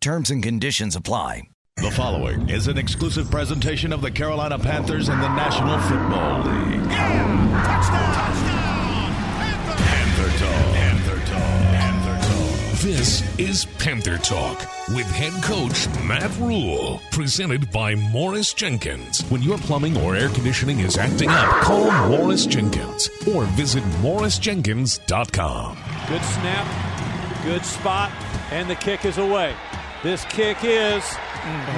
Terms 0.00 0.30
and 0.30 0.42
conditions 0.42 0.96
apply. 0.96 1.42
The 1.76 1.90
following 1.90 2.48
is 2.48 2.68
an 2.68 2.78
exclusive 2.78 3.30
presentation 3.30 3.92
of 3.92 4.00
the 4.00 4.10
Carolina 4.10 4.58
Panthers 4.58 5.10
and 5.10 5.22
the 5.22 5.28
National 5.28 5.78
Football 5.78 6.38
League. 6.38 6.90
Yeah! 6.90 7.62
Touchdown! 7.66 8.14
Touchdown! 8.14 9.76
Panther 9.76 10.30
Talk. 10.38 10.74
Panther 10.74 11.18
Talk. 11.26 11.60
Panther 11.74 12.16
Talk. 12.26 12.80
This 12.80 13.38
is 13.38 13.66
Panther 13.78 14.16
Talk 14.16 14.66
with 14.88 15.04
head 15.10 15.34
coach 15.42 15.86
Matt 16.02 16.34
Rhule, 16.38 17.02
presented 17.12 17.70
by 17.70 17.94
Morris 17.94 18.54
Jenkins. 18.54 19.20
When 19.28 19.42
your 19.42 19.58
plumbing 19.58 19.98
or 19.98 20.16
air 20.16 20.30
conditioning 20.30 20.78
is 20.80 20.96
acting 20.96 21.28
up, 21.28 21.60
call 21.60 21.90
Morris 22.08 22.46
Jenkins 22.46 23.10
or 23.34 23.44
visit 23.44 23.84
morrisjenkins.com. 24.00 25.76
Good 26.08 26.22
snap, 26.22 27.44
good 27.44 27.66
spot, 27.66 28.10
and 28.50 28.70
the 28.70 28.76
kick 28.76 29.04
is 29.04 29.18
away. 29.18 29.54
This 30.02 30.24
kick 30.26 30.58
is 30.62 31.04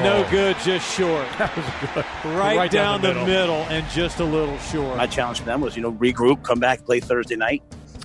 no 0.02 0.24
good, 0.30 0.56
just 0.64 0.94
short. 0.96 1.26
That 1.38 1.56
was 1.56 2.04
Right, 2.24 2.56
Right 2.56 2.70
down, 2.70 3.00
down 3.00 3.14
the 3.14 3.20
the 3.20 3.26
middle. 3.26 3.58
middle. 3.58 3.72
and 3.76 3.88
just 3.90 4.20
a 4.20 4.24
little 4.24 4.56
short. 4.58 4.96
My 4.96 5.06
challenge 5.08 5.38
to 5.40 5.44
them 5.44 5.60
was, 5.60 5.74
you 5.76 5.82
know, 5.82 5.92
regroup, 5.92 6.44
come 6.44 6.60
back, 6.60 6.84
play 6.84 7.00
Thursday 7.00 7.34
night, 7.34 7.62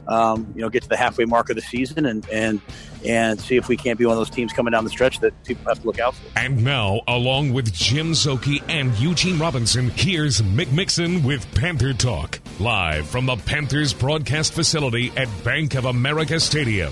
um, 0.07 0.51
you 0.55 0.61
know, 0.61 0.69
get 0.69 0.81
to 0.83 0.89
the 0.89 0.97
halfway 0.97 1.25
mark 1.25 1.51
of 1.51 1.55
the 1.55 1.61
season, 1.61 2.07
and 2.07 2.27
and 2.31 2.61
and 3.05 3.39
see 3.39 3.57
if 3.57 3.67
we 3.67 3.77
can't 3.77 3.99
be 3.99 4.05
one 4.05 4.13
of 4.13 4.17
those 4.17 4.29
teams 4.31 4.51
coming 4.53 4.71
down 4.71 4.83
the 4.85 4.89
stretch 4.89 5.19
that 5.19 5.31
people 5.43 5.63
have 5.67 5.79
to 5.81 5.85
look 5.85 5.99
out 5.99 6.15
for. 6.15 6.25
And 6.35 6.63
now, 6.63 7.01
along 7.07 7.53
with 7.53 7.71
Jim 7.71 8.13
Szoke 8.13 8.59
and 8.69 8.97
Eugene 8.97 9.37
Robinson, 9.37 9.91
here's 9.91 10.41
Mick 10.41 10.71
Mixon 10.71 11.21
with 11.23 11.45
Panther 11.53 11.93
Talk, 11.93 12.39
live 12.59 13.05
from 13.07 13.27
the 13.27 13.35
Panthers 13.37 13.93
broadcast 13.93 14.53
facility 14.53 15.11
at 15.15 15.27
Bank 15.43 15.75
of 15.75 15.85
America 15.85 16.39
Stadium. 16.39 16.91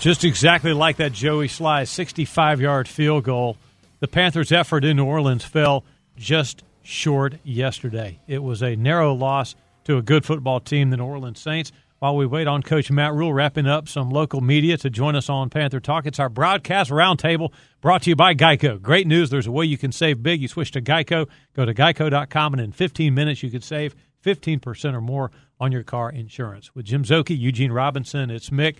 Just 0.00 0.24
exactly 0.24 0.72
like 0.72 0.96
that 0.96 1.12
Joey 1.12 1.48
Slye 1.48 1.88
65 1.88 2.60
yard 2.60 2.88
field 2.88 3.24
goal. 3.24 3.56
The 4.00 4.08
Panthers' 4.08 4.52
effort 4.52 4.84
in 4.84 4.98
New 4.98 5.06
Orleans 5.06 5.44
fell 5.44 5.84
just 6.16 6.62
short 6.82 7.36
yesterday. 7.42 8.20
It 8.26 8.42
was 8.42 8.62
a 8.62 8.76
narrow 8.76 9.14
loss 9.14 9.54
to 9.84 9.96
a 9.96 10.02
good 10.02 10.26
football 10.26 10.60
team, 10.60 10.90
the 10.90 10.98
New 10.98 11.04
Orleans 11.04 11.40
Saints. 11.40 11.72
While 12.00 12.16
we 12.16 12.26
wait 12.26 12.46
on 12.46 12.62
Coach 12.62 12.90
Matt 12.90 13.14
Rhule 13.14 13.32
wrapping 13.32 13.66
up 13.66 13.88
some 13.88 14.10
local 14.10 14.42
media 14.42 14.76
to 14.76 14.90
join 14.90 15.16
us 15.16 15.30
on 15.30 15.48
Panther 15.48 15.80
Talk, 15.80 16.04
it's 16.04 16.18
our 16.18 16.28
broadcast 16.28 16.90
roundtable 16.90 17.50
brought 17.80 18.02
to 18.02 18.10
you 18.10 18.16
by 18.16 18.34
Geico. 18.34 18.82
Great 18.82 19.06
news. 19.06 19.30
There's 19.30 19.46
a 19.46 19.50
way 19.52 19.64
you 19.64 19.78
can 19.78 19.90
save 19.90 20.22
big. 20.22 20.42
You 20.42 20.48
switch 20.48 20.72
to 20.72 20.82
Geico, 20.82 21.30
go 21.56 21.64
to 21.64 21.72
geico.com, 21.72 22.52
and 22.52 22.60
in 22.60 22.72
15 22.72 23.14
minutes 23.14 23.42
you 23.42 23.50
could 23.50 23.64
save 23.64 23.96
15% 24.22 24.92
or 24.92 25.00
more 25.00 25.30
on 25.58 25.72
your 25.72 25.82
car 25.82 26.10
insurance. 26.10 26.74
With 26.74 26.84
Jim 26.84 27.04
Szoke, 27.04 27.38
Eugene 27.38 27.72
Robinson, 27.72 28.30
it's 28.30 28.50
Mick. 28.50 28.76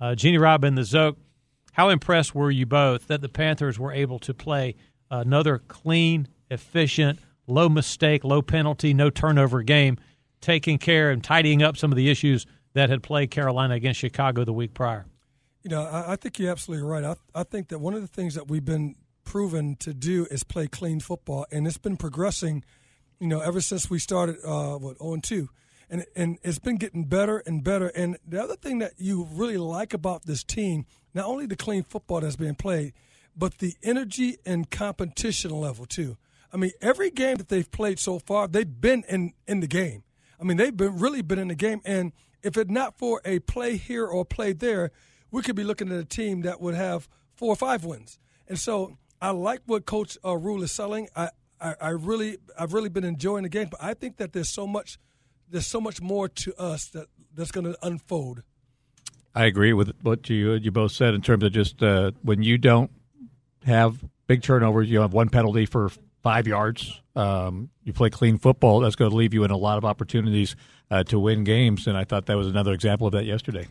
Uh, 0.00 0.14
Jeannie 0.14 0.38
Robin, 0.38 0.74
the 0.74 0.84
Zoke, 0.84 1.18
how 1.72 1.88
impressed 1.88 2.34
were 2.34 2.50
you 2.50 2.66
both 2.66 3.06
that 3.08 3.20
the 3.20 3.28
Panthers 3.28 3.78
were 3.78 3.92
able 3.92 4.18
to 4.20 4.34
play 4.34 4.74
another 5.10 5.58
clean, 5.58 6.28
efficient, 6.50 7.18
low 7.46 7.68
mistake, 7.68 8.24
low 8.24 8.42
penalty, 8.42 8.94
no 8.94 9.10
turnover 9.10 9.62
game, 9.62 9.96
taking 10.40 10.78
care 10.78 11.10
and 11.10 11.22
tidying 11.22 11.62
up 11.62 11.76
some 11.76 11.90
of 11.90 11.96
the 11.96 12.10
issues 12.10 12.46
that 12.74 12.90
had 12.90 13.02
played 13.02 13.30
Carolina 13.30 13.74
against 13.74 14.00
Chicago 14.00 14.44
the 14.44 14.52
week 14.52 14.74
prior? 14.74 15.06
You 15.62 15.70
know, 15.70 15.82
I, 15.82 16.12
I 16.12 16.16
think 16.16 16.38
you're 16.38 16.50
absolutely 16.50 16.86
right. 16.86 17.04
I, 17.04 17.16
I 17.34 17.42
think 17.42 17.68
that 17.68 17.78
one 17.78 17.94
of 17.94 18.00
the 18.00 18.08
things 18.08 18.34
that 18.34 18.48
we've 18.48 18.64
been 18.64 18.94
proven 19.24 19.76
to 19.76 19.92
do 19.92 20.26
is 20.30 20.44
play 20.44 20.68
clean 20.68 21.00
football, 21.00 21.46
and 21.50 21.66
it's 21.66 21.78
been 21.78 21.96
progressing. 21.96 22.64
You 23.20 23.26
know, 23.26 23.40
ever 23.40 23.60
since 23.60 23.90
we 23.90 23.98
started, 23.98 24.36
uh, 24.44 24.76
what, 24.76 24.98
0 24.98 25.14
and 25.14 25.24
2. 25.24 25.48
And, 25.90 26.04
and 26.14 26.38
it's 26.42 26.58
been 26.58 26.76
getting 26.76 27.04
better 27.04 27.38
and 27.38 27.64
better. 27.64 27.88
And 27.88 28.18
the 28.26 28.42
other 28.42 28.56
thing 28.56 28.78
that 28.80 28.92
you 28.98 29.26
really 29.32 29.56
like 29.56 29.94
about 29.94 30.26
this 30.26 30.44
team, 30.44 30.84
not 31.14 31.26
only 31.26 31.46
the 31.46 31.56
clean 31.56 31.82
football 31.82 32.20
that's 32.20 32.36
being 32.36 32.54
played, 32.54 32.92
but 33.36 33.58
the 33.58 33.74
energy 33.82 34.36
and 34.44 34.70
competition 34.70 35.50
level, 35.50 35.86
too. 35.86 36.16
I 36.52 36.56
mean, 36.56 36.72
every 36.80 37.10
game 37.10 37.36
that 37.36 37.48
they've 37.48 37.70
played 37.70 37.98
so 37.98 38.18
far, 38.18 38.48
they've 38.48 38.80
been 38.80 39.04
in, 39.08 39.32
in 39.46 39.60
the 39.60 39.66
game. 39.66 40.02
I 40.40 40.44
mean, 40.44 40.56
they've 40.56 40.76
been 40.76 40.98
really 40.98 41.22
been 41.22 41.38
in 41.38 41.48
the 41.48 41.54
game. 41.54 41.80
And 41.84 42.12
if 42.42 42.56
it's 42.56 42.70
not 42.70 42.98
for 42.98 43.20
a 43.24 43.38
play 43.40 43.76
here 43.76 44.06
or 44.06 44.24
play 44.24 44.52
there, 44.52 44.90
we 45.30 45.42
could 45.42 45.56
be 45.56 45.64
looking 45.64 45.90
at 45.90 45.98
a 45.98 46.04
team 46.04 46.42
that 46.42 46.60
would 46.60 46.74
have 46.74 47.08
four 47.34 47.52
or 47.52 47.56
five 47.56 47.84
wins. 47.84 48.18
And 48.48 48.58
so 48.58 48.96
I 49.20 49.30
like 49.30 49.60
what 49.66 49.86
Coach 49.86 50.16
uh, 50.24 50.36
Rhule 50.36 50.62
is 50.62 50.72
selling. 50.72 51.08
I, 51.14 51.30
I, 51.60 51.74
I 51.80 51.88
really, 51.90 52.38
I've 52.58 52.72
really 52.72 52.88
been 52.88 53.04
enjoying 53.04 53.42
the 53.42 53.48
game, 53.48 53.68
but 53.70 53.82
I 53.82 53.94
think 53.94 54.16
that 54.18 54.32
there's 54.32 54.48
so 54.48 54.66
much, 54.66 54.98
there's 55.50 55.66
so 55.66 55.80
much 55.80 56.00
more 56.00 56.28
to 56.28 56.54
us 56.56 56.88
that 56.88 57.06
that's 57.34 57.50
going 57.50 57.64
to 57.64 57.78
unfold. 57.82 58.42
I 59.34 59.44
agree 59.44 59.72
with 59.72 59.92
what 60.02 60.28
you 60.28 60.54
you 60.54 60.70
both 60.70 60.92
said 60.92 61.14
in 61.14 61.22
terms 61.22 61.44
of 61.44 61.52
just 61.52 61.82
uh, 61.82 62.12
when 62.22 62.42
you 62.42 62.58
don't 62.58 62.90
have 63.64 64.02
big 64.26 64.42
turnovers, 64.42 64.90
you 64.90 65.00
have 65.00 65.12
one 65.12 65.28
penalty 65.28 65.66
for 65.66 65.90
five 66.22 66.46
yards. 66.46 67.00
Um, 67.14 67.70
you 67.84 67.92
play 67.92 68.10
clean 68.10 68.38
football. 68.38 68.80
That's 68.80 68.96
going 68.96 69.10
to 69.10 69.16
leave 69.16 69.34
you 69.34 69.44
in 69.44 69.50
a 69.50 69.56
lot 69.56 69.78
of 69.78 69.84
opportunities 69.84 70.56
uh, 70.90 71.04
to 71.04 71.18
win 71.18 71.44
games, 71.44 71.86
and 71.86 71.96
I 71.96 72.04
thought 72.04 72.26
that 72.26 72.36
was 72.36 72.48
another 72.48 72.72
example 72.72 73.06
of 73.06 73.12
that 73.12 73.24
yesterday. 73.24 73.66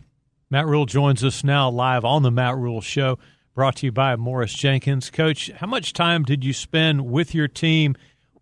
Matt 0.50 0.66
Rhule 0.66 0.86
joins 0.86 1.24
us 1.24 1.44
now 1.44 1.70
live 1.70 2.06
on 2.06 2.24
the 2.24 2.32
Matt 2.32 2.56
Rhule 2.56 2.82
Show, 2.82 3.20
brought 3.54 3.78
to 3.78 3.88
you 3.88 3.92
by 3.92 4.16
Morris 4.16 4.54
Jenkins. 4.54 5.10
Coach, 5.10 5.52
how 5.52 5.68
much 5.68 5.92
time 5.92 6.24
did 6.24 6.46
you 6.46 6.54
spend 6.54 7.06
with 7.06 7.36
your 7.36 7.48
team 7.48 7.98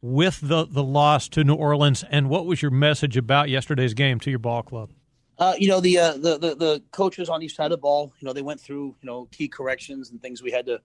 with 0.06 0.40
the, 0.42 0.68
the 0.68 0.84
loss 0.84 1.28
to 1.30 1.44
New 1.44 1.56
Orleans, 1.56 2.04
and 2.12 2.30
what 2.30 2.46
was 2.46 2.62
your 2.62 2.70
message 2.70 3.18
about 3.18 3.50
yesterday's 3.50 3.96
game 3.96 4.20
to 4.20 4.30
your 4.30 4.38
ball 4.38 4.62
club? 4.62 4.92
Uh, 5.40 5.56
you 5.58 5.68
know, 5.68 5.80
the, 5.80 5.98
uh, 5.98 6.14
the 6.14 6.38
the 6.38 6.56
the 6.56 6.84
coaches 6.92 7.28
on 7.28 7.42
each 7.42 7.56
side 7.56 7.66
of 7.66 7.72
the 7.72 7.78
ball, 7.78 8.14
you 8.20 8.26
know, 8.26 8.32
they 8.32 8.44
went 8.44 8.62
through 8.62 8.96
you 9.02 9.08
know 9.08 9.26
key 9.32 9.48
corrections 9.48 10.12
and 10.12 10.22
things 10.22 10.44
we 10.44 10.52
had 10.52 10.68
to, 10.68 10.80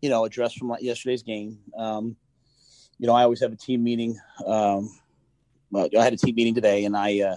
you 0.00 0.08
know, 0.08 0.24
address 0.24 0.54
from 0.54 0.74
yesterday's 0.80 1.22
game. 1.22 1.58
Um, 1.76 2.16
you 2.98 3.06
know, 3.06 3.14
I 3.14 3.24
always 3.24 3.40
have 3.40 3.52
a 3.52 3.56
team 3.56 3.82
meeting. 3.82 4.18
Um, 4.46 4.96
well, 5.70 5.88
I 5.98 6.04
had 6.04 6.12
a 6.12 6.16
team 6.16 6.36
meeting 6.36 6.54
today, 6.54 6.84
and 6.84 6.96
I 6.96 7.20
uh, 7.20 7.36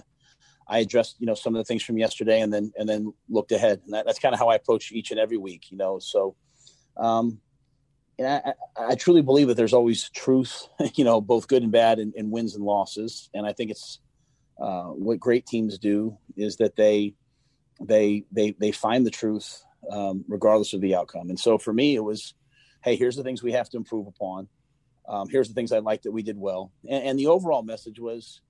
I 0.68 0.78
addressed 0.78 1.16
you 1.18 1.26
know 1.26 1.34
some 1.34 1.56
of 1.56 1.58
the 1.58 1.64
things 1.64 1.82
from 1.82 1.98
yesterday, 1.98 2.40
and 2.40 2.54
then 2.54 2.72
and 2.78 2.88
then 2.88 3.12
looked 3.28 3.50
ahead, 3.50 3.80
and 3.84 3.92
that, 3.94 4.06
that's 4.06 4.20
kind 4.20 4.32
of 4.32 4.38
how 4.38 4.48
I 4.48 4.54
approach 4.54 4.92
each 4.92 5.10
and 5.10 5.18
every 5.18 5.38
week. 5.38 5.72
You 5.72 5.76
know, 5.76 5.98
so. 5.98 6.36
Um, 6.96 7.40
and 8.20 8.28
I, 8.28 8.52
I, 8.76 8.94
truly 8.96 9.22
believe 9.22 9.48
that 9.48 9.56
there's 9.56 9.72
always 9.72 10.10
truth, 10.10 10.68
you 10.94 11.04
know, 11.04 11.20
both 11.22 11.48
good 11.48 11.62
and 11.62 11.72
bad, 11.72 11.98
and, 11.98 12.14
in 12.14 12.30
wins 12.30 12.54
and 12.54 12.64
losses. 12.64 13.30
And 13.32 13.46
I 13.46 13.54
think 13.54 13.70
it's 13.70 13.98
uh, 14.60 14.88
what 14.88 15.18
great 15.18 15.46
teams 15.46 15.78
do 15.78 16.18
is 16.36 16.56
that 16.56 16.76
they 16.76 17.14
they 17.80 18.24
they 18.30 18.54
they 18.58 18.72
find 18.72 19.06
the 19.06 19.10
truth 19.10 19.64
um, 19.90 20.24
regardless 20.28 20.74
of 20.74 20.82
the 20.82 20.94
outcome. 20.94 21.30
And 21.30 21.40
so 21.40 21.56
for 21.56 21.72
me, 21.72 21.94
it 21.94 22.04
was, 22.04 22.34
hey, 22.84 22.96
here's 22.96 23.16
the 23.16 23.22
things 23.22 23.42
we 23.42 23.52
have 23.52 23.70
to 23.70 23.78
improve 23.78 24.06
upon. 24.06 24.48
Um, 25.08 25.28
here's 25.30 25.48
the 25.48 25.54
things 25.54 25.72
I 25.72 25.78
like 25.78 26.02
that 26.02 26.12
we 26.12 26.22
did 26.22 26.36
well. 26.36 26.72
And, 26.88 27.02
and 27.02 27.18
the 27.18 27.28
overall 27.28 27.62
message 27.62 27.98
was, 27.98 28.42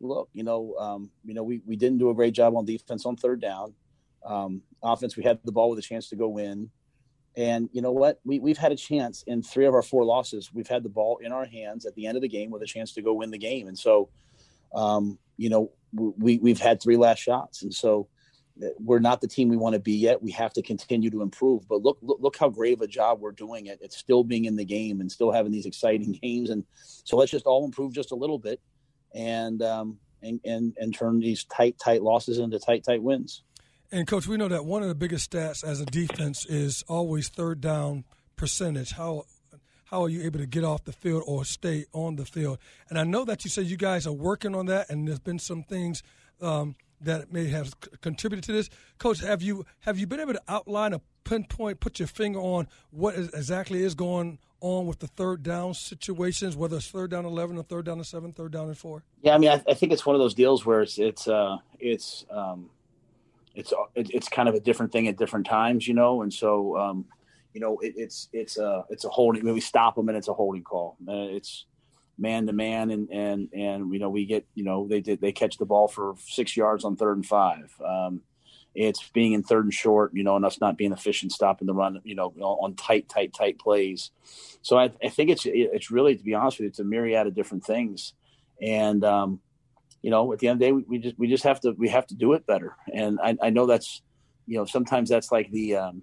look, 0.00 0.28
you 0.32 0.42
know, 0.42 0.74
um, 0.80 1.10
you 1.24 1.34
know, 1.34 1.44
we 1.44 1.62
we 1.64 1.76
didn't 1.76 1.98
do 1.98 2.10
a 2.10 2.14
great 2.14 2.34
job 2.34 2.56
on 2.56 2.64
defense 2.64 3.06
on 3.06 3.16
third 3.16 3.40
down. 3.40 3.74
Um, 4.26 4.62
offense, 4.82 5.16
we 5.16 5.22
had 5.22 5.38
the 5.44 5.52
ball 5.52 5.70
with 5.70 5.78
a 5.78 5.82
chance 5.82 6.08
to 6.08 6.16
go 6.16 6.28
win. 6.28 6.70
And 7.36 7.70
you 7.72 7.80
know 7.80 7.92
what? 7.92 8.20
We, 8.24 8.38
we've 8.38 8.58
had 8.58 8.72
a 8.72 8.76
chance 8.76 9.22
in 9.26 9.42
three 9.42 9.64
of 9.64 9.74
our 9.74 9.82
four 9.82 10.04
losses. 10.04 10.52
We've 10.52 10.68
had 10.68 10.82
the 10.82 10.90
ball 10.90 11.18
in 11.22 11.32
our 11.32 11.46
hands 11.46 11.86
at 11.86 11.94
the 11.94 12.06
end 12.06 12.16
of 12.16 12.22
the 12.22 12.28
game 12.28 12.50
with 12.50 12.62
a 12.62 12.66
chance 12.66 12.92
to 12.94 13.02
go 13.02 13.14
win 13.14 13.30
the 13.30 13.38
game. 13.38 13.68
And 13.68 13.78
so, 13.78 14.10
um, 14.74 15.18
you 15.38 15.48
know, 15.48 15.70
we, 15.94 16.38
we've 16.38 16.60
had 16.60 16.82
three 16.82 16.96
last 16.96 17.20
shots. 17.20 17.62
And 17.62 17.72
so 17.72 18.08
uh, 18.62 18.66
we're 18.78 18.98
not 18.98 19.22
the 19.22 19.28
team 19.28 19.48
we 19.48 19.56
want 19.56 19.74
to 19.74 19.80
be 19.80 19.94
yet. 19.94 20.22
We 20.22 20.30
have 20.32 20.52
to 20.54 20.62
continue 20.62 21.08
to 21.10 21.22
improve. 21.22 21.66
But 21.68 21.82
look, 21.82 21.98
look, 22.02 22.18
look 22.20 22.36
how 22.36 22.50
great 22.50 22.74
of 22.74 22.82
a 22.82 22.86
job 22.86 23.20
we're 23.20 23.32
doing 23.32 23.66
it. 23.66 23.78
It's 23.80 23.96
still 23.96 24.24
being 24.24 24.44
in 24.44 24.56
the 24.56 24.64
game 24.64 25.00
and 25.00 25.10
still 25.10 25.32
having 25.32 25.52
these 25.52 25.66
exciting 25.66 26.12
games. 26.22 26.50
And 26.50 26.64
so 26.74 27.16
let's 27.16 27.30
just 27.30 27.46
all 27.46 27.64
improve 27.64 27.94
just 27.94 28.12
a 28.12 28.16
little 28.16 28.38
bit 28.38 28.60
and, 29.14 29.62
um, 29.62 29.98
and, 30.22 30.38
and, 30.44 30.74
and 30.78 30.94
turn 30.94 31.18
these 31.18 31.44
tight, 31.44 31.78
tight 31.78 32.02
losses 32.02 32.38
into 32.38 32.58
tight, 32.58 32.84
tight 32.84 33.02
wins. 33.02 33.42
And 33.94 34.06
coach, 34.06 34.26
we 34.26 34.38
know 34.38 34.48
that 34.48 34.64
one 34.64 34.80
of 34.80 34.88
the 34.88 34.94
biggest 34.94 35.30
stats 35.30 35.62
as 35.62 35.82
a 35.82 35.84
defense 35.84 36.46
is 36.46 36.82
always 36.88 37.28
third 37.28 37.60
down 37.60 38.04
percentage. 38.36 38.92
How 38.92 39.24
how 39.84 40.04
are 40.04 40.08
you 40.08 40.22
able 40.22 40.38
to 40.38 40.46
get 40.46 40.64
off 40.64 40.84
the 40.84 40.92
field 40.92 41.24
or 41.26 41.44
stay 41.44 41.84
on 41.92 42.16
the 42.16 42.24
field? 42.24 42.58
And 42.88 42.98
I 42.98 43.04
know 43.04 43.26
that 43.26 43.44
you 43.44 43.50
said 43.50 43.66
you 43.66 43.76
guys 43.76 44.06
are 44.06 44.12
working 44.12 44.54
on 44.54 44.64
that, 44.66 44.88
and 44.88 45.06
there's 45.06 45.18
been 45.18 45.38
some 45.38 45.62
things 45.62 46.02
um, 46.40 46.74
that 47.02 47.30
may 47.30 47.48
have 47.48 47.74
contributed 48.00 48.44
to 48.44 48.52
this. 48.52 48.70
Coach, 48.96 49.20
have 49.20 49.42
you 49.42 49.66
have 49.80 49.98
you 49.98 50.06
been 50.06 50.20
able 50.20 50.32
to 50.32 50.42
outline 50.48 50.94
a 50.94 51.02
pinpoint, 51.24 51.80
put 51.80 51.98
your 51.98 52.08
finger 52.08 52.38
on 52.38 52.68
what 52.92 53.14
is, 53.14 53.28
exactly 53.34 53.82
is 53.82 53.94
going 53.94 54.38
on 54.62 54.86
with 54.86 55.00
the 55.00 55.06
third 55.06 55.42
down 55.42 55.74
situations, 55.74 56.56
whether 56.56 56.78
it's 56.78 56.88
third 56.88 57.10
down 57.10 57.26
eleven 57.26 57.58
or 57.58 57.62
third 57.62 57.84
down 57.84 57.98
and 57.98 58.06
seven, 58.06 58.32
third 58.32 58.52
down 58.52 58.68
and 58.68 58.78
four? 58.78 59.02
Yeah, 59.20 59.34
I 59.34 59.38
mean, 59.38 59.50
I, 59.50 59.62
I 59.68 59.74
think 59.74 59.92
it's 59.92 60.06
one 60.06 60.16
of 60.16 60.20
those 60.20 60.32
deals 60.32 60.64
where 60.64 60.80
it's 60.80 60.98
it's 60.98 61.28
uh, 61.28 61.58
it's 61.78 62.24
um, 62.30 62.70
it's 63.54 63.72
it's 63.94 64.28
kind 64.28 64.48
of 64.48 64.54
a 64.54 64.60
different 64.60 64.92
thing 64.92 65.08
at 65.08 65.16
different 65.16 65.46
times, 65.46 65.86
you 65.86 65.94
know, 65.94 66.22
and 66.22 66.32
so 66.32 66.76
um, 66.76 67.04
you 67.52 67.60
know 67.60 67.78
it, 67.78 67.94
it's 67.96 68.28
it's 68.32 68.58
a 68.58 68.84
it's 68.88 69.04
a 69.04 69.08
holding. 69.08 69.44
When 69.44 69.54
we 69.54 69.60
stop 69.60 69.94
them 69.94 70.08
and 70.08 70.16
it's 70.16 70.28
a 70.28 70.34
holding 70.34 70.62
call. 70.62 70.96
Uh, 71.06 71.28
it's 71.30 71.66
man 72.18 72.46
to 72.46 72.52
man, 72.52 72.90
and 72.90 73.10
and 73.10 73.48
and 73.52 73.92
you 73.92 73.98
know 73.98 74.10
we 74.10 74.24
get 74.24 74.46
you 74.54 74.64
know 74.64 74.86
they 74.88 75.00
did 75.00 75.20
they 75.20 75.32
catch 75.32 75.58
the 75.58 75.66
ball 75.66 75.88
for 75.88 76.14
six 76.26 76.56
yards 76.56 76.84
on 76.84 76.96
third 76.96 77.16
and 77.16 77.26
five. 77.26 77.74
Um, 77.84 78.22
it's 78.74 79.06
being 79.10 79.32
in 79.32 79.42
third 79.42 79.64
and 79.64 79.74
short, 79.74 80.14
you 80.14 80.24
know, 80.24 80.36
and 80.36 80.44
us 80.44 80.60
not 80.60 80.78
being 80.78 80.92
efficient, 80.92 81.32
stopping 81.32 81.66
the 81.66 81.74
run, 81.74 82.00
you 82.04 82.14
know, 82.14 82.28
on 82.40 82.74
tight, 82.74 83.06
tight, 83.06 83.34
tight 83.34 83.58
plays. 83.58 84.10
So 84.62 84.78
I, 84.78 84.90
I 85.04 85.08
think 85.08 85.28
it's 85.28 85.42
it's 85.44 85.90
really, 85.90 86.16
to 86.16 86.24
be 86.24 86.34
honest 86.34 86.58
with 86.58 86.64
you, 86.64 86.68
it's 86.68 86.78
a 86.78 86.84
myriad 86.84 87.26
of 87.26 87.34
different 87.34 87.64
things, 87.64 88.14
and 88.60 89.04
um, 89.04 89.40
you 90.02 90.10
know, 90.10 90.32
at 90.32 90.40
the 90.40 90.48
end 90.48 90.56
of 90.56 90.58
the 90.60 90.66
day, 90.66 90.72
we, 90.72 90.84
we, 90.88 90.98
just 90.98 91.18
we 91.18 91.28
just 91.28 91.44
have 91.44 91.60
to 91.60 91.72
we 91.72 91.88
have 91.88 92.06
to 92.08 92.14
do 92.14 92.32
it 92.32 92.44
better. 92.46 92.76
And 92.92 93.18
I, 93.22 93.36
I 93.40 93.50
know 93.50 93.66
that's 93.66 94.02
you 94.46 94.58
know 94.58 94.64
sometimes 94.64 95.08
that's 95.08 95.30
like 95.30 95.50
the 95.50 95.76
um, 95.76 96.02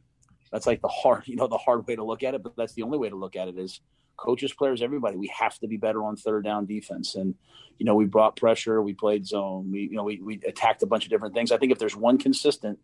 that's 0.52 0.66
like 0.66 0.82
the 0.82 0.88
hard 0.88 1.24
you 1.28 1.36
know 1.36 1.48
the 1.48 1.58
hard 1.58 1.86
way 1.86 1.96
to 1.96 2.04
look 2.04 2.24
at 2.24 2.34
it, 2.34 2.42
but 2.42 2.56
that's 2.56 2.74
the 2.74 2.84
only 2.84 2.98
way 2.98 3.10
to 3.10 3.16
look 3.16 3.36
at 3.36 3.50
it 3.50 3.58
is 3.58 3.82
coaches, 4.18 4.54
players, 4.54 4.82
everybody. 4.82 5.18
We 5.18 5.32
have 5.38 5.58
to 5.60 5.68
be 5.68 5.78
better 5.78 6.04
on 6.04 6.16
third 6.16 6.44
down 6.46 6.66
defense. 6.66 7.16
And 7.16 7.36
you 7.78 7.86
know, 7.86 7.96
we 7.96 8.06
brought 8.06 8.36
pressure, 8.36 8.82
we 8.82 8.94
played 8.94 9.28
zone, 9.28 9.72
we 9.72 9.82
you 9.82 9.98
know 9.98 10.04
we 10.04 10.22
we 10.22 10.40
attacked 10.48 10.82
a 10.82 10.88
bunch 10.88 11.04
of 11.04 11.10
different 11.10 11.36
things. 11.36 11.52
I 11.52 11.58
think 11.58 11.72
if 11.74 11.80
there's 11.80 11.96
one 11.96 12.18
consistent, 12.18 12.80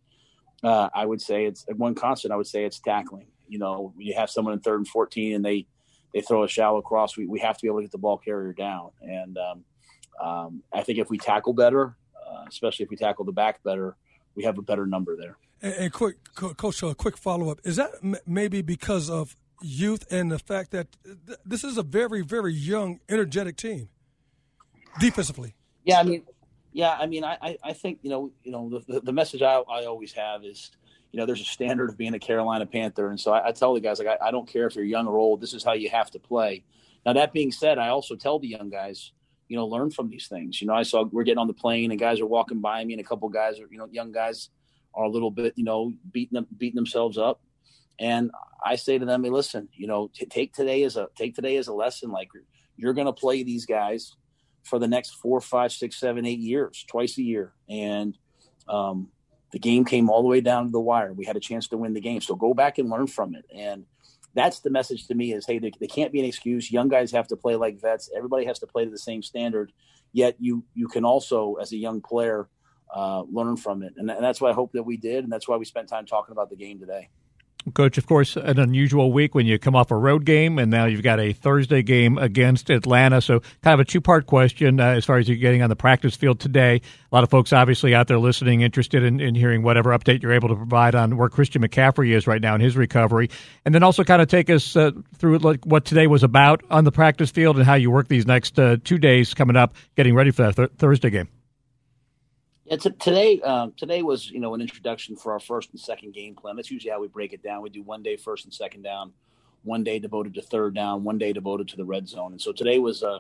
uh, 0.63 0.89
I 0.93 1.05
would 1.05 1.21
say 1.21 1.45
it's 1.45 1.65
one 1.75 1.95
constant. 1.95 2.33
I 2.33 2.35
would 2.35 2.47
say 2.47 2.65
it's 2.65 2.79
tackling. 2.79 3.27
You 3.47 3.59
know, 3.59 3.93
you 3.97 4.15
have 4.15 4.29
someone 4.29 4.53
in 4.53 4.59
third 4.59 4.79
and 4.79 4.87
fourteen, 4.87 5.35
and 5.35 5.45
they 5.45 5.67
they 6.13 6.19
throw 6.19 6.43
a 6.43 6.47
shallow 6.47 6.81
cross. 6.81 7.15
We 7.15 7.25
we 7.25 7.39
have 7.39 7.57
to 7.57 7.61
be 7.61 7.67
able 7.67 7.77
to 7.77 7.83
get 7.83 7.91
the 7.91 7.99
ball 7.99 8.17
carrier 8.17 8.51
down. 8.51 8.91
And 9.01 9.37
um, 9.37 9.63
um, 10.21 10.63
I 10.73 10.83
think 10.83 10.99
if 10.99 11.09
we 11.09 11.17
tackle 11.17 11.53
better, 11.53 11.95
uh, 12.15 12.45
especially 12.47 12.83
if 12.83 12.89
we 12.89 12.95
tackle 12.95 13.25
the 13.25 13.31
back 13.31 13.63
better, 13.63 13.95
we 14.35 14.43
have 14.43 14.57
a 14.57 14.61
better 14.61 14.85
number 14.85 15.15
there. 15.15 15.37
And, 15.61 15.73
and 15.73 15.93
quick, 15.93 16.17
coach, 16.33 16.83
a 16.83 16.93
quick 16.95 17.17
follow 17.17 17.49
up: 17.49 17.59
Is 17.63 17.77
that 17.77 17.91
m- 18.03 18.17
maybe 18.25 18.61
because 18.61 19.09
of 19.09 19.35
youth 19.61 20.05
and 20.11 20.31
the 20.31 20.39
fact 20.39 20.71
that 20.71 20.87
th- 21.03 21.39
this 21.45 21.63
is 21.63 21.77
a 21.77 21.83
very, 21.83 22.21
very 22.21 22.53
young, 22.53 22.99
energetic 23.09 23.57
team 23.57 23.89
defensively. 24.99 25.55
Yeah, 25.83 25.99
I 25.99 26.03
mean, 26.03 26.23
yeah, 26.73 26.95
I 26.99 27.05
mean, 27.05 27.23
I, 27.23 27.57
I 27.63 27.73
think 27.73 27.99
you 28.01 28.09
know, 28.09 28.31
you 28.43 28.51
know, 28.51 28.81
the, 28.87 29.01
the 29.01 29.13
message 29.13 29.41
I, 29.41 29.55
I 29.59 29.85
always 29.85 30.13
have 30.13 30.43
is, 30.43 30.71
you 31.11 31.19
know, 31.19 31.25
there's 31.25 31.41
a 31.41 31.45
standard 31.45 31.89
of 31.89 31.97
being 31.97 32.13
a 32.13 32.19
Carolina 32.19 32.65
Panther, 32.65 33.09
and 33.09 33.19
so 33.19 33.31
I, 33.31 33.49
I 33.49 33.51
tell 33.51 33.73
the 33.73 33.79
guys 33.79 33.99
like, 33.99 34.07
I, 34.07 34.27
I 34.27 34.31
don't 34.31 34.47
care 34.47 34.67
if 34.67 34.75
you're 34.75 34.85
young 34.85 35.07
or 35.07 35.17
old, 35.17 35.41
this 35.41 35.53
is 35.53 35.63
how 35.63 35.73
you 35.73 35.89
have 35.89 36.11
to 36.11 36.19
play. 36.19 36.63
Now 37.05 37.13
that 37.13 37.33
being 37.33 37.51
said, 37.51 37.77
I 37.77 37.89
also 37.89 38.15
tell 38.15 38.39
the 38.39 38.47
young 38.47 38.69
guys, 38.69 39.11
you 39.47 39.55
know, 39.55 39.67
learn 39.67 39.91
from 39.91 40.09
these 40.09 40.27
things. 40.27 40.61
You 40.61 40.67
know, 40.67 40.73
I 40.73 40.83
saw 40.83 41.03
we're 41.03 41.23
getting 41.23 41.39
on 41.39 41.47
the 41.47 41.53
plane 41.53 41.91
and 41.91 41.99
guys 41.99 42.19
are 42.19 42.25
walking 42.25 42.61
by 42.61 42.83
me, 42.83 42.93
and 42.93 43.01
a 43.01 43.03
couple 43.03 43.29
guys 43.29 43.59
are, 43.59 43.67
you 43.71 43.77
know, 43.77 43.87
young 43.91 44.11
guys 44.11 44.49
are 44.93 45.05
a 45.05 45.09
little 45.09 45.31
bit, 45.31 45.53
you 45.55 45.63
know, 45.63 45.93
beating 46.11 46.35
them, 46.35 46.47
beating 46.57 46.75
themselves 46.75 47.17
up. 47.17 47.41
And 47.99 48.31
I 48.63 48.75
say 48.75 48.97
to 48.97 49.05
them, 49.05 49.23
hey, 49.23 49.29
listen, 49.29 49.69
you 49.73 49.87
know, 49.87 50.09
t- 50.13 50.25
take 50.25 50.53
today 50.53 50.83
as 50.83 50.97
a 50.97 51.07
take 51.15 51.35
today 51.35 51.57
as 51.57 51.67
a 51.67 51.73
lesson. 51.73 52.11
Like 52.11 52.29
you're 52.75 52.93
going 52.93 53.07
to 53.07 53.13
play 53.13 53.43
these 53.43 53.65
guys 53.65 54.13
for 54.63 54.79
the 54.79 54.87
next 54.87 55.15
four, 55.15 55.39
five, 55.39 55.71
six, 55.71 55.97
seven, 55.97 56.25
eight 56.25 56.39
years, 56.39 56.83
twice 56.89 57.17
a 57.17 57.23
year, 57.23 57.53
and 57.69 58.17
um, 58.67 59.09
the 59.51 59.59
game 59.59 59.85
came 59.85 60.09
all 60.09 60.23
the 60.23 60.27
way 60.27 60.41
down 60.41 60.65
to 60.65 60.71
the 60.71 60.79
wire. 60.79 61.13
We 61.13 61.25
had 61.25 61.37
a 61.37 61.39
chance 61.39 61.67
to 61.67 61.77
win 61.77 61.93
the 61.93 62.01
game, 62.01 62.21
so 62.21 62.35
go 62.35 62.53
back 62.53 62.77
and 62.79 62.89
learn 62.89 63.07
from 63.07 63.35
it. 63.35 63.45
And 63.55 63.85
that's 64.35 64.59
the 64.59 64.69
message 64.69 65.07
to 65.07 65.15
me: 65.15 65.33
is 65.33 65.45
hey, 65.45 65.59
they, 65.59 65.71
they 65.79 65.87
can't 65.87 66.11
be 66.11 66.19
an 66.19 66.25
excuse. 66.25 66.71
Young 66.71 66.89
guys 66.89 67.11
have 67.11 67.27
to 67.29 67.35
play 67.35 67.55
like 67.55 67.81
vets. 67.81 68.09
Everybody 68.15 68.45
has 68.45 68.59
to 68.59 68.67
play 68.67 68.85
to 68.85 68.91
the 68.91 68.97
same 68.97 69.23
standard. 69.23 69.71
Yet 70.13 70.35
you 70.39 70.63
you 70.75 70.87
can 70.87 71.03
also, 71.05 71.55
as 71.55 71.71
a 71.71 71.77
young 71.77 72.01
player, 72.01 72.47
uh, 72.93 73.23
learn 73.31 73.57
from 73.57 73.81
it, 73.81 73.93
and, 73.97 74.11
and 74.11 74.23
that's 74.23 74.39
what 74.39 74.51
I 74.51 74.53
hope 74.53 74.73
that 74.73 74.83
we 74.83 74.97
did, 74.97 75.23
and 75.23 75.33
that's 75.33 75.47
why 75.47 75.57
we 75.57 75.65
spent 75.65 75.89
time 75.89 76.05
talking 76.05 76.33
about 76.33 76.49
the 76.49 76.55
game 76.55 76.79
today. 76.79 77.09
Coach, 77.73 77.97
of 77.97 78.05
course, 78.05 78.35
an 78.35 78.59
unusual 78.59 79.11
week 79.11 79.33
when 79.33 79.47
you 79.47 79.57
come 79.57 79.75
off 79.75 79.89
a 79.89 79.95
road 79.95 80.23
game, 80.23 80.59
and 80.59 80.69
now 80.69 80.85
you've 80.85 81.01
got 81.01 81.19
a 81.19 81.33
Thursday 81.33 81.81
game 81.81 82.17
against 82.17 82.69
Atlanta. 82.69 83.21
So, 83.21 83.39
kind 83.63 83.73
of 83.73 83.79
a 83.79 83.85
two 83.85 84.01
part 84.01 84.27
question 84.27 84.79
uh, 84.79 84.89
as 84.89 85.03
far 85.03 85.17
as 85.17 85.27
you're 85.27 85.37
getting 85.37 85.63
on 85.63 85.69
the 85.69 85.75
practice 85.75 86.15
field 86.15 86.39
today. 86.39 86.81
A 87.11 87.15
lot 87.15 87.23
of 87.23 87.31
folks, 87.31 87.51
obviously, 87.51 87.95
out 87.95 88.07
there 88.07 88.19
listening, 88.19 88.61
interested 88.61 89.03
in, 89.03 89.19
in 89.19 89.33
hearing 89.33 89.63
whatever 89.63 89.89
update 89.97 90.21
you're 90.21 90.33
able 90.33 90.49
to 90.49 90.55
provide 90.55 90.93
on 90.93 91.17
where 91.17 91.27
Christian 91.27 91.63
McCaffrey 91.63 92.13
is 92.13 92.27
right 92.27 92.41
now 92.41 92.53
in 92.53 92.61
his 92.61 92.77
recovery. 92.77 93.29
And 93.65 93.73
then 93.73 93.81
also 93.81 94.03
kind 94.03 94.21
of 94.21 94.27
take 94.27 94.49
us 94.51 94.75
uh, 94.75 94.91
through 95.15 95.39
like 95.39 95.65
what 95.65 95.85
today 95.85 96.05
was 96.05 96.23
about 96.23 96.63
on 96.69 96.83
the 96.83 96.91
practice 96.91 97.31
field 97.31 97.57
and 97.57 97.65
how 97.65 97.73
you 97.73 97.89
work 97.89 98.07
these 98.09 98.27
next 98.27 98.59
uh, 98.59 98.77
two 98.83 98.99
days 98.99 99.33
coming 99.33 99.55
up, 99.55 99.73
getting 99.95 100.13
ready 100.13 100.29
for 100.29 100.43
that 100.43 100.55
th- 100.55 100.69
Thursday 100.77 101.09
game. 101.09 101.29
Yeah, 102.65 102.77
t- 102.77 102.89
today 102.91 103.39
um, 103.41 103.73
today 103.77 104.01
was 104.01 104.31
you 104.31 104.39
know 104.39 104.55
an 104.55 104.61
introduction 104.61 105.15
for 105.15 105.33
our 105.33 105.39
first 105.39 105.69
and 105.71 105.79
second 105.79 106.13
game 106.13 106.35
plan. 106.35 106.55
That's 106.55 106.71
usually 106.71 106.91
how 106.91 106.99
we 106.99 107.07
break 107.07 107.31
it 107.31 107.43
down. 107.43 107.61
We 107.61 107.69
do 107.69 107.83
one 107.83 108.01
day 108.01 108.17
first 108.17 108.45
and 108.45 108.53
second 108.53 108.81
down, 108.81 109.13
one 109.63 109.83
day 109.83 109.99
devoted 109.99 110.33
to 110.33 110.41
third 110.41 110.73
down, 110.73 111.03
one 111.03 111.19
day 111.19 111.31
devoted 111.31 111.67
to 111.69 111.77
the 111.77 111.85
red 111.85 112.07
zone. 112.07 112.31
And 112.31 112.41
so 112.41 112.51
today 112.51 112.79
was 112.79 113.03
a 113.03 113.19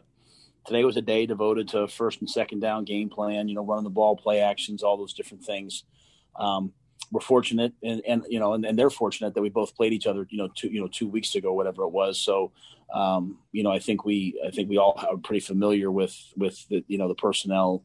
today 0.65 0.83
was 0.83 0.97
a 0.97 1.01
day 1.01 1.27
devoted 1.27 1.67
to 1.69 1.87
first 1.87 2.21
and 2.21 2.29
second 2.29 2.61
down 2.61 2.85
game 2.85 3.07
plan. 3.07 3.47
You 3.47 3.53
know, 3.53 3.63
running 3.63 3.83
the 3.83 3.91
ball, 3.91 4.17
play 4.17 4.39
actions, 4.39 4.81
all 4.81 4.97
those 4.97 5.13
different 5.13 5.43
things. 5.43 5.83
Um, 6.35 6.73
we're 7.11 7.21
fortunate, 7.21 7.71
and, 7.83 8.01
and 8.07 8.25
you 8.27 8.39
know, 8.39 8.53
and, 8.53 8.65
and, 8.65 8.79
they're 8.79 8.89
fortunate 8.89 9.35
that 9.35 9.41
we 9.41 9.49
both 9.49 9.75
played 9.75 9.93
each 9.93 10.07
other. 10.07 10.25
You 10.31 10.39
know, 10.39 10.49
two 10.55 10.69
you 10.69 10.81
know 10.81 10.87
two 10.87 11.07
weeks 11.07 11.35
ago, 11.35 11.53
whatever 11.53 11.83
it 11.83 11.91
was. 11.91 12.19
So, 12.19 12.51
um, 12.91 13.37
you 13.51 13.61
know, 13.61 13.71
I 13.71 13.77
think 13.77 14.05
we 14.05 14.41
I 14.43 14.49
think 14.49 14.69
we 14.69 14.79
all 14.79 14.99
are 15.07 15.17
pretty 15.17 15.41
familiar 15.41 15.91
with 15.91 16.17
with 16.35 16.67
the 16.69 16.83
you 16.87 16.97
know 16.97 17.07
the 17.07 17.13
personnel. 17.13 17.83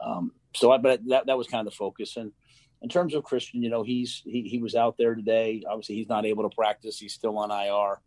Um, 0.00 0.32
so 0.54 0.72
I, 0.72 0.78
but 0.78 1.00
that 1.08 1.26
that 1.26 1.38
was 1.38 1.46
kind 1.46 1.66
of 1.66 1.72
the 1.72 1.76
focus. 1.76 2.16
And 2.16 2.32
in 2.82 2.88
terms 2.88 3.14
of 3.14 3.24
Christian, 3.24 3.62
you 3.62 3.70
know, 3.70 3.82
he's 3.82 4.22
he 4.24 4.42
he 4.42 4.58
was 4.58 4.74
out 4.74 4.96
there 4.98 5.14
today. 5.14 5.62
Obviously, 5.68 5.94
he's 5.94 6.08
not 6.08 6.26
able 6.26 6.48
to 6.48 6.54
practice. 6.54 6.98
He's 6.98 7.14
still 7.14 7.38
on 7.38 7.50
IR. 7.50 8.00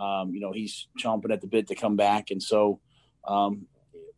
Um, 0.00 0.32
you 0.32 0.40
know, 0.40 0.52
he's 0.52 0.86
chomping 0.98 1.32
at 1.32 1.40
the 1.40 1.46
bit 1.46 1.68
to 1.68 1.74
come 1.74 1.96
back, 1.96 2.30
and 2.30 2.42
so, 2.42 2.80
um, 3.26 3.66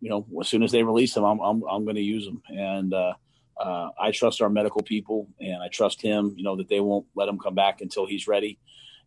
you 0.00 0.10
know, 0.10 0.26
as 0.40 0.48
soon 0.48 0.62
as 0.62 0.72
they 0.72 0.82
release 0.82 1.16
him, 1.16 1.24
I'm 1.24 1.40
I'm, 1.40 1.62
I'm 1.62 1.84
going 1.84 1.96
to 1.96 2.02
use 2.02 2.26
him. 2.26 2.42
And 2.48 2.92
uh, 2.92 3.14
uh, 3.58 3.90
I 3.98 4.10
trust 4.10 4.42
our 4.42 4.50
medical 4.50 4.82
people, 4.82 5.28
and 5.40 5.62
I 5.62 5.68
trust 5.68 6.02
him. 6.02 6.34
You 6.36 6.44
know 6.44 6.56
that 6.56 6.68
they 6.68 6.80
won't 6.80 7.06
let 7.14 7.28
him 7.28 7.38
come 7.38 7.54
back 7.54 7.80
until 7.80 8.06
he's 8.06 8.26
ready. 8.26 8.58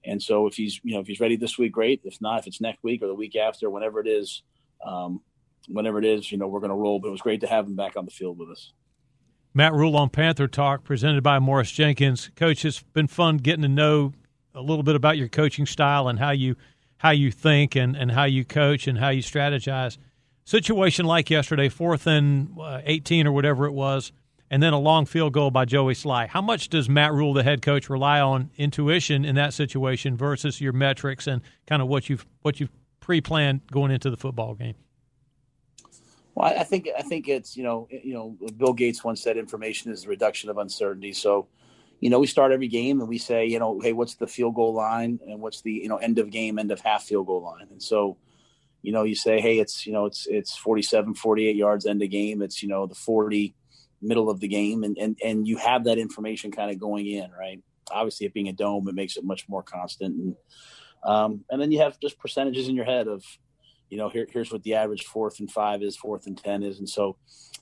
And 0.05 0.21
so, 0.21 0.47
if 0.47 0.55
he's 0.55 0.79
you 0.83 0.95
know 0.95 1.01
if 1.01 1.07
he's 1.07 1.19
ready 1.19 1.35
this 1.35 1.57
week, 1.57 1.73
great. 1.73 2.01
If 2.05 2.21
not, 2.21 2.39
if 2.39 2.47
it's 2.47 2.61
next 2.61 2.81
week 2.83 3.03
or 3.03 3.07
the 3.07 3.15
week 3.15 3.35
after, 3.35 3.69
whenever 3.69 3.99
it 3.99 4.07
is, 4.07 4.41
um, 4.85 5.21
whenever 5.67 5.99
it 5.99 6.05
is, 6.05 6.31
you 6.31 6.37
know, 6.37 6.47
we're 6.47 6.59
going 6.59 6.69
to 6.69 6.75
roll. 6.75 6.99
But 6.99 7.09
it 7.09 7.11
was 7.11 7.21
great 7.21 7.41
to 7.41 7.47
have 7.47 7.65
him 7.65 7.75
back 7.75 7.95
on 7.95 8.05
the 8.05 8.11
field 8.11 8.37
with 8.37 8.49
us. 8.49 8.73
Matt 9.53 9.73
Rhule 9.73 9.95
on 9.95 10.09
Panther 10.09 10.47
Talk, 10.47 10.83
presented 10.83 11.21
by 11.21 11.37
Morris 11.37 11.71
Jenkins. 11.71 12.31
Coach, 12.35 12.65
it's 12.65 12.81
been 12.81 13.07
fun 13.07 13.37
getting 13.37 13.61
to 13.61 13.67
know 13.67 14.13
a 14.55 14.61
little 14.61 14.83
bit 14.83 14.95
about 14.95 15.17
your 15.17 15.27
coaching 15.27 15.65
style 15.65 16.07
and 16.07 16.19
how 16.19 16.31
you 16.31 16.55
how 16.97 17.11
you 17.11 17.31
think 17.31 17.75
and, 17.75 17.97
and 17.97 18.11
how 18.11 18.23
you 18.23 18.45
coach 18.45 18.87
and 18.87 18.97
how 18.97 19.09
you 19.09 19.21
strategize. 19.21 19.97
Situation 20.45 21.05
like 21.05 21.29
yesterday, 21.29 21.69
fourth 21.69 22.07
and 22.07 22.57
uh, 22.59 22.81
18 22.85 23.27
or 23.27 23.31
whatever 23.33 23.65
it 23.65 23.73
was, 23.73 24.11
and 24.49 24.63
then 24.63 24.73
a 24.73 24.79
long 24.79 25.05
field 25.05 25.33
goal 25.33 25.51
by 25.51 25.65
Joey 25.65 25.95
Slye. 25.95 26.27
How 26.27 26.41
much 26.41 26.69
does 26.69 26.87
Matt 26.87 27.13
Rhule, 27.13 27.33
the 27.33 27.43
head 27.43 27.61
coach, 27.61 27.89
rely 27.89 28.21
on 28.21 28.51
intuition 28.57 29.25
in 29.25 29.35
that 29.35 29.53
situation 29.53 30.15
versus 30.15 30.61
your 30.61 30.73
metrics 30.73 31.27
and 31.27 31.41
kind 31.67 31.81
of 31.81 31.87
what 31.87 32.09
you've 32.09 32.25
what 32.41 32.59
you've 32.59 32.71
pre-planned 33.01 33.61
going 33.71 33.91
into 33.91 34.09
the 34.09 34.17
football 34.17 34.55
game? 34.55 34.75
Well, 36.35 36.51
I 36.57 36.63
think 36.63 36.89
I 36.97 37.01
think 37.01 37.27
it's 37.27 37.55
you 37.55 37.63
know 37.63 37.87
you 37.91 38.13
know 38.13 38.37
Bill 38.57 38.73
Gates 38.73 39.03
once 39.03 39.21
said 39.21 39.37
information 39.37 39.91
is 39.91 40.03
the 40.03 40.09
reduction 40.09 40.49
of 40.49 40.57
uncertainty. 40.57 41.13
So, 41.13 41.47
you 41.99 42.09
know, 42.09 42.19
we 42.19 42.27
start 42.27 42.51
every 42.51 42.67
game 42.67 42.99
and 42.99 43.09
we 43.09 43.19
say 43.19 43.45
you 43.45 43.59
know 43.59 43.79
hey 43.79 43.93
what's 43.93 44.15
the 44.15 44.27
field 44.27 44.55
goal 44.55 44.73
line 44.73 45.19
and 45.27 45.39
what's 45.39 45.61
the 45.61 45.71
you 45.71 45.89
know 45.89 45.97
end 45.97 46.17
of 46.17 46.31
game 46.31 46.57
end 46.57 46.71
of 46.71 46.81
half 46.81 47.03
field 47.03 47.27
goal 47.27 47.43
line? 47.43 47.67
And 47.69 47.81
so 47.81 48.17
you 48.81 48.91
know 48.91 49.03
you 49.03 49.15
say 49.15 49.39
hey 49.39 49.59
it's 49.59 49.85
you 49.85 49.93
know 49.93 50.05
it's 50.05 50.25
it's 50.27 50.55
47 50.57 51.13
48 51.13 51.55
yards 51.55 51.85
end 51.85 52.01
of 52.01 52.09
game. 52.09 52.41
It's 52.41 52.63
you 52.63 52.69
know 52.69 52.87
the 52.87 52.95
40 52.95 53.53
middle 54.01 54.29
of 54.29 54.39
the 54.39 54.47
game. 54.47 54.83
And 54.83 54.97
and 54.97 55.17
and 55.23 55.47
you 55.47 55.57
have 55.57 55.83
that 55.83 55.99
information 55.99 56.51
kind 56.51 56.71
of 56.71 56.79
going 56.79 57.05
in 57.05 57.29
right? 57.31 57.61
Obviously 57.91 58.25
it 58.25 58.33
being 58.33 58.49
a 58.49 58.53
dome 58.53 58.87
it 58.87 58.95
makes 58.95 59.17
it 59.17 59.23
much 59.23 59.47
more 59.47 59.61
constant. 59.61 60.15
And 60.15 60.35
um, 61.03 61.43
and 61.49 61.61
then 61.61 61.71
you 61.71 61.79
have 61.79 61.99
just 61.99 62.17
percentages 62.17 62.69
in 62.69 62.75
your 62.75 62.85
head 62.85 63.07
of 63.07 63.23
you 63.93 63.99
know, 63.99 64.09
here, 64.09 64.25
here's 64.27 64.51
what 64.51 64.63
the 64.63 64.73
average 64.73 65.03
fourth 65.03 65.39
and 65.39 65.51
five 65.51 65.83
is, 65.83 65.95
fourth 65.95 66.25
and 66.25 66.35
10 66.35 66.63
is. 66.63 66.79
And 66.79 66.89
so 66.89 67.15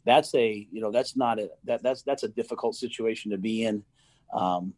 that's 0.05 0.33
a, 0.33 0.65
you 0.71 0.79
know, 0.79 0.89
that's 0.89 1.17
not 1.17 1.39
a, 1.39 1.50
that 1.65 1.83
that's, 1.83 2.03
that's 2.03 2.23
a 2.23 2.29
difficult 2.29 2.75
situation 2.75 3.31
to 3.31 3.38
be 3.38 3.65
in. 3.65 3.83
Um, 4.33 4.73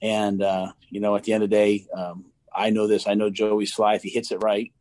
and, 0.00 0.42
uh, 0.42 0.72
you 0.88 1.00
know, 1.00 1.14
at 1.14 1.24
the 1.24 1.34
end 1.34 1.44
of 1.44 1.50
the 1.50 1.56
day, 1.56 1.86
um, 1.94 2.24
I 2.56 2.70
know 2.70 2.86
this, 2.86 3.06
I 3.06 3.12
know 3.12 3.28
Joey 3.28 3.66
Slye, 3.66 3.96
if 3.96 4.02
he 4.02 4.08
hits 4.08 4.32
it 4.32 4.42
right, 4.42 4.72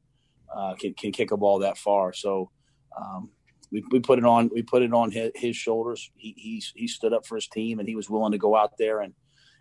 uh, 0.56 0.76
can, 0.76 0.94
can 0.94 1.12
kick 1.12 1.32
a 1.32 1.38
ball 1.38 1.60
that 1.60 1.78
far. 1.78 2.14
So, 2.14 2.52
um, 2.98 3.30
we, 3.70 3.84
we 3.92 4.00
put 4.00 4.18
it 4.18 4.24
on 4.24 4.50
we 4.54 4.62
put 4.62 4.82
it 4.82 4.94
on 4.94 5.12
his, 5.12 5.32
his 5.36 5.58
shoulders. 5.58 6.10
He, 6.16 6.34
he 6.38 6.64
he 6.74 6.88
stood 6.88 7.12
up 7.12 7.26
for 7.26 7.36
his 7.36 7.50
team 7.50 7.80
and 7.80 7.90
he 7.90 7.96
was 7.96 8.10
willing 8.10 8.32
to 8.32 8.38
go 8.38 8.56
out 8.56 8.78
there 8.78 9.02
and, 9.02 9.14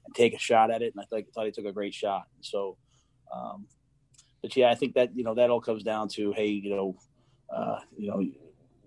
and 0.04 0.14
take 0.14 0.34
a 0.34 0.38
shot 0.38 0.70
at 0.70 0.82
it. 0.82 0.94
And 0.94 1.02
I 1.02 1.24
thought 1.34 1.46
he 1.46 1.50
took 1.50 1.64
a 1.64 1.72
great 1.72 1.94
shot. 1.94 2.24
So, 2.40 2.76
um, 3.34 3.66
but 4.42 4.56
yeah, 4.56 4.70
I 4.70 4.74
think 4.74 4.94
that 4.94 5.16
you 5.16 5.24
know 5.24 5.34
that 5.34 5.50
all 5.50 5.60
comes 5.60 5.82
down 5.82 6.08
to 6.10 6.32
hey, 6.32 6.48
you 6.48 6.70
know, 6.70 6.96
uh, 7.54 7.78
you 7.96 8.10
know 8.10 8.24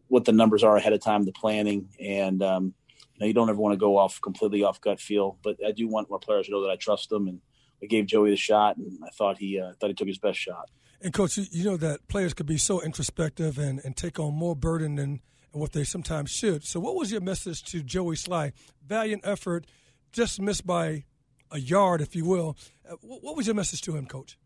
what 0.08 0.26
the 0.26 0.34
numbers 0.34 0.64
are 0.64 0.78
ahead 0.78 0.94
of 0.94 1.02
time, 1.02 1.24
the 1.24 1.32
planning, 1.32 1.90
and 2.00 2.44
um, 2.44 2.74
you 3.14 3.22
know 3.22 3.26
you 3.28 3.34
don't 3.34 3.50
ever 3.50 3.60
want 3.60 3.74
to 3.74 3.78
go 3.78 3.98
off 3.98 4.22
completely 4.22 4.64
off 4.64 4.82
gut 4.82 5.00
feel. 5.00 5.38
But 5.44 5.58
I 5.66 5.72
do 5.72 5.88
want 5.88 6.10
my 6.12 6.18
players 6.22 6.48
to 6.48 6.52
know 6.52 6.62
that 6.62 6.70
I 6.72 6.76
trust 6.76 7.10
them, 7.10 7.28
and 7.28 7.42
I 7.82 7.86
gave 7.86 8.06
Joey 8.06 8.32
the 8.32 8.36
shot, 8.36 8.78
and 8.78 9.00
I 9.04 9.10
thought 9.10 9.38
he 9.38 9.60
uh, 9.60 9.74
thought 9.80 9.88
he 9.88 9.94
took 9.94 10.08
his 10.08 10.20
best 10.20 10.40
shot. 10.40 10.70
And 11.02 11.14
coach, 11.14 11.38
you 11.38 11.64
know 11.64 11.78
that 11.78 12.08
players 12.08 12.34
could 12.34 12.46
be 12.46 12.58
so 12.58 12.82
introspective 12.82 13.58
and, 13.58 13.80
and 13.84 13.96
take 13.96 14.20
on 14.20 14.34
more 14.34 14.56
burden 14.56 14.96
than 14.96 15.22
what 15.52 15.72
they 15.72 15.84
sometimes 15.84 16.32
should. 16.32 16.66
So, 16.66 16.80
what 16.80 16.96
was 16.96 17.12
your 17.12 17.22
message 17.22 17.64
to 17.66 17.82
Joey 17.82 18.16
Slye? 18.16 18.52
Valiant 18.86 19.22
effort, 19.26 19.66
just 20.12 20.42
missed 20.42 20.66
by 20.66 21.06
a 21.52 21.60
yard, 21.60 22.02
if 22.02 22.16
you 22.16 22.26
will. 22.26 22.58
Uh, 22.90 22.96
what 23.02 23.38
was 23.38 23.48
your 23.48 23.56
message 23.56 23.82
to 23.84 23.96
him, 23.96 24.06
coach? 24.06 24.38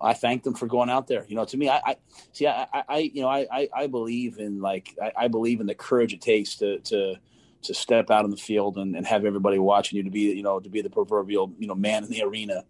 I 0.00 0.14
thank 0.14 0.42
them 0.42 0.54
for 0.54 0.66
going 0.66 0.88
out 0.88 1.06
there. 1.06 1.24
You 1.28 1.36
know, 1.36 1.44
to 1.44 1.56
me, 1.56 1.68
I, 1.68 1.80
I 1.84 1.96
see, 2.32 2.46
I, 2.46 2.66
I, 2.88 2.98
you 2.98 3.22
know, 3.22 3.28
I, 3.28 3.68
I 3.74 3.86
believe 3.86 4.38
in 4.38 4.60
like, 4.60 4.96
I, 5.02 5.12
I, 5.24 5.28
believe 5.28 5.60
in 5.60 5.66
the 5.66 5.74
courage 5.74 6.14
it 6.14 6.22
takes 6.22 6.56
to, 6.56 6.78
to, 6.78 7.16
to 7.62 7.74
step 7.74 8.10
out 8.10 8.24
in 8.24 8.30
the 8.30 8.36
field 8.36 8.78
and, 8.78 8.96
and 8.96 9.06
have 9.06 9.24
everybody 9.24 9.58
watching 9.58 9.98
you 9.98 10.02
to 10.04 10.10
be, 10.10 10.20
you 10.20 10.42
know, 10.42 10.58
to 10.58 10.70
be 10.70 10.80
the 10.80 10.88
proverbial, 10.88 11.52
you 11.58 11.66
know, 11.66 11.74
man 11.74 12.04
in 12.04 12.10
the 12.10 12.22
arena. 12.22 12.64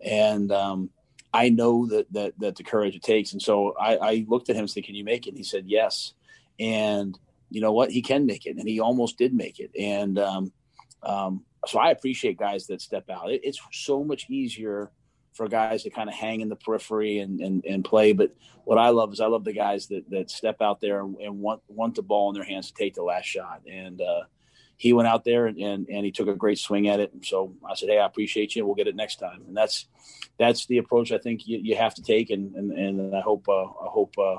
And, 0.00 0.50
um, 0.50 0.90
I 1.32 1.48
know 1.48 1.86
that, 1.86 2.12
that, 2.12 2.38
that 2.40 2.56
the 2.56 2.64
courage 2.64 2.96
it 2.96 3.02
takes. 3.02 3.32
And 3.32 3.40
so 3.40 3.74
I, 3.80 3.96
I 3.96 4.26
looked 4.28 4.50
at 4.50 4.56
him 4.56 4.62
and 4.62 4.70
said, 4.70 4.84
can 4.84 4.94
you 4.94 5.04
make 5.04 5.26
it? 5.26 5.30
And 5.30 5.38
he 5.38 5.44
said, 5.44 5.64
yes. 5.66 6.14
And 6.58 7.18
you 7.48 7.60
know 7.60 7.72
what, 7.72 7.90
he 7.90 8.02
can 8.02 8.26
make 8.26 8.44
it. 8.44 8.56
And 8.56 8.68
he 8.68 8.80
almost 8.80 9.18
did 9.18 9.32
make 9.32 9.60
it. 9.60 9.70
And, 9.78 10.18
um, 10.18 10.52
um, 11.02 11.44
so 11.66 11.78
I 11.78 11.90
appreciate 11.90 12.38
guys 12.38 12.66
that 12.66 12.82
step 12.82 13.08
out. 13.08 13.30
It, 13.30 13.42
it's 13.44 13.60
so 13.72 14.02
much 14.02 14.28
easier 14.28 14.90
for 15.32 15.48
guys 15.48 15.82
to 15.84 15.90
kind 15.90 16.08
of 16.08 16.14
hang 16.14 16.40
in 16.40 16.48
the 16.48 16.56
periphery 16.56 17.18
and, 17.18 17.40
and, 17.40 17.64
and 17.64 17.84
play. 17.84 18.12
But 18.12 18.34
what 18.64 18.78
I 18.78 18.90
love 18.90 19.12
is 19.12 19.20
I 19.20 19.26
love 19.26 19.44
the 19.44 19.52
guys 19.52 19.86
that, 19.88 20.08
that 20.10 20.30
step 20.30 20.60
out 20.60 20.80
there 20.80 21.00
and, 21.00 21.40
want, 21.40 21.62
want 21.68 21.94
the 21.94 22.02
ball 22.02 22.30
in 22.30 22.34
their 22.34 22.44
hands 22.44 22.68
to 22.68 22.74
take 22.74 22.94
the 22.94 23.02
last 23.02 23.24
shot. 23.24 23.62
And, 23.70 24.00
uh, 24.00 24.22
he 24.76 24.92
went 24.92 25.06
out 25.06 25.24
there 25.24 25.46
and, 25.46 25.58
and, 25.58 25.88
and, 25.88 26.04
he 26.04 26.10
took 26.10 26.26
a 26.26 26.34
great 26.34 26.58
swing 26.58 26.88
at 26.88 26.98
it. 26.98 27.12
So 27.22 27.54
I 27.64 27.76
said, 27.76 27.88
Hey, 27.88 28.00
I 28.00 28.06
appreciate 28.06 28.56
you. 28.56 28.66
We'll 28.66 28.74
get 28.74 28.88
it 28.88 28.96
next 28.96 29.20
time. 29.20 29.42
And 29.46 29.56
that's, 29.56 29.86
that's 30.38 30.66
the 30.66 30.78
approach 30.78 31.12
I 31.12 31.18
think 31.18 31.46
you, 31.46 31.58
you 31.62 31.76
have 31.76 31.94
to 31.94 32.02
take. 32.02 32.30
And, 32.30 32.54
and, 32.56 32.72
and 32.72 33.16
I 33.16 33.20
hope, 33.20 33.48
uh, 33.48 33.62
I 33.62 33.86
hope, 33.88 34.16
uh, 34.18 34.38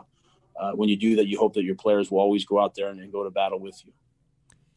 uh, 0.60 0.72
when 0.74 0.90
you 0.90 0.98
do 0.98 1.16
that, 1.16 1.28
you 1.28 1.40
hope 1.40 1.54
that 1.54 1.64
your 1.64 1.76
players 1.76 2.12
will 2.12 2.20
always 2.20 2.46
go 2.46 2.60
out 2.60 2.76
there 2.76 2.90
and, 2.90 3.00
and 3.00 3.12
go 3.12 3.24
to 3.24 3.32
battle 3.32 3.60
with 3.60 3.82
you. 3.86 3.94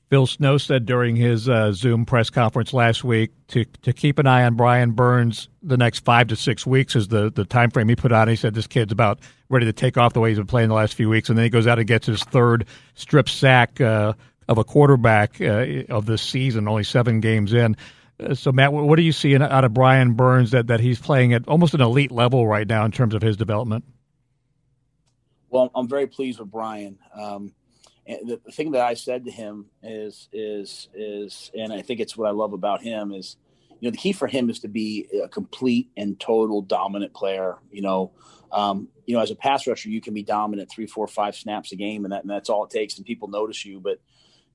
Phil 0.09 0.27
Snow 0.27 0.57
said 0.57 0.87
during 0.87 1.17
his 1.17 1.49
uh, 1.49 1.73
Zoom 1.73 2.07
press 2.07 2.31
conference 2.31 2.73
last 2.73 3.03
week 3.03 3.33
to 3.49 3.65
to 3.83 3.93
keep 3.93 4.19
an 4.19 4.27
eye 4.27 4.45
on 4.45 4.55
Brian 4.55 4.93
Burns 4.93 5.49
the 5.63 5.77
next 5.77 6.05
five 6.05 6.29
to 6.29 6.37
six 6.37 6.65
weeks 6.65 6.95
is 6.95 7.09
the 7.09 7.31
the 7.31 7.45
time 7.45 7.71
frame 7.71 7.89
he 7.89 7.97
put 7.97 8.13
on. 8.13 8.29
He 8.29 8.37
said 8.37 8.55
this 8.55 8.69
kid's 8.69 8.93
about 8.93 9.19
ready 9.49 9.67
to 9.67 9.73
take 9.73 9.97
off 9.97 10.13
the 10.13 10.21
way 10.21 10.31
he's 10.31 10.39
been 10.39 10.47
playing 10.47 10.69
the 10.69 10.75
last 10.75 10.95
few 10.95 11.09
weeks, 11.09 11.29
and 11.29 11.37
then 11.37 11.45
he 11.45 11.51
goes 11.51 11.67
out 11.67 11.79
and 11.79 11.89
gets 11.89 12.07
his 12.07 12.23
third 12.23 12.67
strip 12.95 13.29
sack 13.29 13.81
uh, 13.81 14.13
of 14.49 14.59
a 14.59 14.65
quarterback 14.65 15.41
uh, 15.41 15.67
of 15.89 16.07
this 16.07 16.23
season, 16.23 16.69
only 16.69 16.85
seven 16.85 17.21
games 17.21 17.53
in. 17.53 17.77
Uh, 18.21 18.35
so 18.35 18.53
Matt, 18.53 18.73
what 18.73 18.97
do 18.97 19.03
you 19.03 19.13
see 19.13 19.35
in, 19.35 19.43
out 19.43 19.65
of 19.65 19.75
Brian 19.75 20.13
Burns 20.13 20.53
that 20.53 20.69
that 20.69 20.79
he's 20.79 21.01
playing 21.01 21.33
at 21.33 21.49
almost 21.49 21.75
an 21.75 21.81
elite 21.81 22.13
level 22.13 22.47
right 22.47 22.67
now 22.67 22.85
in 22.85 22.93
terms 22.93 23.13
of 23.13 23.23
his 23.23 23.37
development? 23.37 23.85
Well, 25.51 25.73
I'm 25.75 25.89
very 25.89 26.07
pleased 26.07 26.39
with 26.39 26.51
Brian. 26.51 26.99
Um, 27.13 27.55
and 28.07 28.29
the, 28.29 28.53
thing 28.53 28.73
that 28.73 28.83
I 28.83 28.95
said 28.95 29.25
to 29.25 29.31
him 29.31 29.67
is 29.83 30.29
is 30.33 30.89
is, 30.95 31.51
and 31.59 31.73
I 31.73 31.83
think 31.83 32.01
it's 32.01 32.17
what 32.17 32.29
I 32.29 32.33
love 32.33 32.53
about 32.53 32.83
him 32.83 33.13
is, 33.13 33.37
you 33.81 33.89
know, 33.89 33.91
the 33.91 33.99
key 33.99 34.13
for 34.13 34.29
him 34.29 34.49
is 34.49 34.61
to 34.61 34.69
be 34.69 35.09
a 35.23 35.29
complete 35.29 35.91
and 35.97 36.19
total 36.19 36.63
dominant 36.63 37.15
player. 37.15 37.57
You 37.71 37.83
know, 37.83 38.13
um, 38.53 38.89
you 39.07 39.15
know, 39.15 39.23
as 39.23 39.31
a 39.31 39.37
pass 39.37 39.67
rusher, 39.67 39.89
you 39.89 40.01
can 40.01 40.15
be 40.15 40.23
dominant 40.23 40.71
three, 40.71 40.87
four, 40.87 41.07
five 41.07 41.35
snaps 41.35 41.73
a 41.73 41.77
game, 41.77 42.05
and, 42.05 42.13
that, 42.13 42.23
and 42.23 42.31
that's 42.31 42.49
all 42.49 42.65
it 42.65 42.71
takes, 42.71 42.97
and 42.97 43.07
people 43.07 43.29
notice 43.29 43.65
you. 43.65 43.81
But 43.81 43.99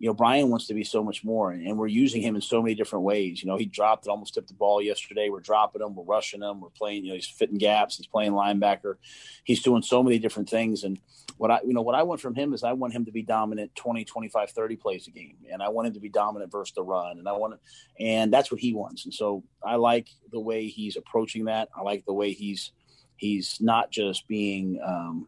you 0.02 0.08
know, 0.08 0.16
Brian 0.16 0.50
wants 0.50 0.66
to 0.66 0.74
be 0.74 0.84
so 0.84 1.04
much 1.04 1.24
more, 1.24 1.52
and 1.52 1.78
we're 1.78 1.86
using 1.86 2.24
him 2.24 2.34
in 2.34 2.42
so 2.42 2.60
many 2.60 2.74
different 2.74 3.06
ways. 3.06 3.44
You 3.44 3.48
know, 3.48 3.56
he 3.56 3.68
dropped 3.68 4.08
it, 4.08 4.10
almost 4.10 4.34
tipped 4.34 4.48
the 4.48 4.56
ball 4.56 4.82
yesterday. 4.82 5.30
We're 5.30 5.42
dropping 5.42 5.84
him, 5.84 5.94
we're 5.94 6.04
rushing 6.04 6.42
him, 6.42 6.60
we're 6.60 6.70
playing. 6.70 7.06
You 7.06 7.10
know, 7.10 7.16
he's 7.18 7.28
fitting 7.28 7.60
gaps, 7.60 7.98
he's 7.98 8.08
playing 8.08 8.32
linebacker, 8.32 8.96
he's 9.44 9.62
doing 9.62 9.84
so 9.84 10.02
many 10.02 10.18
different 10.18 10.50
things. 10.50 10.84
And 10.84 11.00
what 11.38 11.52
I, 11.52 11.60
you 11.64 11.76
know, 11.76 11.84
what 11.84 11.94
I 11.94 12.02
want 12.02 12.20
from 12.20 12.34
him 12.34 12.52
is 12.56 12.64
I 12.64 12.74
want 12.74 12.94
him 12.94 13.06
to 13.06 13.12
be 13.12 13.22
dominant 13.22 13.76
20, 13.76 14.04
25, 14.04 14.50
30 14.50 14.76
plays 14.78 15.06
a 15.06 15.12
game, 15.12 15.38
and 15.54 15.62
I 15.62 15.70
want 15.70 15.90
him 15.90 15.94
to 15.94 16.00
be 16.00 16.10
dominant 16.10 16.52
versus 16.52 16.74
the 16.74 16.82
run, 16.82 17.20
and 17.20 17.30
I 17.30 17.34
want 17.34 17.60
and 18.00 18.34
that's 18.34 18.52
what 18.52 18.60
he 18.60 18.74
wants. 18.74 19.06
And 19.06 19.14
so 19.14 19.44
I 19.64 19.76
like 19.76 20.08
the 20.32 20.40
way 20.40 20.66
he's 20.66 20.98
approaching 20.98 21.46
that. 21.46 21.70
I 21.78 21.84
like 21.84 22.06
the 22.06 22.14
way 22.14 22.32
he's 22.32 22.72
he's 23.18 23.60
not 23.62 23.92
just 23.92 24.28
being 24.28 24.82
um, 24.84 25.28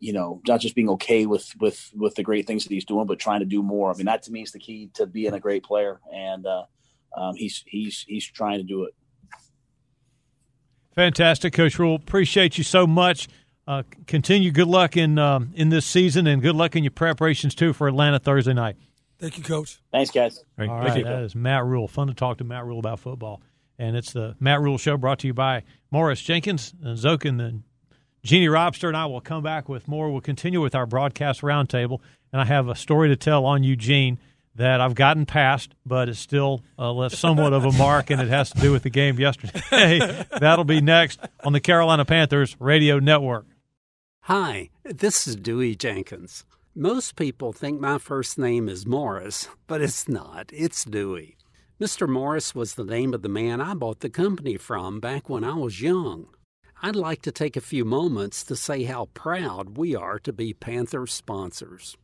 you 0.00 0.12
know, 0.12 0.40
not 0.46 0.60
just 0.60 0.74
being 0.74 0.88
okay 0.90 1.26
with 1.26 1.52
with 1.60 1.90
with 1.94 2.14
the 2.14 2.22
great 2.22 2.46
things 2.46 2.64
that 2.64 2.72
he's 2.72 2.84
doing, 2.84 3.06
but 3.06 3.18
trying 3.18 3.40
to 3.40 3.46
do 3.46 3.62
more. 3.62 3.90
I 3.90 3.94
mean, 3.94 4.06
that 4.06 4.22
to 4.24 4.32
me 4.32 4.42
is 4.42 4.52
the 4.52 4.58
key 4.58 4.90
to 4.94 5.06
being 5.06 5.32
a 5.32 5.40
great 5.40 5.64
player, 5.64 6.00
and 6.12 6.46
uh, 6.46 6.64
um, 7.16 7.34
he's 7.34 7.64
he's 7.66 8.04
he's 8.06 8.26
trying 8.26 8.58
to 8.58 8.64
do 8.64 8.84
it. 8.84 8.94
Fantastic, 10.94 11.52
Coach 11.52 11.78
Rhule. 11.78 11.94
Appreciate 11.94 12.58
you 12.58 12.64
so 12.64 12.86
much. 12.86 13.28
Uh, 13.66 13.82
continue. 14.06 14.50
Good 14.50 14.68
luck 14.68 14.96
in 14.96 15.18
um, 15.18 15.52
in 15.54 15.68
this 15.68 15.86
season, 15.86 16.26
and 16.26 16.42
good 16.42 16.56
luck 16.56 16.74
in 16.74 16.84
your 16.84 16.90
preparations 16.90 17.54
too 17.54 17.72
for 17.72 17.88
Atlanta 17.88 18.18
Thursday 18.18 18.54
night. 18.54 18.76
Thank 19.18 19.36
you, 19.36 19.44
Coach. 19.44 19.80
Thanks, 19.90 20.10
guys. 20.10 20.44
All 20.58 20.66
right, 20.66 20.92
Thank 20.92 21.04
that 21.04 21.22
is 21.22 21.34
Matt 21.34 21.64
Rhule. 21.64 21.88
Fun 21.88 22.06
to 22.06 22.14
talk 22.14 22.38
to 22.38 22.44
Matt 22.44 22.64
Rhule 22.64 22.78
about 22.78 23.00
football. 23.00 23.42
And 23.78 23.96
it's 23.96 24.12
the 24.12 24.36
Matt 24.40 24.60
Rhule 24.60 24.78
Show 24.78 24.96
brought 24.96 25.20
to 25.20 25.26
you 25.26 25.34
by 25.34 25.62
Morris 25.90 26.20
Jenkins 26.20 26.74
and 26.82 26.96
Zokin 26.98 27.40
and 27.40 27.62
Jeannie 28.22 28.46
Robster 28.46 28.88
and 28.88 28.96
I 28.96 29.06
will 29.06 29.20
come 29.20 29.42
back 29.42 29.68
with 29.68 29.88
more. 29.88 30.10
We'll 30.10 30.20
continue 30.20 30.60
with 30.60 30.74
our 30.74 30.86
broadcast 30.86 31.42
roundtable, 31.42 32.00
and 32.32 32.40
I 32.40 32.44
have 32.44 32.68
a 32.68 32.74
story 32.74 33.08
to 33.08 33.16
tell 33.16 33.44
on 33.44 33.62
Eugene 33.62 34.18
that 34.56 34.80
I've 34.80 34.96
gotten 34.96 35.24
past, 35.24 35.74
but 35.86 36.08
it's 36.08 36.18
still 36.18 36.62
uh, 36.78 36.92
left 36.92 37.16
somewhat 37.16 37.52
of 37.52 37.64
a 37.64 37.72
mark, 37.72 38.10
and 38.10 38.20
it 38.20 38.28
has 38.28 38.50
to 38.50 38.60
do 38.60 38.72
with 38.72 38.82
the 38.82 38.90
game 38.90 39.18
yesterday. 39.18 40.26
That'll 40.38 40.64
be 40.64 40.80
next 40.80 41.20
on 41.44 41.52
the 41.52 41.60
Carolina 41.60 42.04
Panthers 42.04 42.56
Radio 42.58 42.98
Network. 42.98 43.46
Hi, 44.22 44.70
this 44.84 45.28
is 45.28 45.36
Dewey 45.36 45.76
Jenkins. 45.76 46.44
Most 46.74 47.16
people 47.16 47.52
think 47.52 47.80
my 47.80 47.98
first 47.98 48.36
name 48.36 48.68
is 48.68 48.84
Morris, 48.84 49.48
but 49.66 49.80
it's 49.80 50.08
not. 50.08 50.50
It's 50.52 50.84
Dewey. 50.84 51.36
Mr. 51.80 52.08
Morris 52.08 52.54
was 52.54 52.74
the 52.74 52.84
name 52.84 53.14
of 53.14 53.22
the 53.22 53.28
man 53.28 53.60
I 53.60 53.74
bought 53.74 54.00
the 54.00 54.10
company 54.10 54.56
from 54.56 54.98
back 54.98 55.28
when 55.28 55.44
I 55.44 55.54
was 55.54 55.80
young. 55.80 56.26
I'd 56.80 56.94
like 56.94 57.22
to 57.22 57.32
take 57.32 57.56
a 57.56 57.60
few 57.60 57.84
moments 57.84 58.44
to 58.44 58.54
say 58.54 58.84
how 58.84 59.06
proud 59.12 59.76
we 59.76 59.96
are 59.96 60.20
to 60.20 60.32
be 60.32 60.54
Panther 60.54 61.08
sponsors. 61.08 61.96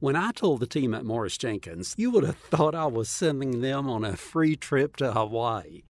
When 0.00 0.16
I 0.16 0.32
told 0.32 0.58
the 0.58 0.66
team 0.66 0.92
at 0.92 1.04
Morris 1.04 1.38
Jenkins, 1.38 1.94
you 1.96 2.10
would 2.10 2.24
have 2.24 2.36
thought 2.36 2.74
I 2.74 2.86
was 2.86 3.08
sending 3.08 3.60
them 3.60 3.88
on 3.88 4.04
a 4.04 4.16
free 4.16 4.56
trip 4.56 4.96
to 4.96 5.12
Hawaii. 5.12 5.82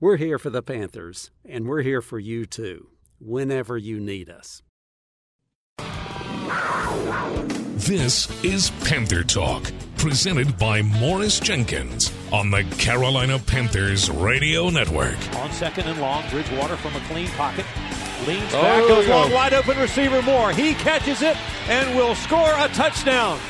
We're 0.00 0.16
here 0.16 0.40
for 0.40 0.50
the 0.50 0.62
Panthers, 0.62 1.30
and 1.44 1.68
we're 1.68 1.82
here 1.82 2.02
for 2.02 2.18
you 2.18 2.44
too, 2.44 2.88
whenever 3.20 3.78
you 3.78 4.00
need 4.00 4.28
us. 4.28 4.62
This 7.76 8.28
is 8.42 8.70
Panther 8.82 9.22
Talk, 9.22 9.70
presented 9.98 10.56
by 10.56 10.80
Morris 10.80 11.40
Jenkins 11.40 12.12
on 12.32 12.52
the 12.52 12.62
Carolina 12.78 13.36
Panthers 13.36 14.08
Radio 14.08 14.70
Network. 14.70 15.16
On 15.34 15.50
second 15.50 15.88
and 15.88 16.00
long, 16.00 16.22
Bridgewater 16.30 16.76
from 16.76 16.94
a 16.94 17.00
clean 17.06 17.26
pocket. 17.30 17.66
Leans 18.24 18.54
oh, 18.54 18.62
back, 18.62 18.86
goes 18.86 19.08
long, 19.08 19.32
wide 19.32 19.54
open 19.54 19.76
receiver 19.76 20.22
Moore. 20.22 20.52
He 20.52 20.74
catches 20.74 21.20
it 21.20 21.36
and 21.68 21.96
will 21.96 22.14
score 22.14 22.52
a 22.58 22.68
touchdown. 22.68 23.40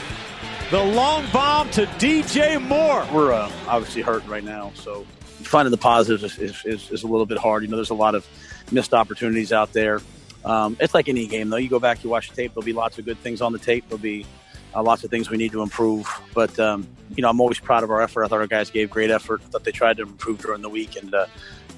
The 0.70 0.82
long 0.82 1.26
bomb 1.32 1.68
to 1.70 1.84
DJ 1.84 2.60
Moore. 2.60 3.06
We're 3.12 3.34
uh, 3.34 3.52
obviously 3.66 4.00
hurt 4.00 4.26
right 4.26 4.44
now, 4.44 4.72
so 4.74 5.04
finding 5.42 5.70
the 5.70 5.76
positives 5.76 6.24
is, 6.24 6.38
is, 6.38 6.64
is, 6.64 6.90
is 6.90 7.02
a 7.02 7.06
little 7.06 7.26
bit 7.26 7.38
hard. 7.38 7.62
You 7.62 7.68
know, 7.68 7.76
there's 7.76 7.90
a 7.90 7.94
lot 7.94 8.14
of 8.14 8.26
missed 8.72 8.94
opportunities 8.94 9.52
out 9.52 9.74
there. 9.74 10.00
Um, 10.46 10.78
it's 10.80 10.94
like 10.94 11.10
any 11.10 11.26
game, 11.26 11.50
though. 11.50 11.58
You 11.58 11.68
go 11.68 11.78
back, 11.78 12.02
you 12.02 12.08
watch 12.08 12.30
the 12.30 12.36
tape. 12.36 12.54
There'll 12.54 12.64
be 12.64 12.72
lots 12.72 12.98
of 12.98 13.04
good 13.04 13.18
things 13.18 13.42
on 13.42 13.52
the 13.52 13.58
tape. 13.58 13.84
There'll 13.88 14.00
be 14.00 14.24
uh, 14.74 14.82
lots 14.82 15.04
of 15.04 15.10
things 15.10 15.30
we 15.30 15.36
need 15.36 15.52
to 15.52 15.62
improve. 15.62 16.08
But 16.34 16.58
um, 16.58 16.86
you 17.14 17.22
know, 17.22 17.30
I'm 17.30 17.40
always 17.40 17.58
proud 17.58 17.84
of 17.84 17.90
our 17.90 18.00
effort. 18.02 18.24
I 18.24 18.28
thought 18.28 18.40
our 18.40 18.46
guys 18.46 18.70
gave 18.70 18.90
great 18.90 19.10
effort. 19.10 19.40
I 19.44 19.48
thought 19.48 19.64
they 19.64 19.72
tried 19.72 19.96
to 19.98 20.02
improve 20.02 20.38
during 20.38 20.62
the 20.62 20.68
week, 20.68 20.96
and 20.96 21.14
uh, 21.14 21.26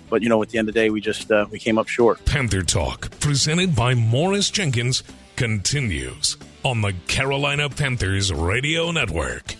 but 0.08 0.22
you 0.22 0.28
know, 0.28 0.42
at 0.42 0.50
the 0.50 0.58
end 0.58 0.68
of 0.68 0.74
the 0.74 0.80
day, 0.80 0.90
we 0.90 1.00
just 1.00 1.30
uh, 1.30 1.46
we 1.50 1.58
came 1.58 1.78
up 1.78 1.88
short. 1.88 2.24
Panther 2.24 2.62
Talk, 2.62 3.10
presented 3.20 3.74
by 3.74 3.94
Morris 3.94 4.50
Jenkins, 4.50 5.02
continues 5.36 6.36
on 6.64 6.82
the 6.82 6.92
Carolina 7.06 7.70
Panthers 7.70 8.32
Radio 8.32 8.90
Network. 8.90 9.54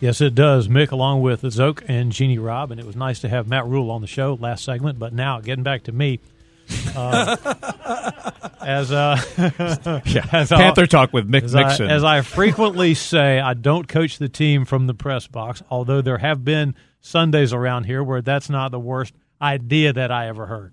Yes, 0.00 0.20
it 0.20 0.34
does, 0.34 0.66
Mick, 0.66 0.90
along 0.90 1.22
with 1.22 1.48
Zoke 1.52 1.84
and 1.86 2.10
Jeannie 2.10 2.38
Rob, 2.38 2.72
and 2.72 2.80
it 2.80 2.84
was 2.84 2.96
nice 2.96 3.20
to 3.20 3.28
have 3.28 3.46
Matt 3.46 3.66
Rhule 3.66 3.88
on 3.88 4.00
the 4.00 4.08
show 4.08 4.36
last 4.40 4.64
segment. 4.64 4.98
But 4.98 5.12
now, 5.12 5.40
getting 5.40 5.62
back 5.62 5.84
to 5.84 5.92
me, 5.92 6.18
uh, 6.96 7.36
as 8.64 8.92
uh, 8.92 9.20
Yeah. 10.06 10.26
as 10.32 10.48
Panther 10.50 10.82
I- 10.82 10.86
talk 10.86 11.12
with 11.12 11.28
Mick 11.30 11.42
as 11.42 11.54
I, 11.54 11.74
as 11.84 12.04
I 12.04 12.20
frequently 12.22 12.94
say, 12.94 13.40
I 13.40 13.54
don't 13.54 13.88
coach 13.88 14.18
the 14.18 14.28
team 14.28 14.64
from 14.64 14.86
the 14.86 14.94
press 14.94 15.26
box. 15.26 15.62
Although 15.70 16.00
there 16.02 16.18
have 16.18 16.44
been 16.44 16.74
Sundays 17.00 17.52
around 17.52 17.84
here 17.84 18.02
where 18.02 18.22
that's 18.22 18.48
not 18.50 18.70
the 18.70 18.80
worst 18.80 19.14
idea 19.40 19.92
that 19.92 20.10
I 20.12 20.28
ever 20.28 20.46
heard. 20.46 20.72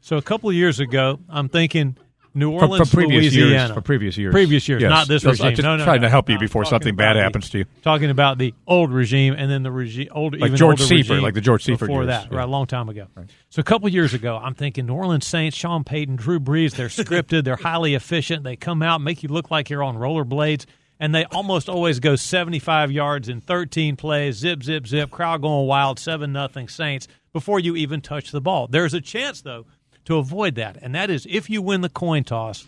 So 0.00 0.16
a 0.16 0.22
couple 0.22 0.48
of 0.50 0.56
years 0.56 0.80
ago, 0.80 1.20
I'm 1.28 1.48
thinking 1.48 1.96
New 2.34 2.50
Orleans, 2.50 2.88
from 2.88 2.98
previous 2.98 3.34
years, 3.34 3.36
Louisiana. 3.46 3.74
from 3.74 3.82
previous 3.82 4.16
years. 4.16 4.32
Previous 4.32 4.66
years, 4.68 4.80
Yes. 4.82 4.88
not 4.90 5.06
this 5.08 5.22
That's- 5.22 5.40
I'm 5.40 5.50
just 5.54 5.62
no, 5.62 5.76
no, 5.76 5.84
trying 5.84 6.00
no, 6.00 6.06
to 6.06 6.10
help 6.10 6.30
you 6.30 6.38
before 6.38 6.64
something 6.64 6.96
bad 6.96 7.16
the- 7.16 7.20
happens 7.22 7.50
to 7.50 7.58
you. 7.58 7.64
Talking 7.82 8.08
about 8.10 8.38
the 8.38 8.54
old 8.66 8.90
regime 8.90 9.34
and 9.36 9.50
then 9.50 9.62
the 9.62 9.70
regime, 9.70 10.08
old, 10.12 10.38
Like 10.40 10.54
George 10.54 10.80
Seifert, 10.80 11.22
like 11.22 11.34
the 11.34 11.40
George 11.40 11.62
Seifert 11.64 11.88
before 11.88 12.04
years. 12.04 12.06
that, 12.08 12.28
Yeah. 12.32 12.38
right, 12.38 12.44
a 12.44 12.50
long 12.50 12.66
time 12.66 12.88
ago. 12.88 13.06
So 13.50 13.60
a 13.60 13.62
couple 13.62 13.88
years 13.90 14.14
ago, 14.14 14.40
I'm 14.42 14.54
thinking 14.54 14.86
New 14.86 14.94
Orleans 14.94 15.26
Saints, 15.26 15.56
Sean 15.56 15.84
Payton, 15.84 16.16
Drew 16.16 16.40
Brees. 16.40 16.74
They're 16.74 16.88
scripted, 16.88 17.44
they're 17.44 17.56
highly 17.56 17.94
efficient. 17.94 18.44
They 18.44 18.56
come 18.56 18.82
out, 18.82 19.00
make 19.00 19.22
you 19.22 19.28
look 19.28 19.50
like 19.50 19.68
you're 19.68 19.82
on 19.82 19.96
rollerblades, 19.96 20.64
and 20.98 21.14
they 21.14 21.24
almost 21.26 21.68
always 21.68 22.00
go 22.00 22.16
75 22.16 22.90
yards 22.92 23.28
in 23.28 23.40
13 23.40 23.96
plays. 23.96 24.36
Zip, 24.36 24.62
zip, 24.62 24.86
zip. 24.86 25.10
Crowd 25.10 25.42
going 25.42 25.66
wild. 25.66 25.98
Seven 25.98 26.32
nothing 26.32 26.68
Saints 26.68 27.08
before 27.32 27.58
you 27.60 27.74
even 27.76 28.00
touch 28.00 28.30
the 28.30 28.40
ball. 28.40 28.68
There's 28.70 28.94
a 28.94 29.00
chance 29.00 29.42
though 29.42 29.66
to 30.06 30.16
avoid 30.16 30.54
that, 30.56 30.78
and 30.82 30.94
that 30.94 31.10
is 31.10 31.26
if 31.28 31.48
you 31.50 31.62
win 31.62 31.80
the 31.80 31.88
coin 31.88 32.24
toss. 32.24 32.66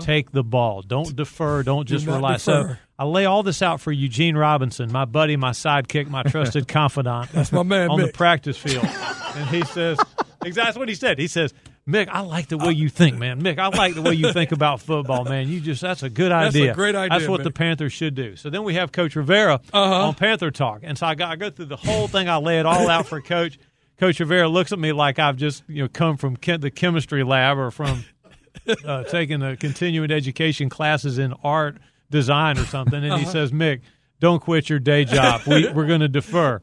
Take 0.00 0.32
the 0.32 0.44
ball. 0.44 0.82
Don't 0.82 1.16
defer. 1.16 1.62
Don't 1.62 1.88
just 1.88 2.06
not 2.06 2.16
rely. 2.16 2.36
So. 2.36 2.76
I 2.98 3.04
lay 3.06 3.24
all 3.24 3.42
this 3.42 3.62
out 3.62 3.80
for 3.80 3.90
Eugene 3.90 4.36
Robinson, 4.36 4.92
my 4.92 5.06
buddy, 5.06 5.36
my 5.38 5.52
sidekick, 5.52 6.08
my 6.10 6.22
trusted 6.22 6.68
confidant. 6.68 7.32
That's 7.32 7.50
my 7.52 7.62
man, 7.62 7.90
on 7.90 7.98
the 7.98 8.08
practice 8.08 8.58
field, 8.58 8.84
and 9.34 9.48
he 9.48 9.62
says, 9.64 9.98
exactly 10.44 10.78
what 10.78 10.90
he 10.90 10.94
said. 10.94 11.18
He 11.18 11.26
says, 11.26 11.54
"Mick, 11.88 12.08
I 12.10 12.20
like 12.20 12.48
the 12.48 12.58
way 12.58 12.72
you 12.72 12.90
think, 12.90 13.16
man. 13.16 13.42
Mick, 13.42 13.58
I 13.58 13.68
like 13.68 13.94
the 13.94 14.02
way 14.02 14.12
you 14.12 14.30
think 14.34 14.52
about 14.52 14.82
football, 14.82 15.24
man. 15.24 15.48
You 15.48 15.58
just 15.58 15.80
that's 15.80 16.02
a 16.02 16.10
good 16.10 16.30
That's 16.30 16.54
a 16.54 16.58
idea. 16.58 16.74
great 16.74 16.94
idea, 16.94 17.18
That's 17.18 17.28
what 17.30 17.40
Mick. 17.40 17.44
the 17.44 17.50
Panthers 17.50 17.94
should 17.94 18.14
do." 18.14 18.36
So 18.36 18.50
then 18.50 18.64
we 18.64 18.74
have 18.74 18.92
Coach 18.92 19.16
Rivera 19.16 19.54
Uh-huh. 19.72 20.08
on 20.08 20.14
Panther 20.14 20.50
Talk, 20.50 20.80
and 20.82 20.98
so 20.98 21.06
I, 21.06 21.14
got, 21.14 21.30
I 21.30 21.36
go 21.36 21.48
through 21.48 21.64
the 21.66 21.76
whole 21.76 22.08
thing. 22.08 22.28
I 22.28 22.36
lay 22.36 22.60
it 22.60 22.66
all 22.66 22.90
out 22.90 23.06
for 23.06 23.22
Coach. 23.22 23.58
Coach 24.02 24.18
Rivera 24.18 24.48
looks 24.48 24.72
at 24.72 24.80
me 24.80 24.90
like 24.90 25.20
I've 25.20 25.36
just 25.36 25.62
you 25.68 25.80
know 25.84 25.88
come 25.88 26.16
from 26.16 26.36
chem- 26.36 26.60
the 26.60 26.72
chemistry 26.72 27.22
lab 27.22 27.56
or 27.56 27.70
from 27.70 28.04
uh, 28.84 29.04
taking 29.04 29.38
the 29.38 29.56
continuing 29.56 30.10
education 30.10 30.68
classes 30.68 31.18
in 31.18 31.32
art 31.44 31.76
design 32.10 32.58
or 32.58 32.64
something, 32.64 32.96
and 33.04 33.14
he 33.14 33.22
Uh-huh. 33.22 33.30
says, 33.30 33.52
"Mick, 33.52 33.82
don't 34.18 34.40
quit 34.40 34.68
your 34.68 34.80
day 34.80 35.04
job. 35.04 35.42
We, 35.46 35.68
we're 35.70 35.86
going 35.86 36.00
to 36.00 36.08
defer." 36.08 36.60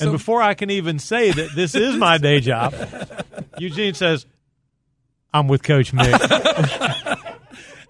and 0.00 0.10
before 0.10 0.40
I 0.40 0.54
can 0.54 0.70
even 0.70 0.98
say 0.98 1.30
that 1.32 1.50
this 1.54 1.74
is 1.74 1.96
my 1.96 2.16
day 2.16 2.40
job, 2.40 2.72
Eugene 3.58 3.92
says, 3.92 4.24
"I'm 5.34 5.48
with 5.48 5.62
Coach 5.62 5.92
Mick." 5.92 7.18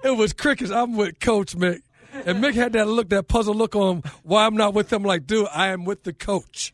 It 0.03 0.17
was 0.17 0.33
crickets. 0.33 0.71
I'm 0.73 0.97
with 0.97 1.21
Coach 1.21 1.55
Mick. 1.55 1.83
And 2.13 2.43
Mick 2.43 2.55
had 2.55 2.73
that 2.73 2.89
look, 2.89 3.11
that 3.11 3.29
puzzled 3.29 3.57
look 3.59 3.77
on 3.77 3.97
him. 3.99 4.03
Why 4.25 4.47
I'm 4.47 4.57
not 4.57 4.73
with 4.75 4.91
him? 4.93 5.03
Like, 5.05 5.27
dude, 5.27 5.47
I 5.53 5.69
am 5.69 5.85
with 5.85 6.05
the 6.05 6.15
coach. 6.15 6.73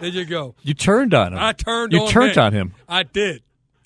There 0.00 0.08
you 0.10 0.24
go. 0.24 0.54
you 0.62 0.74
turned 0.74 1.14
on 1.14 1.32
him. 1.32 1.38
I 1.38 1.52
turned 1.52 1.92
on 1.94 2.00
him. 2.00 2.00
You 2.00 2.06
on 2.06 2.12
turned 2.12 2.32
Mick. 2.32 2.42
on 2.42 2.52
him. 2.52 2.72
I 2.88 3.02
did. 3.02 3.42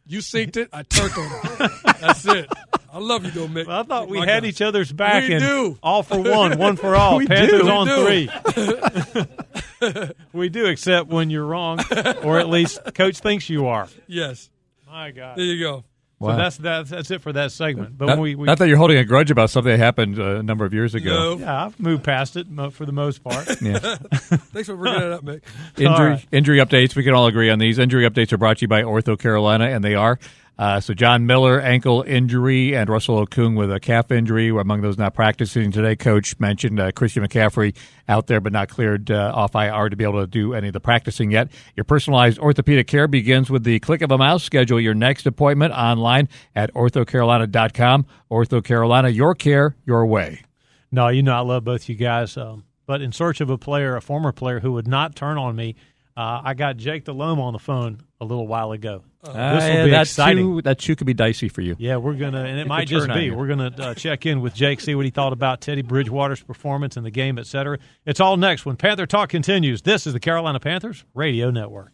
You 0.07 0.19
synced 0.21 0.57
it. 0.57 0.69
I 0.73 0.83
turned 0.85 1.13
on 1.17 1.29
him. 1.29 1.71
That's 2.01 2.25
it. 2.27 2.49
I 2.93 2.99
love 2.99 3.25
you, 3.25 3.31
though, 3.33 3.49
Mick. 3.49 3.69
I 3.69 3.83
thought 3.83 4.09
we 4.09 4.19
My 4.21 4.25
had 4.27 4.43
God. 4.45 4.49
each 4.49 4.63
other's 4.63 4.91
back. 4.93 5.25
We 5.29 5.35
and 5.35 5.43
do. 5.45 5.79
All 5.83 6.03
for 6.03 6.19
one, 6.23 6.59
one 6.59 6.77
for 6.77 6.95
all. 6.97 7.19
We 7.19 7.27
Panthers 7.27 7.63
do. 7.63 7.69
on 7.69 7.89
We 7.89 8.29
three. 8.29 10.09
we 10.33 10.49
do, 10.49 10.67
except 10.67 11.09
when 11.09 11.29
you're 11.29 11.45
wrong, 11.45 11.81
or 12.23 12.39
at 12.39 12.49
least 12.49 12.81
Coach 12.95 13.19
thinks 13.19 13.51
you 13.51 13.67
are. 13.67 13.89
Yes. 14.07 14.49
My 14.87 15.11
God. 15.11 15.37
There 15.37 15.45
you 15.45 15.59
go. 15.63 15.85
So 16.19 16.35
that's 16.35 16.57
that's 16.57 16.91
that's 16.91 17.11
it 17.11 17.21
for 17.21 17.33
that 17.35 17.53
segment. 17.53 17.99
But 17.99 18.07
Not, 18.07 18.19
we, 18.19 18.35
we 18.35 18.47
not 18.47 18.57
that 18.59 18.69
you're 18.69 18.79
holding 18.79 18.97
a 18.97 19.05
grudge 19.05 19.31
about 19.31 19.51
something 19.51 19.71
that 19.71 19.79
happened 19.79 20.19
uh, 20.19 20.37
a 20.37 20.43
number 20.43 20.65
of 20.65 20.73
years 20.73 20.95
ago. 20.95 21.11
No. 21.35 21.39
yeah, 21.39 21.67
I've 21.67 21.79
moved 21.79 22.05
past 22.05 22.37
it 22.37 22.47
for 22.73 22.87
the 22.87 22.93
most 22.93 23.23
part. 23.23 23.47
Yeah. 23.61 23.79
Thanks 23.81 24.69
for 24.69 24.77
bringing 24.77 25.03
it 25.03 25.13
up, 25.13 25.25
Mick. 25.25 25.43
Injury 25.77 25.87
All 25.89 26.05
right. 26.07 26.27
injury 26.31 26.59
updates. 26.59 26.95
We 26.95 27.03
can 27.05 27.15
all 27.15 27.27
agree 27.27 27.51
on 27.51 27.59
these. 27.59 27.79
Injury 27.79 28.09
updates 28.09 28.33
are 28.33 28.39
brought 28.39 28.59
to 28.59 28.63
you 28.63 28.69
by 28.69 28.83
Ortho 28.83 29.19
Carolina, 29.19 29.65
and 29.67 29.83
they 29.85 29.95
are. 29.95 30.19
Uh, 30.59 30.81
so 30.81 30.95
John 30.95 31.27
Miller 31.27 31.61
ankle 31.61 32.03
injury 32.03 32.75
and 32.75 32.89
Russell 32.89 33.27
Okung 33.27 33.57
with 33.57 33.71
a 33.71 33.79
calf 33.79 34.11
injury 34.11 34.51
were 34.51 34.63
among 34.63 34.81
those 34.81 34.97
not 34.97 35.13
practicing 35.13 35.71
today. 35.71 35.97
Coach 35.97 36.39
mentioned 36.41 36.81
uh, 36.81 36.93
Christian 36.93 37.23
McCaffrey 37.23 37.77
out 38.09 38.27
there 38.27 38.41
but 38.41 38.53
not 38.53 38.69
cleared 38.69 39.11
uh, 39.11 39.33
off 39.35 39.55
IR 39.55 39.91
to 39.91 39.97
be 39.97 40.05
able 40.05 40.21
to 40.21 40.27
do 40.27 40.55
any 40.55 40.69
of 40.69 40.73
the 40.73 40.81
practicing 40.81 41.31
yet. 41.31 41.49
Your 41.75 41.85
personalized 41.85 42.39
orthopedic 42.39 42.87
care 42.87 43.07
begins 43.07 43.51
with 43.51 43.65
the 43.65 43.79
click 43.81 44.01
of 44.01 44.11
a 44.11 44.17
mouse. 44.17 44.45
Schedule 44.45 44.81
your 44.81 44.95
next 44.95 45.27
appointment 45.27 45.75
online 45.75 46.29
at 46.55 46.73
orthocarolina.com. 46.73 48.07
Ortho 48.31 48.65
Carolina, 48.65 49.11
your 49.11 49.35
care, 49.35 49.77
your 49.85 50.07
way. 50.07 50.43
No, 50.91 51.09
you 51.09 51.23
know 51.23 51.35
I 51.35 51.41
love 51.41 51.65
both 51.65 51.89
you 51.89 51.97
guys. 51.97 52.37
Um, 52.39 52.65
but 52.87 53.03
in 53.03 53.13
search 53.13 53.43
of 53.43 53.51
a 53.51 53.59
player, 53.59 53.97
a 53.97 54.01
former 54.01 54.33
player 54.33 54.61
who 54.61 54.73
would 54.73 54.89
not 54.89 55.15
turn 55.15 55.37
on 55.37 55.55
me, 55.55 55.75
uh, 56.17 56.41
I 56.43 56.55
got 56.55 56.79
Jake 56.79 57.05
Delhomme 57.05 57.41
on 57.41 57.53
the 57.53 57.59
phone 57.59 58.01
a 58.21 58.25
little 58.25 58.47
while 58.47 58.73
ago. 58.73 59.03
This 59.33 59.65
will 59.65 59.85
be 59.85 59.91
that 59.91 60.03
exciting. 60.03 60.45
Too, 60.45 60.63
that 60.63 60.79
too 60.79 60.97
could 60.97 61.07
be 61.07 61.15
dicey 61.15 61.49
for 61.49 61.61
you. 61.61 61.77
Yeah, 61.79 61.97
we're 61.97 62.15
gonna, 62.15 62.45
and 62.45 62.59
it 62.59 62.67
might 62.67 62.89
just 62.89 63.09
be. 63.09 63.25
you. 63.25 63.35
We're 63.35 63.49
gonna 63.49 63.73
uh, 63.79 63.95
check 63.95 64.27
in 64.27 64.41
with 64.41 64.55
Jake, 64.55 64.81
see 64.81 64.95
what 64.95 65.05
he 65.05 65.11
thought 65.11 65.33
about 65.33 65.61
Teddy 65.61 65.83
Bridgewater's 65.83 66.43
performance 66.43 66.97
in 66.97 67.05
the 67.05 67.11
game, 67.11 67.39
et 67.39 67.47
cetera. 67.47 67.79
It's 68.05 68.21
all 68.21 68.37
next 68.37 68.67
when 68.67 68.77
Panther 68.77 69.07
Talk 69.07 69.29
continues. 69.29 69.83
This 69.83 70.07
is 70.07 70.13
the 70.13 70.21
Carolina 70.21 70.61
Panthers 70.61 71.05
Radio 71.15 71.51
Network. 71.51 71.93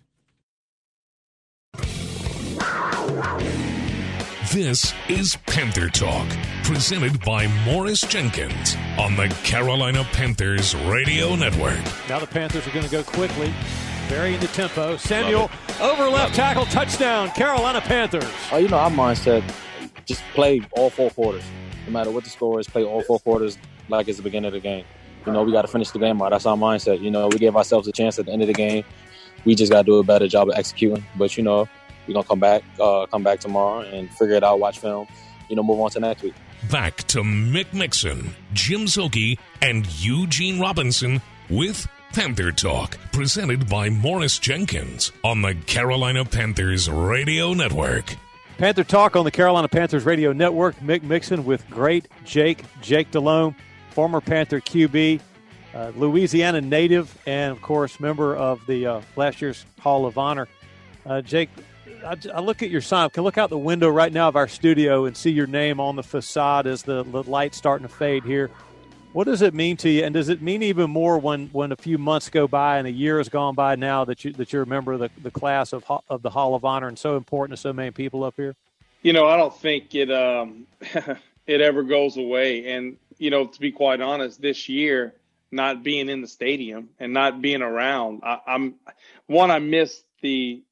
This 4.53 4.93
is 5.09 5.37
Panther 5.47 5.89
Talk, 5.89 6.29
presented 6.65 7.25
by 7.25 7.47
Morris 7.65 8.03
Jenkins 8.03 8.77
on 8.99 9.17
the 9.17 9.35
Carolina 9.45 10.05
Panthers 10.13 10.75
Radio 10.75 11.35
Network. 11.37 11.81
Now 12.07 12.19
the 12.19 12.27
Panthers 12.27 12.67
are 12.67 12.71
going 12.73 12.85
to 12.85 12.91
go 12.91 13.03
quickly, 13.03 13.55
varying 14.09 14.41
the 14.41 14.47
tempo. 14.49 14.97
Samuel 14.97 15.51
over 15.81 16.09
left 16.09 16.35
tackle, 16.35 16.65
touchdown, 16.67 17.31
Carolina 17.31 17.81
Panthers. 17.81 18.25
Uh, 18.53 18.57
you 18.57 18.69
know, 18.69 18.77
our 18.79 18.91
mindset 18.91 19.43
just 20.05 20.23
play 20.35 20.61
all 20.73 20.91
four 20.91 21.11
quarters. 21.11 21.45
No 21.87 21.93
matter 21.93 22.11
what 22.11 22.25
the 22.25 22.31
score 22.31 22.61
is, 22.61 22.69
play 22.69 22.85
all 22.85 23.03
four 23.03 23.19
quarters 23.19 23.59
like 23.89 24.09
it's 24.09 24.19
the 24.19 24.23
beginning 24.23 24.49
of 24.49 24.53
the 24.53 24.61
game. 24.61 24.85
You 25.27 25.33
know, 25.33 25.43
we 25.43 25.53
got 25.53 25.63
to 25.63 25.69
finish 25.69 25.91
the 25.91 25.99
game 25.99 26.21
out. 26.21 26.31
That's 26.31 26.47
our 26.47 26.57
mindset. 26.57 27.01
You 27.01 27.11
know, 27.11 27.29
we 27.29 27.39
gave 27.39 27.57
ourselves 27.57 27.87
a 27.89 27.93
chance 27.93 28.19
at 28.19 28.27
the 28.27 28.33
end 28.33 28.43
of 28.43 28.49
the 28.49 28.55
game. 28.55 28.85
We 29.45 29.55
just 29.55 29.71
got 29.71 29.83
to 29.83 29.85
do 29.85 29.99
a 29.99 30.05
better 30.05 30.29
job 30.29 30.49
of 30.49 30.57
executing. 30.57 31.05
But 31.17 31.37
you 31.37 31.43
know, 31.43 31.69
we're 32.07 32.15
gonna 32.15 32.27
come 32.27 32.41
back, 32.41 32.63
uh, 32.81 33.07
come 33.07 33.23
back 33.23 33.41
tomorrow 33.41 33.81
and 33.81 34.11
figure 34.11 34.35
it 34.35 34.45
out. 34.45 34.59
Watch 34.59 34.79
film. 34.79 35.07
You 35.49 35.57
know, 35.57 35.63
move 35.63 35.81
on 35.81 35.91
to 35.91 36.01
next 36.01 36.23
week. 36.23 36.35
Back 36.71 36.99
to 37.09 37.23
Mick 37.23 37.73
Mixon, 37.73 38.35
Jim 38.53 38.83
Szoke, 38.83 39.39
and 39.61 39.87
Eugene 40.03 40.61
Robinson 40.61 41.21
with 41.51 41.87
Panther 42.13 42.53
Talk, 42.53 42.99
presented 43.11 43.71
by 43.71 43.89
Morris 43.89 44.39
Jenkins 44.39 45.13
on 45.25 45.41
the 45.41 45.55
Carolina 45.55 46.27
Panthers 46.27 46.91
Radio 46.91 47.55
Network. 47.55 48.17
Panther 48.59 48.85
Talk 48.85 49.17
on 49.17 49.25
the 49.25 49.31
Carolina 49.31 49.67
Panthers 49.67 50.05
Radio 50.05 50.35
Network. 50.35 50.77
Mick 50.81 51.03
Mixon 51.03 51.47
with 51.47 51.69
great 51.71 52.09
Jake, 52.27 52.65
Jake 52.83 53.11
Delhomme, 53.11 53.57
former 53.93 54.21
Panther 54.21 54.61
QB, 54.61 55.21
uh, 55.75 55.93
Louisiana 55.97 56.61
native, 56.61 57.17
and 57.25 57.51
of 57.51 57.63
course, 57.63 57.99
member 57.99 58.37
of 58.37 58.65
the 58.67 58.87
uh, 58.87 59.01
last 59.17 59.41
year's 59.41 59.65
Hall 59.81 60.05
of 60.05 60.19
Honor. 60.19 60.49
Uh, 61.07 61.23
Jake, 61.23 61.49
I, 62.05 62.17
I 62.35 62.41
look 62.41 62.63
at 62.63 62.69
your 62.69 62.83
sign. 62.83 63.07
I 63.07 63.09
can 63.09 63.25
look 63.25 63.39
out 63.39 63.49
the 63.49 63.57
window 63.57 63.89
right 63.89 64.13
now 64.13 64.29
of 64.29 64.37
our 64.37 64.49
studio 64.49 65.07
and 65.07 65.17
see 65.17 65.31
your 65.31 65.47
name 65.47 65.81
on 65.81 65.97
the 65.97 66.03
facade 66.03 66.67
as 66.67 66.83
the, 66.83 67.05
the 67.05 67.23
light's 67.23 67.57
starting 67.57 67.89
to 67.89 67.93
fade 67.93 68.23
here. 68.25 68.51
What 69.13 69.25
does 69.25 69.43
it 69.43 69.53
mean 69.53 69.77
to 69.79 69.91
you, 69.91 70.05
and 70.05 70.15
does 70.15 70.31
it 70.31 70.41
mean 70.41 70.63
even 70.63 70.91
more 70.91 71.19
when, 71.19 71.49
when 71.49 71.71
a 71.71 71.77
few 71.77 71.99
months 71.99 72.31
go 72.31 72.49
by 72.49 72.79
and 72.79 72.87
a 72.87 72.91
year 72.91 73.19
has 73.19 73.29
gone 73.29 73.55
by 73.55 73.77
now 73.77 74.07
that 74.07 74.25
you 74.25 74.33
that 74.33 74.53
you're 74.55 74.63
a 74.63 74.67
member 74.67 74.95
of 74.95 75.01
the, 75.01 75.11
the 75.23 75.31
class 75.31 75.75
of 75.75 75.85
of 76.09 76.23
the 76.23 76.31
Hall 76.31 76.55
of 76.55 76.65
Honor 76.65 76.89
and 76.89 76.99
so 76.99 77.19
important 77.19 77.59
to 77.59 77.61
so 77.61 77.75
many 77.75 77.91
people 77.91 78.25
up 78.25 78.35
here? 78.37 78.55
You 79.03 79.13
know, 79.13 79.27
I 79.27 79.37
don't 79.37 79.55
think 79.55 79.95
it 79.95 80.11
um, 80.11 80.67
it 81.47 81.61
ever 81.61 81.83
goes 81.83 82.17
away. 82.17 82.73
And 82.73 82.97
you 83.19 83.29
know, 83.29 83.47
to 83.47 83.61
be 83.61 83.71
quite 83.71 84.01
honest, 84.01 84.41
this 84.41 84.69
year 84.69 85.15
not 85.51 85.83
being 85.83 86.09
in 86.09 86.23
the 86.23 86.27
stadium 86.27 86.89
and 86.99 87.13
not 87.13 87.43
being 87.43 87.61
around, 87.61 88.23
I, 88.25 88.39
I'm 88.47 88.77
one. 89.27 89.51
I 89.51 89.59
miss 89.59 90.03
the, 90.23 90.63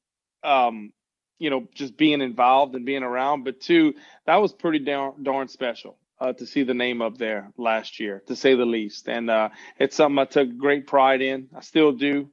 um, 0.43 0.91
you 1.37 1.51
know, 1.51 1.67
just 1.75 1.95
being 1.95 2.21
involved 2.21 2.73
and 2.73 2.87
being 2.87 3.03
around. 3.03 3.43
But 3.43 3.61
two, 3.61 3.93
that 4.25 4.37
was 4.37 4.51
pretty 4.51 4.79
darn, 4.79 5.21
darn 5.21 5.47
special. 5.47 5.95
Uh, 6.21 6.33
to 6.33 6.47
see 6.47 6.63
the 6.63 6.75
name 6.75 7.01
up 7.01 7.17
there 7.17 7.51
last 7.57 7.99
year, 7.99 8.23
to 8.27 8.37
say 8.37 8.55
the 8.55 8.65
least, 8.67 9.09
and 9.09 9.29
uh, 9.31 9.49
it's 9.79 9.97
something 9.97 10.19
I 10.19 10.25
took 10.25 10.57
great 10.57 10.87
pride 10.87 11.21
in. 11.23 11.49
I 11.57 11.61
still 11.61 11.93
do, 11.93 12.29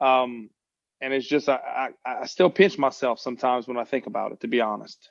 um, 0.00 0.50
and 1.00 1.14
it's 1.14 1.28
just 1.28 1.48
I, 1.48 1.90
I, 2.06 2.14
I 2.22 2.26
still 2.26 2.50
pinch 2.50 2.78
myself 2.78 3.20
sometimes 3.20 3.68
when 3.68 3.78
I 3.78 3.84
think 3.84 4.06
about 4.08 4.32
it. 4.32 4.40
To 4.42 4.48
be 4.48 4.60
honest. 4.60 5.10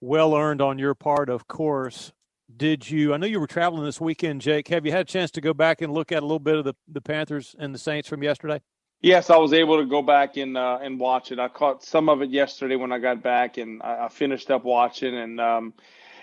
well 0.00 0.36
earned 0.36 0.62
on 0.62 0.78
your 0.78 0.94
part, 0.94 1.30
of 1.30 1.48
course. 1.48 2.12
Did 2.56 2.90
you? 2.90 3.14
I 3.14 3.18
know 3.18 3.26
you 3.26 3.40
were 3.40 3.48
traveling 3.48 3.84
this 3.84 4.00
weekend, 4.00 4.42
Jake. 4.42 4.68
Have 4.68 4.86
you 4.86 4.92
had 4.92 5.02
a 5.02 5.04
chance 5.04 5.32
to 5.32 5.42
go 5.42 5.54
back 5.54 5.82
and 5.82 5.92
look 5.92 6.12
at 6.12 6.22
a 6.22 6.26
little 6.26 6.40
bit 6.40 6.56
of 6.56 6.64
the, 6.64 6.74
the 6.88 7.02
Panthers 7.02 7.56
and 7.58 7.74
the 7.74 7.80
Saints 7.80 8.08
from 8.08 8.22
yesterday? 8.22 8.62
Yes, 9.02 9.30
I 9.30 9.36
was 9.38 9.52
able 9.52 9.78
to 9.78 9.86
go 9.86 10.02
back 10.02 10.36
and 10.38 10.56
uh, 10.58 10.80
and 10.82 11.00
watch 11.00 11.32
it. 11.32 11.38
I 11.38 11.48
caught 11.48 11.84
some 11.84 12.08
of 12.08 12.22
it 12.22 12.30
yesterday 12.30 12.76
when 12.76 12.92
I 12.92 12.98
got 12.98 13.22
back, 13.22 13.58
and 13.58 13.82
I, 13.82 14.06
I 14.06 14.08
finished 14.10 14.50
up 14.50 14.64
watching. 14.64 15.16
And 15.16 15.40
um, 15.40 15.74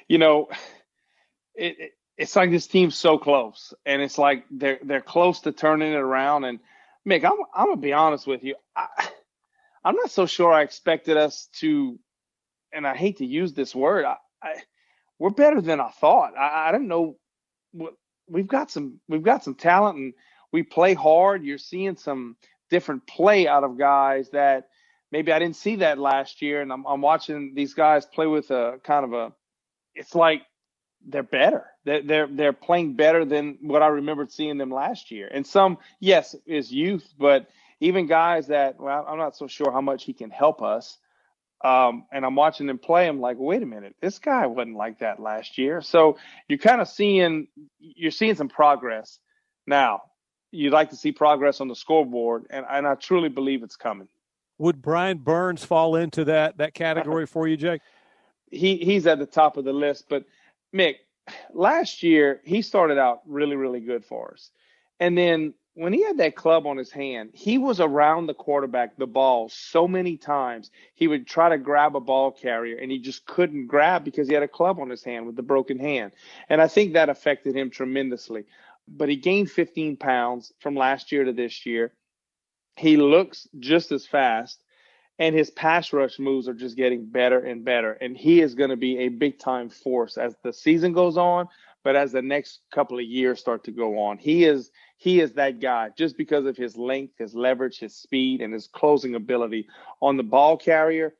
you 0.09 0.17
know, 0.17 0.49
it, 1.57 1.79
it, 1.79 1.91
it's 2.17 2.35
like 2.35 2.51
this 2.51 2.67
team's 2.67 2.95
so 2.95 3.17
close, 3.17 3.73
and 3.85 4.01
it's 4.01 4.17
like 4.17 4.45
they're 4.51 4.79
they're 4.83 5.01
close 5.01 5.41
to 5.41 5.51
turning 5.51 5.93
it 5.93 5.97
around. 5.97 6.45
And 6.45 6.59
Mick, 7.07 7.23
I'm 7.23 7.37
I'm 7.55 7.67
gonna 7.67 7.77
be 7.81 7.93
honest 7.93 8.27
with 8.27 8.43
you, 8.43 8.55
I, 8.75 8.87
I'm 9.83 9.95
not 9.95 10.11
so 10.11 10.25
sure 10.25 10.53
I 10.53 10.63
expected 10.63 11.17
us 11.17 11.49
to, 11.59 11.99
and 12.73 12.87
I 12.87 12.95
hate 12.95 13.17
to 13.17 13.25
use 13.25 13.53
this 13.53 13.75
word, 13.75 14.05
I, 14.05 14.17
I 14.41 14.55
we're 15.19 15.29
better 15.29 15.61
than 15.61 15.79
I 15.79 15.89
thought. 15.89 16.37
I, 16.37 16.69
I 16.69 16.71
didn't 16.71 16.87
know 16.87 17.17
what 17.71 17.93
we've 18.27 18.47
got 18.47 18.71
some 18.71 18.99
we've 19.07 19.23
got 19.23 19.43
some 19.43 19.55
talent 19.55 19.97
and 19.97 20.13
we 20.51 20.63
play 20.63 20.93
hard. 20.93 21.43
You're 21.43 21.57
seeing 21.57 21.97
some 21.97 22.37
different 22.69 23.05
play 23.07 23.47
out 23.47 23.63
of 23.63 23.77
guys 23.77 24.29
that 24.31 24.69
maybe 25.11 25.31
I 25.31 25.39
didn't 25.39 25.57
see 25.57 25.77
that 25.77 25.97
last 25.99 26.41
year, 26.41 26.61
and 26.61 26.71
I'm, 26.71 26.85
I'm 26.85 27.01
watching 27.01 27.53
these 27.55 27.73
guys 27.73 28.05
play 28.05 28.27
with 28.27 28.51
a 28.51 28.79
kind 28.83 29.05
of 29.05 29.13
a. 29.13 29.33
It's 29.93 30.15
like 30.15 30.41
they're 31.07 31.23
better. 31.23 31.65
They're, 31.83 32.01
they're 32.01 32.27
they're 32.27 32.53
playing 32.53 32.95
better 32.95 33.25
than 33.25 33.57
what 33.61 33.81
I 33.81 33.87
remembered 33.87 34.31
seeing 34.31 34.57
them 34.57 34.71
last 34.71 35.11
year. 35.11 35.29
And 35.31 35.45
some, 35.45 35.77
yes, 35.99 36.35
is 36.45 36.71
youth, 36.71 37.13
but 37.17 37.47
even 37.79 38.07
guys 38.07 38.47
that 38.47 38.79
well, 38.79 39.05
I'm 39.07 39.17
not 39.17 39.35
so 39.35 39.47
sure 39.47 39.71
how 39.71 39.81
much 39.81 40.03
he 40.03 40.13
can 40.13 40.29
help 40.29 40.61
us. 40.61 40.97
Um, 41.63 42.05
and 42.11 42.25
I'm 42.25 42.35
watching 42.35 42.67
them 42.67 42.77
play. 42.77 43.07
I'm 43.07 43.19
like, 43.19 43.37
wait 43.39 43.63
a 43.63 43.65
minute, 43.65 43.95
this 44.01 44.19
guy 44.19 44.45
wasn't 44.45 44.75
like 44.75 44.99
that 44.99 45.19
last 45.19 45.57
year. 45.57 45.81
So 45.81 46.17
you're 46.47 46.59
kind 46.59 46.81
of 46.81 46.87
seeing 46.87 47.47
you're 47.79 48.11
seeing 48.11 48.35
some 48.35 48.49
progress 48.49 49.19
now. 49.65 50.01
You'd 50.51 50.73
like 50.73 50.91
to 50.91 50.95
see 50.95 51.11
progress 51.11 51.59
on 51.59 51.67
the 51.67 51.75
scoreboard, 51.75 52.45
and, 52.49 52.65
and 52.69 52.87
I 52.87 52.95
truly 52.95 53.29
believe 53.29 53.61
it's 53.61 53.75
coming. 53.75 54.07
Would 54.57 54.81
Brian 54.81 55.17
Burns 55.17 55.65
fall 55.65 55.95
into 55.95 56.25
that 56.25 56.57
that 56.57 56.73
category 56.73 57.25
for 57.27 57.47
you, 57.47 57.57
Jake? 57.57 57.81
He 58.51 58.77
he's 58.77 59.07
at 59.07 59.19
the 59.19 59.25
top 59.25 59.57
of 59.57 59.65
the 59.65 59.73
list, 59.73 60.05
but 60.07 60.23
Mick, 60.73 60.95
last 61.53 62.03
year 62.03 62.41
he 62.43 62.61
started 62.61 62.97
out 62.97 63.21
really 63.25 63.55
really 63.55 63.79
good 63.79 64.05
for 64.05 64.33
us, 64.33 64.51
and 64.99 65.17
then 65.17 65.53
when 65.75 65.91
he 65.91 66.03
had 66.03 66.17
that 66.17 66.37
club 66.37 66.65
on 66.65 66.77
his 66.77 66.89
hand, 66.89 67.31
he 67.33 67.57
was 67.57 67.81
around 67.81 68.27
the 68.27 68.33
quarterback, 68.33 68.95
the 68.97 69.05
ball, 69.05 69.49
so 69.49 69.87
many 69.87 70.15
times. 70.15 70.71
He 70.93 71.07
would 71.07 71.27
try 71.27 71.49
to 71.49 71.57
grab 71.57 71.97
a 71.97 71.99
ball 71.99 72.31
carrier 72.31 72.77
and 72.77 72.89
he 72.89 72.97
just 72.97 73.25
couldn't 73.25 73.67
grab 73.67 74.05
because 74.05 74.29
he 74.29 74.33
had 74.33 74.41
a 74.43 74.47
club 74.47 74.79
on 74.79 74.89
his 74.89 75.03
hand 75.03 75.25
with 75.25 75.35
the 75.35 75.43
broken 75.43 75.77
hand. 75.77 76.13
And 76.47 76.61
I 76.61 76.69
think 76.69 76.93
that 76.93 77.09
affected 77.09 77.55
him 77.55 77.69
tremendously. 77.69 78.45
But 78.87 79.09
he 79.09 79.17
gained 79.17 79.51
15 79.51 79.97
pounds 79.97 80.53
from 80.59 80.75
last 80.75 81.11
year 81.11 81.25
to 81.25 81.33
this 81.33 81.65
year. 81.65 81.91
He 82.77 82.95
looks 82.95 83.47
just 83.59 83.91
as 83.91 84.05
fast 84.05 84.61
and 85.19 85.35
his 85.35 85.49
pass 85.49 85.93
rush 85.93 86.19
moves 86.19 86.47
are 86.47 86.53
just 86.53 86.75
getting 86.75 87.05
better 87.05 87.39
and 87.39 87.63
better. 87.63 87.93
And 87.93 88.17
he 88.17 88.41
is 88.41 88.55
going 88.55 88.69
to 88.69 88.77
be 88.77 88.99
a 88.99 89.09
big 89.09 89.39
time 89.39 89.69
force 89.69 90.17
as 90.17 90.35
the 90.43 90.51
season 90.51 90.93
goes 90.93 91.17
on, 91.17 91.47
but 91.83 91.95
as 91.95 92.11
the 92.11 92.21
next 92.21 92.59
couple 92.73 92.99
of 92.99 93.05
years 93.05 93.39
start 93.39 93.63
to 93.65 93.71
go 93.71 93.99
on. 93.99 94.17
He 94.17 94.45
is 94.45 94.71
he 94.97 95.19
is 95.19 95.33
that 95.33 95.59
guy 95.59 95.89
just 95.97 96.17
because 96.17 96.45
of 96.45 96.57
his 96.57 96.77
length, 96.77 97.13
his 97.17 97.35
leverage, 97.35 97.79
his 97.79 97.95
speed, 97.95 98.41
and 98.41 98.53
his 98.53 98.67
closing 98.67 99.15
ability 99.15 99.67
on 100.01 100.17
the 100.17 100.23
ball 100.23 100.57
carrier, 100.57 101.13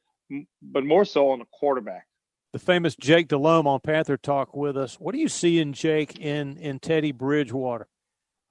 but 0.62 0.86
more 0.86 1.06
so 1.06 1.30
on 1.32 1.40
the 1.40 1.46
quarterback. 1.52 2.08
The 2.54 2.60
famous 2.60 2.96
Jake 2.96 3.28
Delhomme 3.28 3.68
on 3.68 3.82
Panther 3.82 4.16
Talk 4.18 4.56
with 4.56 4.78
us. 4.78 4.96
What 4.96 5.14
do 5.14 5.20
you 5.20 5.28
see 5.28 5.60
in 5.60 5.74
Jake 5.74 6.20
in 6.20 6.58
in 6.58 6.80
Teddy 6.80 7.12
Bridgewater? 7.12 7.88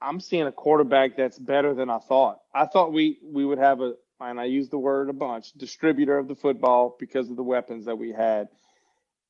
I'm 0.00 0.20
seeing 0.20 0.46
a 0.46 0.52
quarterback 0.52 1.16
that's 1.16 1.38
better 1.38 1.72
than 1.72 1.88
I 1.88 1.98
thought. 1.98 2.40
I 2.54 2.66
thought 2.66 2.92
we 2.92 3.18
we 3.24 3.46
would 3.46 3.58
have 3.58 3.80
a 3.80 3.94
and 4.30 4.40
I 4.40 4.44
use 4.44 4.68
the 4.68 4.78
word 4.78 5.08
a 5.08 5.12
bunch, 5.12 5.52
distributor 5.52 6.18
of 6.18 6.28
the 6.28 6.34
football 6.34 6.96
because 6.98 7.30
of 7.30 7.36
the 7.36 7.42
weapons 7.42 7.86
that 7.86 7.96
we 7.96 8.12
had. 8.12 8.48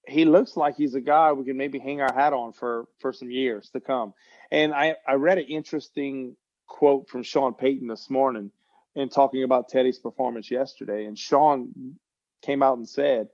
He 0.06 0.24
looks 0.24 0.56
like 0.56 0.76
he's 0.76 0.94
a 0.94 1.00
guy 1.00 1.32
we 1.32 1.44
can 1.44 1.56
maybe 1.56 1.78
hang 1.78 2.00
our 2.00 2.12
hat 2.12 2.32
on 2.32 2.52
for 2.52 2.86
for 2.98 3.12
some 3.12 3.30
years 3.30 3.70
to 3.70 3.80
come. 3.80 4.12
And 4.50 4.74
I, 4.74 4.96
I 5.06 5.14
read 5.14 5.38
an 5.38 5.46
interesting 5.46 6.36
quote 6.66 7.08
from 7.08 7.22
Sean 7.22 7.54
Payton 7.54 7.88
this 7.88 8.10
morning 8.10 8.50
in 8.94 9.08
talking 9.08 9.42
about 9.42 9.68
Teddy's 9.68 9.98
performance 9.98 10.50
yesterday. 10.50 11.06
And 11.06 11.18
Sean 11.18 11.96
came 12.42 12.62
out 12.62 12.76
and 12.76 12.88
said, 12.88 13.28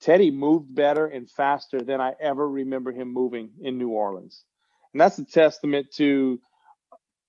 Teddy 0.00 0.30
moved 0.30 0.74
better 0.74 1.06
and 1.06 1.30
faster 1.30 1.80
than 1.80 2.00
I 2.00 2.14
ever 2.20 2.48
remember 2.48 2.92
him 2.92 3.12
moving 3.12 3.50
in 3.60 3.78
New 3.78 3.90
Orleans. 3.90 4.44
And 4.92 5.00
that's 5.00 5.18
a 5.18 5.24
testament 5.24 5.92
to 5.96 6.40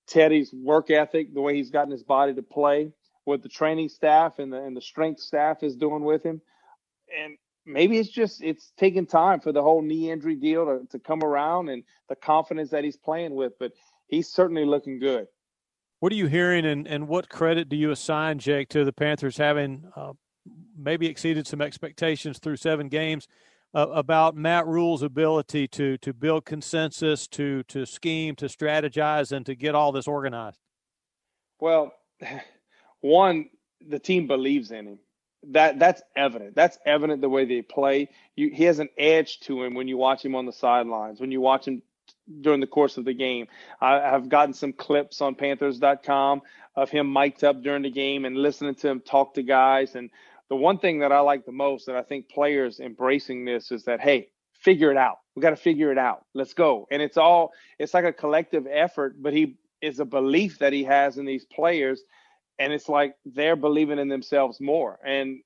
Teddy's 0.06 0.52
work 0.52 0.90
ethic, 0.90 1.34
the 1.34 1.40
way 1.40 1.56
he's 1.56 1.70
gotten 1.70 1.90
his 1.90 2.04
body 2.04 2.34
to 2.34 2.42
play, 2.42 2.92
what 3.26 3.42
the 3.42 3.48
training 3.48 3.88
staff 3.88 4.38
and 4.38 4.52
the 4.52 4.62
and 4.62 4.76
the 4.76 4.80
strength 4.80 5.20
staff 5.20 5.62
is 5.62 5.76
doing 5.76 6.04
with 6.04 6.24
him. 6.24 6.40
And 7.22 7.36
maybe 7.66 7.98
it's 7.98 8.08
just 8.08 8.42
it's 8.42 8.72
taking 8.78 9.04
time 9.04 9.40
for 9.40 9.52
the 9.52 9.60
whole 9.60 9.82
knee 9.82 10.10
injury 10.10 10.36
deal 10.36 10.64
to, 10.64 10.86
to 10.90 10.98
come 10.98 11.22
around 11.22 11.68
and 11.68 11.82
the 12.08 12.14
confidence 12.14 12.70
that 12.70 12.84
he's 12.84 12.96
playing 12.96 13.34
with, 13.34 13.52
but 13.58 13.72
he's 14.06 14.28
certainly 14.28 14.64
looking 14.64 15.00
good. 15.00 15.26
What 15.98 16.12
are 16.12 16.16
you 16.16 16.26
hearing, 16.26 16.64
and, 16.66 16.86
and 16.86 17.08
what 17.08 17.28
credit 17.28 17.68
do 17.68 17.76
you 17.76 17.90
assign, 17.90 18.38
Jake, 18.38 18.68
to 18.68 18.84
the 18.84 18.92
Panthers 18.92 19.38
having 19.38 19.90
uh, 19.96 20.12
maybe 20.78 21.06
exceeded 21.06 21.46
some 21.46 21.60
expectations 21.60 22.38
through 22.38 22.58
seven 22.58 22.88
games 22.88 23.26
uh, 23.74 23.88
about 23.88 24.36
Matt 24.36 24.66
Rhule's 24.66 25.02
ability 25.02 25.66
to 25.68 25.98
to 25.98 26.14
build 26.14 26.44
consensus, 26.44 27.26
to 27.28 27.64
to 27.64 27.86
scheme, 27.86 28.36
to 28.36 28.46
strategize, 28.46 29.32
and 29.32 29.44
to 29.46 29.56
get 29.56 29.74
all 29.74 29.90
this 29.90 30.06
organized? 30.06 30.58
Well, 31.58 31.92
one, 33.06 33.50
the 33.86 33.98
team 33.98 34.26
believes 34.26 34.70
in 34.70 34.86
him. 34.86 34.98
That 35.50 35.78
that's 35.78 36.02
evident. 36.16 36.56
That's 36.56 36.76
evident 36.84 37.20
the 37.20 37.28
way 37.28 37.44
they 37.44 37.62
play. 37.62 38.08
You, 38.34 38.50
he 38.52 38.64
has 38.64 38.80
an 38.80 38.88
edge 38.98 39.38
to 39.40 39.62
him 39.62 39.74
when 39.74 39.86
you 39.86 39.96
watch 39.96 40.24
him 40.24 40.34
on 40.34 40.44
the 40.44 40.52
sidelines. 40.52 41.20
When 41.20 41.30
you 41.30 41.40
watch 41.40 41.68
him 41.68 41.82
during 42.40 42.60
the 42.60 42.66
course 42.66 42.96
of 42.96 43.04
the 43.04 43.14
game, 43.14 43.46
I, 43.80 44.00
have 44.00 44.28
gotten 44.28 44.54
some 44.54 44.72
clips 44.72 45.20
on 45.20 45.36
Panthers.com 45.36 46.42
of 46.74 46.90
him 46.90 47.12
mic'd 47.12 47.44
up 47.44 47.62
during 47.62 47.82
the 47.82 47.90
game 47.90 48.24
and 48.24 48.36
listening 48.36 48.74
to 48.76 48.88
him 48.88 49.00
talk 49.00 49.34
to 49.34 49.42
guys. 49.42 49.94
And 49.94 50.10
the 50.48 50.56
one 50.56 50.78
thing 50.78 50.98
that 51.00 51.12
I 51.12 51.20
like 51.20 51.46
the 51.46 51.52
most, 51.52 51.86
that 51.86 51.96
I 51.96 52.02
think 52.02 52.28
players 52.28 52.80
embracing 52.80 53.44
this, 53.44 53.70
is 53.70 53.84
that 53.84 54.00
hey, 54.00 54.30
figure 54.52 54.90
it 54.90 54.96
out. 54.96 55.18
We 55.36 55.42
got 55.42 55.50
to 55.50 55.56
figure 55.56 55.92
it 55.92 55.98
out. 55.98 56.24
Let's 56.34 56.54
go. 56.54 56.88
And 56.90 57.00
it's 57.00 57.16
all 57.16 57.52
it's 57.78 57.94
like 57.94 58.04
a 58.04 58.12
collective 58.12 58.66
effort, 58.68 59.22
but 59.22 59.32
he 59.32 59.58
is 59.80 60.00
a 60.00 60.04
belief 60.04 60.58
that 60.58 60.72
he 60.72 60.82
has 60.84 61.18
in 61.18 61.24
these 61.24 61.44
players 61.44 62.02
and 62.58 62.72
it's 62.72 62.88
like 62.88 63.14
they're 63.24 63.56
believing 63.56 63.98
in 63.98 64.08
themselves 64.08 64.60
more. 64.60 64.98
And 65.04 65.40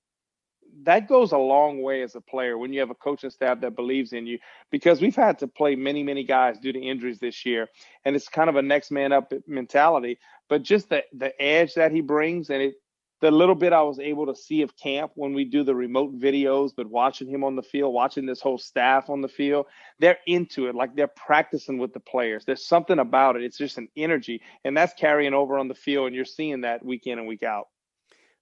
that 0.82 1.08
goes 1.08 1.32
a 1.32 1.38
long 1.38 1.82
way 1.82 2.02
as 2.02 2.14
a 2.14 2.20
player 2.20 2.56
when 2.56 2.72
you 2.72 2.80
have 2.80 2.90
a 2.90 2.94
coaching 2.94 3.30
staff 3.30 3.60
that 3.60 3.74
believes 3.74 4.12
in 4.12 4.26
you 4.26 4.38
because 4.70 5.00
we've 5.00 5.16
had 5.16 5.38
to 5.40 5.48
play 5.48 5.74
many 5.74 6.02
many 6.02 6.22
guys 6.24 6.58
due 6.58 6.72
to 6.72 6.80
injuries 6.80 7.18
this 7.18 7.44
year 7.44 7.68
and 8.04 8.14
it's 8.14 8.28
kind 8.28 8.48
of 8.48 8.56
a 8.56 8.62
next 8.62 8.90
man 8.90 9.12
up 9.12 9.32
mentality. 9.46 10.18
But 10.48 10.62
just 10.62 10.88
the 10.88 11.02
the 11.12 11.40
edge 11.42 11.74
that 11.74 11.92
he 11.92 12.00
brings 12.00 12.50
and 12.50 12.62
it 12.62 12.74
the 13.20 13.30
little 13.30 13.54
bit 13.54 13.72
I 13.72 13.82
was 13.82 13.98
able 13.98 14.26
to 14.26 14.34
see 14.34 14.62
of 14.62 14.76
camp 14.76 15.12
when 15.14 15.34
we 15.34 15.44
do 15.44 15.62
the 15.62 15.74
remote 15.74 16.18
videos, 16.18 16.72
but 16.74 16.88
watching 16.88 17.28
him 17.28 17.44
on 17.44 17.54
the 17.54 17.62
field, 17.62 17.92
watching 17.92 18.24
this 18.24 18.40
whole 18.40 18.58
staff 18.58 19.10
on 19.10 19.20
the 19.20 19.28
field, 19.28 19.66
they're 19.98 20.18
into 20.26 20.68
it. 20.68 20.74
Like 20.74 20.96
they're 20.96 21.06
practicing 21.06 21.78
with 21.78 21.92
the 21.92 22.00
players. 22.00 22.44
There's 22.44 22.66
something 22.66 22.98
about 22.98 23.36
it. 23.36 23.42
It's 23.42 23.58
just 23.58 23.78
an 23.78 23.88
energy, 23.96 24.40
and 24.64 24.76
that's 24.76 24.94
carrying 24.94 25.34
over 25.34 25.58
on 25.58 25.68
the 25.68 25.74
field, 25.74 26.06
and 26.06 26.16
you're 26.16 26.24
seeing 26.24 26.62
that 26.62 26.84
week 26.84 27.06
in 27.06 27.18
and 27.18 27.28
week 27.28 27.42
out. 27.42 27.66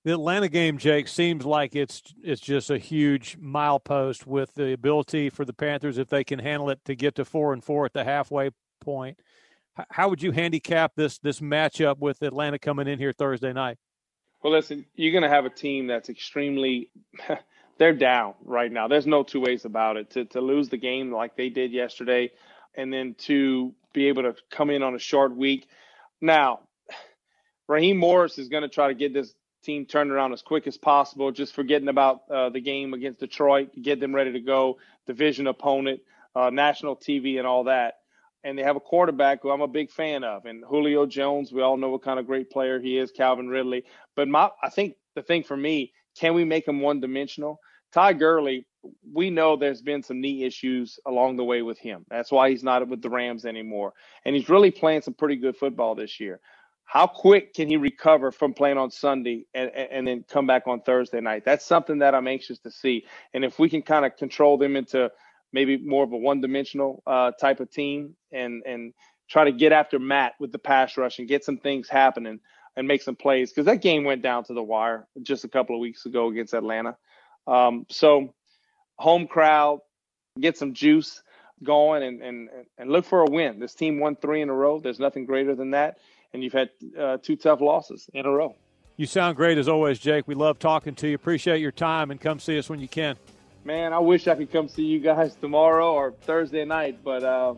The 0.04 0.12
Atlanta 0.12 0.48
game, 0.48 0.78
Jake, 0.78 1.08
seems 1.08 1.44
like 1.44 1.74
it's 1.74 2.02
it's 2.22 2.40
just 2.40 2.70
a 2.70 2.78
huge 2.78 3.36
milepost 3.40 4.26
with 4.26 4.54
the 4.54 4.72
ability 4.72 5.28
for 5.28 5.44
the 5.44 5.52
Panthers, 5.52 5.98
if 5.98 6.08
they 6.08 6.22
can 6.22 6.38
handle 6.38 6.70
it, 6.70 6.84
to 6.84 6.94
get 6.94 7.16
to 7.16 7.24
four 7.24 7.52
and 7.52 7.64
four 7.64 7.84
at 7.84 7.92
the 7.92 8.04
halfway 8.04 8.50
point. 8.80 9.18
How 9.90 10.08
would 10.08 10.22
you 10.22 10.30
handicap 10.30 10.92
this 10.96 11.18
this 11.18 11.40
matchup 11.40 11.98
with 11.98 12.22
Atlanta 12.22 12.60
coming 12.60 12.86
in 12.86 13.00
here 13.00 13.12
Thursday 13.12 13.52
night? 13.52 13.76
Well, 14.42 14.52
listen, 14.52 14.86
you're 14.94 15.12
going 15.12 15.24
to 15.24 15.28
have 15.28 15.46
a 15.46 15.50
team 15.50 15.86
that's 15.86 16.08
extremely. 16.08 16.90
they're 17.78 17.92
down 17.94 18.34
right 18.44 18.70
now. 18.70 18.88
There's 18.88 19.06
no 19.06 19.22
two 19.22 19.40
ways 19.40 19.64
about 19.64 19.96
it. 19.96 20.10
To 20.10 20.24
to 20.26 20.40
lose 20.40 20.68
the 20.68 20.76
game 20.76 21.12
like 21.12 21.36
they 21.36 21.48
did 21.48 21.72
yesterday, 21.72 22.30
and 22.76 22.92
then 22.92 23.14
to 23.26 23.74
be 23.92 24.08
able 24.08 24.22
to 24.22 24.34
come 24.50 24.70
in 24.70 24.82
on 24.82 24.94
a 24.94 24.98
short 24.98 25.34
week. 25.34 25.66
Now, 26.20 26.60
Raheem 27.68 27.96
Morris 27.96 28.38
is 28.38 28.48
going 28.48 28.62
to 28.62 28.68
try 28.68 28.88
to 28.88 28.94
get 28.94 29.12
this 29.12 29.34
team 29.64 29.86
turned 29.86 30.10
around 30.10 30.32
as 30.32 30.42
quick 30.42 30.66
as 30.66 30.76
possible. 30.76 31.32
Just 31.32 31.54
forgetting 31.54 31.88
about 31.88 32.22
uh, 32.30 32.50
the 32.50 32.60
game 32.60 32.94
against 32.94 33.20
Detroit, 33.20 33.70
get 33.80 33.98
them 34.00 34.14
ready 34.14 34.32
to 34.32 34.40
go, 34.40 34.78
division 35.06 35.48
opponent, 35.48 36.00
uh, 36.36 36.50
national 36.50 36.96
TV, 36.96 37.38
and 37.38 37.46
all 37.46 37.64
that 37.64 37.97
and 38.48 38.58
they 38.58 38.62
have 38.62 38.76
a 38.76 38.80
quarterback 38.80 39.42
who 39.42 39.50
I'm 39.50 39.60
a 39.60 39.68
big 39.68 39.90
fan 39.90 40.24
of. 40.24 40.46
And 40.46 40.64
Julio 40.64 41.06
Jones, 41.06 41.52
we 41.52 41.62
all 41.62 41.76
know 41.76 41.90
what 41.90 42.02
kind 42.02 42.18
of 42.18 42.26
great 42.26 42.50
player 42.50 42.80
he 42.80 42.96
is, 42.98 43.12
Calvin 43.12 43.48
Ridley. 43.48 43.84
But 44.16 44.28
my, 44.28 44.50
I 44.62 44.70
think 44.70 44.94
the 45.14 45.22
thing 45.22 45.42
for 45.42 45.56
me, 45.56 45.92
can 46.18 46.34
we 46.34 46.44
make 46.44 46.66
him 46.66 46.80
one 46.80 47.00
dimensional? 47.00 47.60
Ty 47.92 48.14
Gurley, 48.14 48.66
we 49.12 49.30
know 49.30 49.56
there's 49.56 49.82
been 49.82 50.02
some 50.02 50.20
knee 50.20 50.44
issues 50.44 50.98
along 51.06 51.36
the 51.36 51.44
way 51.44 51.62
with 51.62 51.78
him. 51.78 52.04
That's 52.10 52.32
why 52.32 52.50
he's 52.50 52.64
not 52.64 52.86
with 52.88 53.02
the 53.02 53.10
Rams 53.10 53.44
anymore. 53.44 53.92
And 54.24 54.34
he's 54.34 54.48
really 54.48 54.70
playing 54.70 55.02
some 55.02 55.14
pretty 55.14 55.36
good 55.36 55.56
football 55.56 55.94
this 55.94 56.18
year. 56.18 56.40
How 56.84 57.06
quick 57.06 57.52
can 57.52 57.68
he 57.68 57.76
recover 57.76 58.32
from 58.32 58.54
playing 58.54 58.78
on 58.78 58.90
Sunday 58.90 59.44
and, 59.52 59.70
and 59.70 60.08
then 60.08 60.24
come 60.26 60.46
back 60.46 60.66
on 60.66 60.80
Thursday 60.80 61.20
night? 61.20 61.44
That's 61.44 61.66
something 61.66 61.98
that 61.98 62.14
I'm 62.14 62.26
anxious 62.26 62.58
to 62.60 62.70
see. 62.70 63.04
And 63.34 63.44
if 63.44 63.58
we 63.58 63.68
can 63.68 63.82
kind 63.82 64.06
of 64.06 64.16
control 64.16 64.56
them 64.56 64.74
into 64.74 65.10
maybe 65.52 65.76
more 65.78 66.04
of 66.04 66.12
a 66.12 66.16
one-dimensional 66.16 67.02
uh, 67.06 67.32
type 67.32 67.60
of 67.60 67.70
team, 67.70 68.16
and 68.32 68.62
and 68.64 68.92
try 69.28 69.44
to 69.44 69.52
get 69.52 69.72
after 69.72 69.98
Matt 69.98 70.34
with 70.40 70.52
the 70.52 70.58
pass 70.58 70.96
rush 70.96 71.18
and 71.18 71.28
get 71.28 71.44
some 71.44 71.58
things 71.58 71.88
happening 71.88 72.40
and 72.76 72.88
make 72.88 73.02
some 73.02 73.16
plays 73.16 73.50
because 73.50 73.66
that 73.66 73.82
game 73.82 74.04
went 74.04 74.22
down 74.22 74.44
to 74.44 74.54
the 74.54 74.62
wire 74.62 75.06
just 75.22 75.44
a 75.44 75.48
couple 75.48 75.74
of 75.74 75.80
weeks 75.80 76.06
ago 76.06 76.28
against 76.28 76.54
Atlanta. 76.54 76.96
Um, 77.46 77.86
so 77.90 78.34
home 78.96 79.26
crowd, 79.26 79.80
get 80.40 80.56
some 80.56 80.74
juice 80.74 81.22
going 81.62 82.02
and, 82.02 82.22
and 82.22 82.48
and 82.78 82.90
look 82.90 83.04
for 83.04 83.22
a 83.22 83.30
win. 83.30 83.58
This 83.58 83.74
team 83.74 84.00
won 84.00 84.16
three 84.16 84.42
in 84.42 84.48
a 84.48 84.54
row. 84.54 84.78
There's 84.80 85.00
nothing 85.00 85.26
greater 85.26 85.54
than 85.54 85.72
that, 85.72 85.98
and 86.32 86.42
you've 86.42 86.52
had 86.52 86.70
uh, 86.98 87.18
two 87.22 87.36
tough 87.36 87.60
losses 87.60 88.08
in 88.14 88.26
a 88.26 88.30
row. 88.30 88.54
You 88.96 89.06
sound 89.06 89.36
great 89.36 89.58
as 89.58 89.68
always, 89.68 89.98
Jake. 89.98 90.26
We 90.26 90.34
love 90.34 90.58
talking 90.58 90.94
to 90.96 91.08
you. 91.08 91.14
Appreciate 91.14 91.60
your 91.60 91.72
time, 91.72 92.10
and 92.10 92.20
come 92.20 92.38
see 92.40 92.58
us 92.58 92.68
when 92.68 92.80
you 92.80 92.88
can. 92.88 93.16
Man, 93.68 93.92
I 93.92 93.98
wish 93.98 94.26
I 94.28 94.34
could 94.34 94.50
come 94.50 94.66
see 94.66 94.84
you 94.84 94.98
guys 94.98 95.34
tomorrow 95.34 95.92
or 95.92 96.12
Thursday 96.22 96.64
night, 96.64 97.00
but 97.04 97.22
uh, 97.22 97.52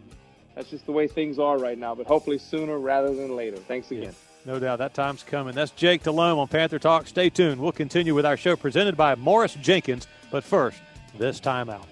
that's 0.57 0.69
just 0.69 0.85
the 0.85 0.91
way 0.91 1.07
things 1.07 1.39
are 1.39 1.57
right 1.57 1.79
now. 1.79 1.95
But 1.95 2.09
hopefully 2.09 2.37
sooner 2.37 2.81
rather 2.81 3.15
than 3.15 3.37
later. 3.37 3.59
Thanks 3.59 3.93
again. 3.93 4.13
Yeah, 4.45 4.53
no 4.53 4.59
doubt 4.59 4.81
that 4.81 4.93
time's 4.93 5.23
coming. 5.23 5.55
That's 5.55 5.71
Jake 5.71 6.03
Delhomme 6.03 6.41
on 6.41 6.49
Panther 6.49 6.81
Talk. 6.81 7.07
Stay 7.07 7.31
tuned. 7.31 7.61
We'll 7.61 7.71
continue 7.71 8.13
with 8.13 8.27
our 8.27 8.37
show 8.37 8.57
presented 8.57 8.97
by 8.97 9.15
Morris 9.15 9.55
Jenkins. 9.55 10.09
But 10.33 10.43
first, 10.43 10.83
this 11.17 11.39
time 11.39 11.71
out. 11.71 11.87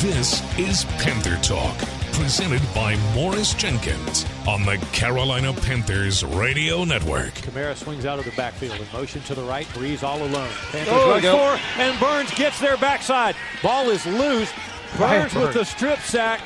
This 0.00 0.40
is 0.58 0.86
Panther 0.96 1.36
Talk, 1.42 1.76
presented 2.16 2.62
by 2.74 2.96
Morris 3.14 3.52
Jenkins 3.52 4.24
on 4.48 4.64
the 4.64 4.78
Carolina 4.92 5.52
Panthers 5.52 6.24
Radio 6.24 6.82
Network. 6.84 7.34
Kamara 7.34 7.76
swings 7.76 8.06
out 8.06 8.18
of 8.18 8.24
the 8.24 8.30
backfield 8.32 8.80
in 8.80 8.86
motion 8.90 9.20
to 9.22 9.34
the 9.34 9.42
right. 9.42 9.66
Brees 9.68 10.02
all 10.02 10.22
alone. 10.22 10.48
Panthers 10.72 10.94
oh, 10.96 11.10
rush 11.10 11.22
four, 11.22 11.82
and 11.82 12.00
Burns 12.00 12.34
gets 12.34 12.58
their 12.58 12.78
backside. 12.78 13.36
Ball 13.62 13.90
is 13.90 14.06
loose. 14.06 14.50
Burns 14.96 15.34
with 15.34 15.52
the 15.52 15.64
strip 15.64 15.98
sack, 15.98 16.40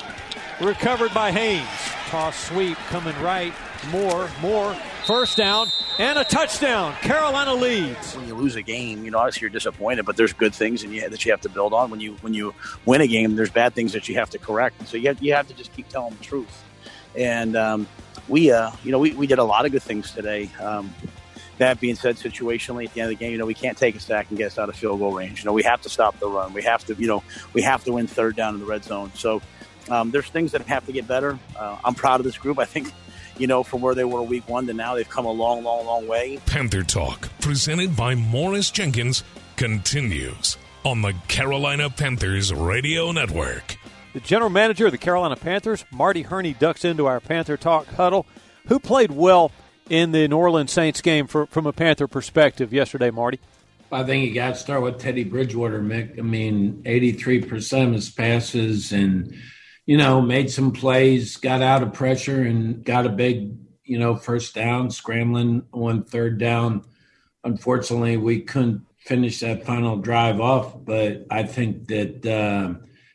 recovered 0.60 1.14
by 1.14 1.30
Haynes. 1.30 1.68
Toss 2.08 2.36
sweep 2.36 2.76
coming 2.88 3.14
right. 3.22 3.54
More, 3.92 4.28
more. 4.40 4.76
First 5.06 5.36
down 5.36 5.68
and 5.98 6.18
a 6.18 6.24
touchdown. 6.24 6.94
Carolina 6.96 7.54
leads. 7.54 8.14
When 8.14 8.28
you 8.28 8.34
lose 8.34 8.56
a 8.56 8.62
game, 8.62 9.04
you 9.04 9.10
know 9.10 9.18
obviously 9.18 9.42
you're 9.42 9.50
disappointed, 9.50 10.04
but 10.06 10.16
there's 10.16 10.32
good 10.32 10.54
things 10.54 10.82
and 10.82 10.94
that 10.94 11.24
you 11.24 11.32
have 11.32 11.40
to 11.42 11.48
build 11.48 11.72
on. 11.72 11.90
When 11.90 12.00
you 12.00 12.16
when 12.20 12.34
you 12.34 12.54
win 12.86 13.00
a 13.00 13.06
game, 13.06 13.36
there's 13.36 13.50
bad 13.50 13.74
things 13.74 13.92
that 13.92 14.08
you 14.08 14.14
have 14.16 14.30
to 14.30 14.38
correct. 14.38 14.86
So 14.88 14.96
you 14.96 15.08
have, 15.08 15.22
you 15.22 15.34
have 15.34 15.48
to 15.48 15.54
just 15.54 15.72
keep 15.72 15.88
telling 15.88 16.14
the 16.14 16.24
truth. 16.24 16.64
And 17.16 17.56
um, 17.56 17.88
we, 18.28 18.52
uh, 18.52 18.70
you 18.84 18.92
know, 18.92 18.98
we, 18.98 19.12
we 19.12 19.26
did 19.26 19.38
a 19.38 19.44
lot 19.44 19.66
of 19.66 19.72
good 19.72 19.82
things 19.82 20.12
today. 20.12 20.50
Um, 20.60 20.94
that 21.58 21.78
being 21.80 21.94
said, 21.94 22.16
situationally 22.16 22.86
at 22.86 22.94
the 22.94 23.00
end 23.02 23.12
of 23.12 23.18
the 23.18 23.22
game, 23.22 23.32
you 23.32 23.38
know, 23.38 23.44
we 23.46 23.54
can't 23.54 23.76
take 23.76 23.94
a 23.94 24.00
sack 24.00 24.26
and 24.30 24.38
get 24.38 24.46
us 24.46 24.58
out 24.58 24.68
of 24.68 24.76
field 24.76 24.98
goal 24.98 25.12
range. 25.12 25.40
You 25.40 25.46
know, 25.46 25.52
we 25.52 25.62
have 25.64 25.82
to 25.82 25.90
stop 25.90 26.18
the 26.18 26.28
run. 26.28 26.54
We 26.54 26.62
have 26.62 26.84
to, 26.86 26.94
you 26.94 27.06
know, 27.06 27.22
we 27.52 27.62
have 27.62 27.84
to 27.84 27.92
win 27.92 28.06
third 28.06 28.34
down 28.36 28.54
in 28.54 28.60
the 28.60 28.66
red 28.66 28.84
zone. 28.84 29.12
So 29.14 29.42
um, 29.90 30.10
there's 30.10 30.28
things 30.28 30.52
that 30.52 30.62
have 30.62 30.86
to 30.86 30.92
get 30.92 31.06
better. 31.06 31.38
Uh, 31.58 31.76
I'm 31.84 31.94
proud 31.94 32.20
of 32.20 32.24
this 32.24 32.38
group. 32.38 32.58
I 32.58 32.64
think 32.64 32.92
you 33.40 33.46
know, 33.46 33.62
from 33.62 33.80
where 33.80 33.94
they 33.94 34.04
were 34.04 34.22
week 34.22 34.46
one 34.48 34.66
to 34.66 34.74
now, 34.74 34.94
they've 34.94 35.08
come 35.08 35.24
a 35.24 35.32
long, 35.32 35.64
long, 35.64 35.86
long 35.86 36.06
way. 36.06 36.38
Panther 36.44 36.82
Talk, 36.82 37.30
presented 37.40 37.96
by 37.96 38.14
Morris 38.14 38.70
Jenkins, 38.70 39.24
continues 39.56 40.58
on 40.84 41.00
the 41.00 41.14
Carolina 41.26 41.88
Panthers 41.88 42.52
Radio 42.52 43.12
Network. 43.12 43.78
The 44.12 44.20
general 44.20 44.50
manager 44.50 44.86
of 44.86 44.92
the 44.92 44.98
Carolina 44.98 45.36
Panthers, 45.36 45.86
Marty 45.90 46.22
Hurney, 46.22 46.52
ducks 46.52 46.84
into 46.84 47.06
our 47.06 47.18
Panther 47.18 47.56
Talk 47.56 47.86
huddle. 47.86 48.26
Who 48.66 48.78
played 48.78 49.10
well 49.10 49.52
in 49.88 50.12
the 50.12 50.28
New 50.28 50.36
Orleans 50.36 50.70
Saints 50.70 51.00
game 51.00 51.26
for, 51.26 51.46
from 51.46 51.66
a 51.66 51.72
Panther 51.72 52.06
perspective 52.06 52.72
yesterday, 52.72 53.10
Marty? 53.10 53.40
I 53.90 54.04
think 54.04 54.28
you 54.28 54.34
got 54.34 54.50
to 54.50 54.60
start 54.60 54.82
with 54.82 55.00
Teddy 55.00 55.24
Bridgewater, 55.24 55.80
Mick. 55.80 56.18
I 56.18 56.22
mean, 56.22 56.82
83% 56.84 57.86
of 57.86 57.92
his 57.94 58.10
passes 58.10 58.92
and– 58.92 59.34
you 59.90 59.96
know, 59.96 60.22
made 60.22 60.48
some 60.48 60.70
plays, 60.70 61.36
got 61.36 61.62
out 61.62 61.82
of 61.82 61.92
pressure, 61.92 62.42
and 62.42 62.84
got 62.84 63.06
a 63.06 63.08
big, 63.08 63.56
you 63.82 63.98
know, 63.98 64.14
first 64.14 64.54
down, 64.54 64.88
scrambling 64.88 65.64
on 65.72 66.04
third 66.04 66.38
down. 66.38 66.84
Unfortunately, 67.42 68.16
we 68.16 68.40
couldn't 68.40 68.82
finish 68.98 69.40
that 69.40 69.66
final 69.66 69.96
drive 69.96 70.40
off, 70.40 70.76
but 70.84 71.26
I 71.28 71.42
think 71.42 71.88
that 71.88 72.24
uh, 72.24 72.74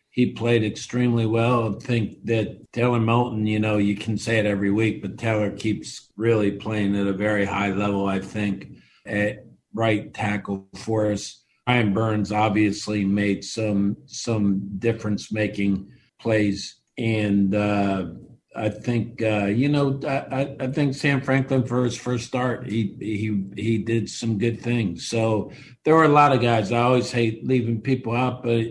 he 0.10 0.34
played 0.34 0.66
extremely 0.66 1.26
well. 1.26 1.78
I 1.78 1.80
think 1.80 2.26
that 2.26 2.70
Taylor 2.74 3.00
Moton, 3.00 3.48
you 3.48 3.60
know, 3.60 3.78
you 3.78 3.96
can 3.96 4.18
say 4.18 4.40
it 4.40 4.46
every 4.46 4.72
week, 4.72 5.02
but 5.02 5.18
Taylor 5.18 5.52
keeps 5.52 6.10
really 6.18 6.52
playing 6.52 6.94
at 6.98 7.08
a 7.08 7.14
very 7.14 7.46
high 7.46 7.72
level, 7.72 8.06
I 8.06 8.20
think, 8.20 8.76
at 9.06 9.46
right 9.74 10.14
tackle 10.14 10.68
for 10.76 11.14
us. 11.14 11.42
Brian 11.66 11.94
Burns 11.94 12.34
obviously 12.34 13.06
made 13.06 13.46
some 13.46 13.96
some 14.08 14.72
difference 14.78 15.32
making 15.32 15.90
plays. 16.26 16.76
And 16.98 17.54
uh, 17.54 18.08
I 18.56 18.70
think 18.70 19.22
uh, 19.22 19.46
you 19.46 19.70
know 19.70 20.00
I, 20.08 20.56
I 20.60 20.68
think 20.68 20.96
Sam 20.96 21.22
Franklin 21.22 21.66
for 21.66 21.84
his 21.84 21.98
first 21.98 22.26
start 22.26 22.68
he 22.68 22.96
he 23.00 23.46
he 23.62 23.78
did 23.78 24.10
some 24.10 24.38
good 24.38 24.62
things. 24.62 25.08
So 25.08 25.52
there 25.84 25.96
were 25.96 26.06
a 26.06 26.20
lot 26.22 26.34
of 26.34 26.42
guys. 26.42 26.72
I 26.72 26.82
always 26.82 27.12
hate 27.12 27.46
leaving 27.46 27.82
people 27.82 28.14
out, 28.14 28.44
but 28.44 28.66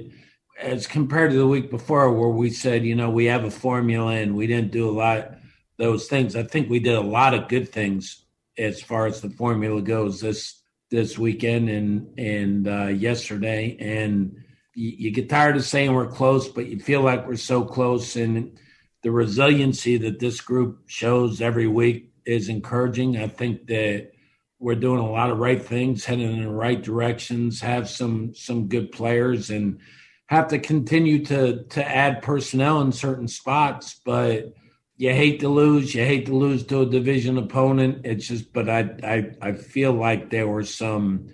as 0.58 0.86
compared 0.86 1.32
to 1.32 1.36
the 1.36 1.46
week 1.46 1.70
before 1.70 2.12
where 2.12 2.28
we 2.28 2.48
said 2.48 2.84
you 2.84 2.94
know 2.94 3.10
we 3.10 3.26
have 3.26 3.44
a 3.44 3.50
formula 3.50 4.12
and 4.12 4.34
we 4.34 4.46
didn't 4.46 4.72
do 4.72 4.88
a 4.88 4.98
lot 5.04 5.34
those 5.76 6.06
things. 6.06 6.34
I 6.34 6.44
think 6.44 6.70
we 6.70 6.78
did 6.78 6.94
a 6.94 7.00
lot 7.00 7.34
of 7.34 7.48
good 7.48 7.68
things 7.68 8.24
as 8.56 8.80
far 8.80 9.06
as 9.06 9.20
the 9.20 9.30
formula 9.30 9.82
goes 9.82 10.20
this 10.20 10.62
this 10.90 11.18
weekend 11.18 11.68
and 11.68 12.18
and 12.18 12.68
uh, 12.68 12.86
yesterday 12.86 13.76
and 13.80 14.43
you, 14.74 15.10
get 15.10 15.28
tired 15.28 15.56
of 15.56 15.64
saying 15.64 15.92
we're 15.92 16.06
close, 16.06 16.48
but 16.48 16.66
you 16.66 16.78
feel 16.80 17.02
like 17.02 17.26
we're 17.26 17.37
so 17.37 17.64
close. 17.64 18.16
And 18.16 18.58
the 19.02 19.10
resiliency 19.10 19.96
that 19.98 20.18
this 20.18 20.40
group 20.40 20.80
shows 20.87 21.40
every 21.40 21.66
week 21.66 22.12
is 22.26 22.48
encouraging. 22.48 23.16
I 23.16 23.28
think 23.28 23.66
that 23.66 24.10
we're 24.58 24.74
doing 24.74 25.00
a 25.00 25.10
lot 25.10 25.30
of 25.30 25.38
right 25.38 25.62
things, 25.62 26.04
heading 26.04 26.32
in 26.32 26.42
the 26.42 26.50
right 26.50 26.82
directions, 26.82 27.60
have 27.60 27.88
some 27.88 28.34
some 28.34 28.68
good 28.68 28.92
players, 28.92 29.50
and 29.50 29.78
have 30.26 30.48
to 30.48 30.58
continue 30.58 31.24
to 31.26 31.64
to 31.64 31.87
add 31.87 32.22
personnel 32.22 32.80
in 32.80 32.92
certain 32.92 33.28
spots. 33.28 34.00
But 34.04 34.54
you 34.96 35.10
hate 35.10 35.40
to 35.40 35.48
lose. 35.48 35.94
You 35.94 36.04
hate 36.04 36.26
to 36.26 36.34
lose 36.34 36.64
to 36.66 36.82
a 36.82 36.87
division 36.87 37.37
opponent. 37.37 38.06
It's 38.06 38.28
just, 38.28 38.52
but 38.52 38.68
I 38.68 38.90
I 39.02 39.48
I 39.48 39.52
feel 39.52 39.92
like 39.92 40.30
there 40.30 40.48
were 40.48 40.64
some 40.64 41.28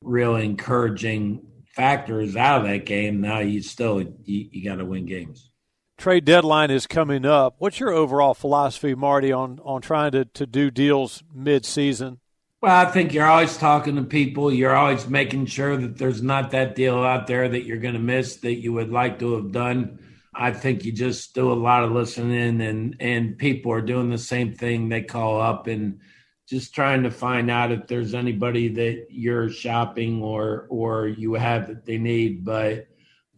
real 0.00 0.36
encouraging 0.36 1.42
factors 1.76 2.34
out 2.36 2.62
of 2.62 2.66
that 2.66 2.86
game, 2.86 3.20
now 3.20 3.40
you 3.40 3.62
still 3.62 4.00
you, 4.00 4.48
you 4.50 4.64
got 4.64 4.76
to 4.76 4.84
win 4.84 5.06
games. 5.06 5.50
Trade 5.98 6.24
deadline 6.24 6.70
is 6.70 6.86
coming 6.86 7.24
up. 7.24 7.56
What's 7.58 7.78
your 7.78 7.90
overall 7.90 8.34
philosophy, 8.34 8.94
Marty, 8.94 9.30
on 9.30 9.60
on 9.62 9.82
trying 9.82 10.12
to 10.12 10.24
to 10.24 10.46
do 10.46 10.70
deals 10.70 11.22
mid 11.32 11.64
season? 11.64 12.18
Well, 12.62 12.74
I 12.74 12.90
think 12.90 13.12
you're 13.12 13.26
always 13.26 13.56
talking 13.56 13.96
to 13.96 14.02
people. 14.02 14.52
You're 14.52 14.74
always 14.74 15.06
making 15.06 15.46
sure 15.46 15.76
that 15.76 15.98
there's 15.98 16.22
not 16.22 16.50
that 16.50 16.74
deal 16.74 17.04
out 17.04 17.26
there 17.26 17.48
that 17.48 17.64
you're 17.64 17.76
going 17.76 17.94
to 17.94 18.00
miss 18.00 18.36
that 18.36 18.54
you 18.54 18.72
would 18.72 18.90
like 18.90 19.18
to 19.18 19.34
have 19.34 19.52
done. 19.52 19.98
I 20.34 20.52
think 20.52 20.84
you 20.84 20.92
just 20.92 21.34
do 21.34 21.52
a 21.52 21.54
lot 21.54 21.84
of 21.84 21.92
listening, 21.92 22.60
and 22.60 22.96
and 22.98 23.38
people 23.38 23.72
are 23.72 23.82
doing 23.82 24.10
the 24.10 24.18
same 24.18 24.54
thing. 24.54 24.88
They 24.88 25.02
call 25.02 25.40
up 25.40 25.66
and 25.66 26.00
just 26.48 26.74
trying 26.74 27.02
to 27.02 27.10
find 27.10 27.50
out 27.50 27.72
if 27.72 27.86
there's 27.86 28.14
anybody 28.14 28.68
that 28.68 29.06
you're 29.10 29.48
shopping 29.48 30.22
or 30.22 30.66
or 30.68 31.08
you 31.08 31.34
have 31.34 31.68
that 31.68 31.84
they 31.84 31.98
need. 31.98 32.44
But 32.44 32.88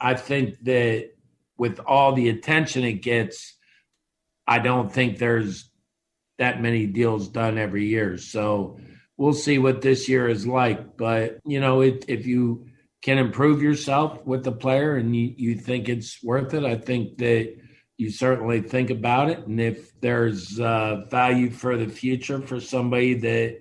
i 0.00 0.14
think 0.14 0.62
that 0.64 1.10
with 1.56 1.80
all 1.80 2.12
the 2.12 2.28
attention 2.28 2.84
it 2.84 3.02
gets 3.02 3.56
i 4.46 4.60
don't 4.60 4.92
think 4.92 5.18
there's 5.18 5.68
that 6.38 6.62
many 6.62 6.86
deals 6.86 7.28
done 7.28 7.58
every 7.58 7.86
year. 7.86 8.16
So 8.16 8.78
we'll 9.16 9.32
see 9.32 9.58
what 9.58 9.82
this 9.82 10.08
year 10.08 10.28
is 10.28 10.46
like. 10.46 10.96
But 10.96 11.40
you 11.44 11.60
know 11.60 11.80
it, 11.80 12.04
if 12.08 12.26
you 12.26 12.66
can 13.02 13.18
improve 13.18 13.62
yourself 13.62 14.24
with 14.26 14.44
the 14.44 14.52
player 14.52 14.96
and 14.96 15.14
you, 15.14 15.34
you 15.36 15.54
think 15.54 15.88
it's 15.88 16.22
worth 16.22 16.52
it 16.54 16.64
i 16.64 16.74
think 16.74 17.16
that 17.18 17.54
you 17.98 18.10
certainly 18.10 18.62
think 18.62 18.90
about 18.90 19.28
it. 19.28 19.40
And 19.46 19.60
if 19.60 20.00
there's 20.00 20.58
uh, 20.58 21.04
value 21.10 21.50
for 21.50 21.76
the 21.76 21.88
future 21.88 22.40
for 22.40 22.60
somebody 22.60 23.14
that 23.14 23.58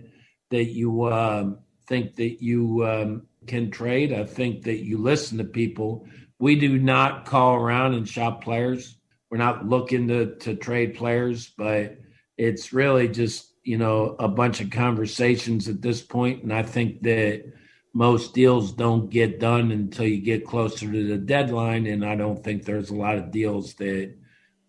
that 0.52 0.66
you 0.66 1.04
uh, 1.04 1.50
think 1.88 2.16
that 2.16 2.42
you 2.42 2.86
um, 2.88 3.24
can 3.48 3.70
trade, 3.72 4.14
I 4.14 4.24
think 4.24 4.64
that 4.64 4.86
you 4.86 5.00
listen 5.00 5.40
to 5.40 5.44
people. 5.44 6.08
We 6.40 6.56
do 6.56 6.78
not 6.78 7.26
call 7.26 7.56
around 7.56 7.96
and 7.96 8.08
shop 8.08 8.44
players. 8.44 8.98
We're 9.32 9.40
not 9.40 9.68
looking 9.68 10.08
to 10.10 10.36
to 10.36 10.56
trade 10.56 10.94
players, 10.94 11.52
but 11.58 11.98
it's 12.38 12.72
really 12.72 13.08
just 13.08 13.52
you 13.64 13.80
know 13.80 14.16
a 14.20 14.28
bunch 14.28 14.62
of 14.62 14.70
conversations 14.70 15.68
at 15.68 15.82
this 15.82 16.02
point. 16.02 16.38
point, 16.38 16.44
and 16.44 16.54
I 16.54 16.62
think 16.62 17.02
that 17.02 17.52
most 17.92 18.36
deals 18.36 18.72
don't 18.72 19.10
get 19.10 19.40
done 19.40 19.72
until 19.72 20.06
you 20.06 20.22
get 20.22 20.46
closer 20.46 20.92
to 20.92 21.08
the 21.08 21.18
deadline, 21.18 21.88
and 21.88 22.06
I 22.06 22.16
don't 22.16 22.44
think 22.44 22.64
there's 22.64 22.92
a 22.92 22.96
lot 22.96 23.18
of 23.18 23.32
deals 23.32 23.74
that 23.76 24.14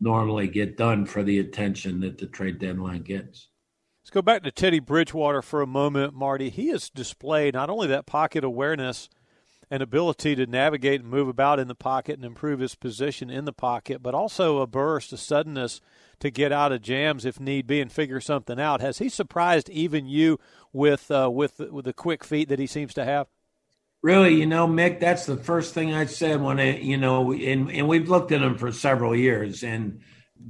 normally 0.01 0.49
get 0.49 0.77
done 0.77 1.07
for 1.07 1.23
the 1.23 1.39
attention 1.39 2.01
that 2.01 2.19
the 2.19 2.27
trade 2.27 2.59
deadline 2.59 3.03
gets. 3.03 3.49
Let's 4.03 4.11
go 4.15 4.23
back 4.23 4.43
to 4.45 4.51
Teddy 4.51 4.81
Bridgewater 4.81 5.43
for 5.43 5.61
a 5.61 5.67
moment, 5.67 6.15
Marty. 6.15 6.49
He 6.49 6.69
has 6.69 6.89
displayed 6.89 7.55
not 7.55 7.69
only 7.69 7.89
that 7.89 8.07
pocket 8.07 8.43
awareness 8.43 9.09
and 9.71 9.83
ability 9.83 10.35
to 10.35 10.47
navigate 10.47 11.01
and 11.03 11.11
move 11.11 11.29
about 11.29 11.61
in 11.61 11.69
the 11.69 11.75
pocket 11.75 12.17
and 12.17 12.25
improve 12.25 12.61
his 12.61 12.75
position 12.75 13.29
in 13.29 13.45
the 13.45 13.53
pocket, 13.53 14.03
but 14.03 14.15
also 14.15 14.59
a 14.59 14.67
burst, 14.67 15.13
a 15.13 15.19
suddenness 15.19 15.81
to 16.21 16.31
get 16.31 16.53
out 16.53 16.73
of 16.73 16.81
jams 16.81 17.25
if 17.25 17.39
need 17.39 17.67
be 17.67 17.81
and 17.81 17.93
figure 17.93 18.21
something 18.21 18.59
out. 18.59 18.81
Has 18.81 18.99
he 18.99 19.09
surprised 19.09 19.69
even 19.69 20.07
you 20.07 20.39
with 20.73 21.11
uh, 21.11 21.31
with 21.31 21.59
with 21.59 21.85
the 21.85 21.93
quick 21.93 22.25
feet 22.25 22.49
that 22.49 22.59
he 22.59 22.67
seems 22.67 22.95
to 22.95 23.05
have? 23.05 23.27
Really, 24.01 24.35
you 24.35 24.47
know, 24.47 24.69
Mick, 24.69 25.01
that's 25.01 25.27
the 25.27 25.37
first 25.37 25.75
thing 25.75 25.93
I 25.93 26.07
said 26.07 26.41
when 26.41 26.61
I, 26.61 26.79
you 26.79 26.97
know, 26.97 27.33
and, 27.33 27.71
and 27.71 27.89
we've 27.89 28.09
looked 28.09 28.31
at 28.31 28.43
him 28.43 28.57
for 28.57 28.71
several 28.71 29.15
years, 29.15 29.65
and 29.65 30.01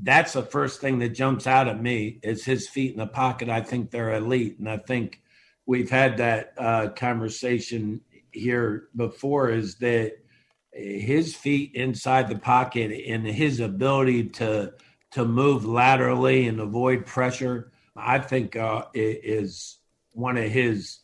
that's 0.03 0.35
the 0.35 0.43
first 0.43 0.83
thing 0.83 0.99
that 0.99 1.11
jumps 1.11 1.47
out 1.47 1.67
at 1.67 1.83
me 1.83 2.21
is 2.23 2.45
his 2.45 2.69
feet 2.69 2.93
in 2.93 2.99
the 2.99 3.07
pocket. 3.07 3.49
I 3.49 3.63
think 3.63 3.91
they're 3.91 4.15
elite, 4.15 4.59
and 4.59 4.69
I 4.69 4.77
think 4.77 5.23
we've 5.65 5.89
had 5.89 6.19
that 6.19 6.53
uh, 6.59 6.89
conversation 6.91 8.03
here 8.33 8.89
before. 8.95 9.49
Is 9.49 9.77
that 9.77 10.19
his 10.73 11.35
feet 11.35 11.73
inside 11.75 12.29
the 12.29 12.39
pocket 12.39 12.93
and 13.09 13.27
his 13.27 13.61
ability 13.61 14.25
to 14.25 14.75
to 15.13 15.25
move 15.25 15.65
laterally 15.65 16.49
and 16.49 16.61
avoid 16.61 17.07
pressure, 17.07 17.73
I 17.97 18.19
think 18.19 18.57
uh, 18.57 18.85
is 18.93 19.79
one 20.13 20.37
of 20.37 20.51
his 20.51 20.99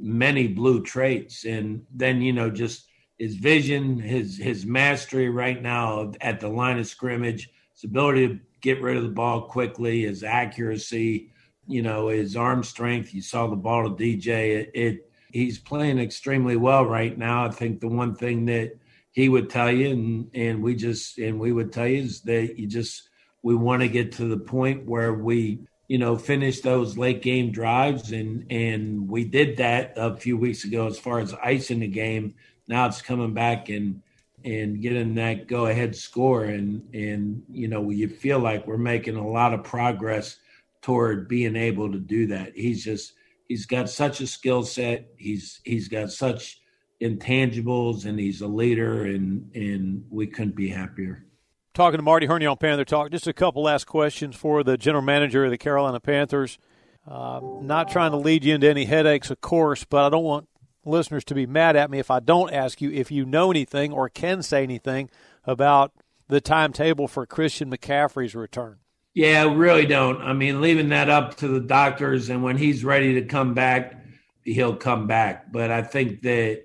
many 0.00 0.48
blue 0.48 0.82
traits. 0.82 1.44
And 1.44 1.84
then, 1.94 2.20
you 2.22 2.32
know, 2.32 2.50
just 2.50 2.86
his 3.18 3.36
vision, 3.36 3.98
his 3.98 4.36
his 4.36 4.66
mastery 4.66 5.28
right 5.30 5.60
now 5.60 6.12
at 6.20 6.40
the 6.40 6.48
line 6.48 6.78
of 6.78 6.86
scrimmage, 6.86 7.50
his 7.74 7.84
ability 7.84 8.28
to 8.28 8.40
get 8.60 8.82
rid 8.82 8.96
of 8.96 9.02
the 9.02 9.08
ball 9.08 9.42
quickly, 9.42 10.02
his 10.02 10.22
accuracy, 10.22 11.30
you 11.66 11.82
know, 11.82 12.08
his 12.08 12.36
arm 12.36 12.62
strength. 12.62 13.14
You 13.14 13.22
saw 13.22 13.46
the 13.46 13.56
ball 13.56 13.84
to 13.84 13.90
DJ. 13.90 14.28
It, 14.28 14.70
it 14.74 15.10
he's 15.32 15.58
playing 15.58 15.98
extremely 15.98 16.56
well 16.56 16.84
right 16.84 17.16
now. 17.16 17.46
I 17.46 17.50
think 17.50 17.80
the 17.80 17.88
one 17.88 18.14
thing 18.14 18.46
that 18.46 18.78
he 19.12 19.28
would 19.28 19.50
tell 19.50 19.70
you, 19.70 19.90
and 19.90 20.30
and 20.34 20.62
we 20.62 20.74
just 20.74 21.18
and 21.18 21.40
we 21.40 21.52
would 21.52 21.72
tell 21.72 21.86
you 21.86 22.02
is 22.02 22.20
that 22.22 22.58
you 22.58 22.66
just 22.66 23.08
we 23.42 23.54
want 23.54 23.82
to 23.82 23.88
get 23.88 24.12
to 24.12 24.28
the 24.28 24.36
point 24.36 24.86
where 24.86 25.14
we 25.14 25.60
you 25.88 25.98
know 25.98 26.16
finish 26.16 26.60
those 26.60 26.98
late 26.98 27.22
game 27.22 27.52
drives 27.52 28.12
and 28.12 28.50
and 28.50 29.08
we 29.08 29.24
did 29.24 29.58
that 29.58 29.92
a 29.96 30.16
few 30.16 30.36
weeks 30.36 30.64
ago 30.64 30.86
as 30.86 30.98
far 30.98 31.20
as 31.20 31.34
icing 31.34 31.80
the 31.80 31.88
game. 31.88 32.34
Now 32.68 32.86
it's 32.86 33.02
coming 33.02 33.34
back 33.34 33.68
and 33.68 34.02
and 34.44 34.80
getting 34.80 35.14
that 35.16 35.46
go 35.46 35.66
ahead 35.66 35.94
score. 35.94 36.44
And 36.44 36.82
and 36.94 37.42
you 37.50 37.68
know 37.68 37.90
you 37.90 38.08
feel 38.08 38.38
like 38.38 38.66
we're 38.66 38.78
making 38.78 39.16
a 39.16 39.26
lot 39.26 39.54
of 39.54 39.64
progress 39.64 40.36
toward 40.82 41.28
being 41.28 41.56
able 41.56 41.90
to 41.92 41.98
do 41.98 42.26
that. 42.28 42.52
He's 42.54 42.84
just 42.84 43.12
he's 43.48 43.66
got 43.66 43.88
such 43.88 44.20
a 44.20 44.26
skill 44.26 44.64
set. 44.64 45.08
He's 45.16 45.60
he's 45.64 45.88
got 45.88 46.10
such 46.10 46.60
intangibles 47.00 48.06
and 48.06 48.18
he's 48.18 48.40
a 48.40 48.46
leader 48.46 49.04
and 49.04 49.54
and 49.54 50.04
we 50.10 50.26
couldn't 50.26 50.56
be 50.56 50.68
happier 50.68 51.26
talking 51.76 51.98
to 51.98 52.02
Marty 52.02 52.24
Hurney 52.24 52.46
on 52.46 52.56
Panther 52.56 52.86
Talk. 52.86 53.10
Just 53.10 53.26
a 53.26 53.34
couple 53.34 53.62
last 53.62 53.86
questions 53.86 54.34
for 54.34 54.64
the 54.64 54.78
general 54.78 55.04
manager 55.04 55.44
of 55.44 55.50
the 55.50 55.58
Carolina 55.58 56.00
Panthers. 56.00 56.58
Uh, 57.06 57.40
not 57.60 57.90
trying 57.90 58.12
to 58.12 58.16
lead 58.16 58.44
you 58.44 58.54
into 58.54 58.68
any 58.68 58.86
headaches, 58.86 59.30
of 59.30 59.42
course, 59.42 59.84
but 59.84 60.02
I 60.02 60.08
don't 60.08 60.24
want 60.24 60.48
listeners 60.86 61.22
to 61.26 61.34
be 61.34 61.46
mad 61.46 61.76
at 61.76 61.90
me 61.90 61.98
if 61.98 62.10
I 62.10 62.20
don't 62.20 62.50
ask 62.50 62.80
you 62.80 62.90
if 62.90 63.10
you 63.10 63.26
know 63.26 63.50
anything 63.50 63.92
or 63.92 64.08
can 64.08 64.42
say 64.42 64.62
anything 64.62 65.10
about 65.44 65.92
the 66.28 66.40
timetable 66.40 67.08
for 67.08 67.26
Christian 67.26 67.70
McCaffrey's 67.70 68.34
return. 68.34 68.78
Yeah, 69.12 69.54
really 69.54 69.84
don't. 69.84 70.22
I 70.22 70.32
mean, 70.32 70.62
leaving 70.62 70.88
that 70.88 71.10
up 71.10 71.36
to 71.36 71.48
the 71.48 71.60
doctors, 71.60 72.30
and 72.30 72.42
when 72.42 72.56
he's 72.56 72.84
ready 72.84 73.20
to 73.20 73.26
come 73.26 73.52
back, 73.52 74.02
he'll 74.44 74.76
come 74.76 75.06
back. 75.06 75.52
But 75.52 75.70
I 75.70 75.82
think 75.82 76.22
that 76.22 76.64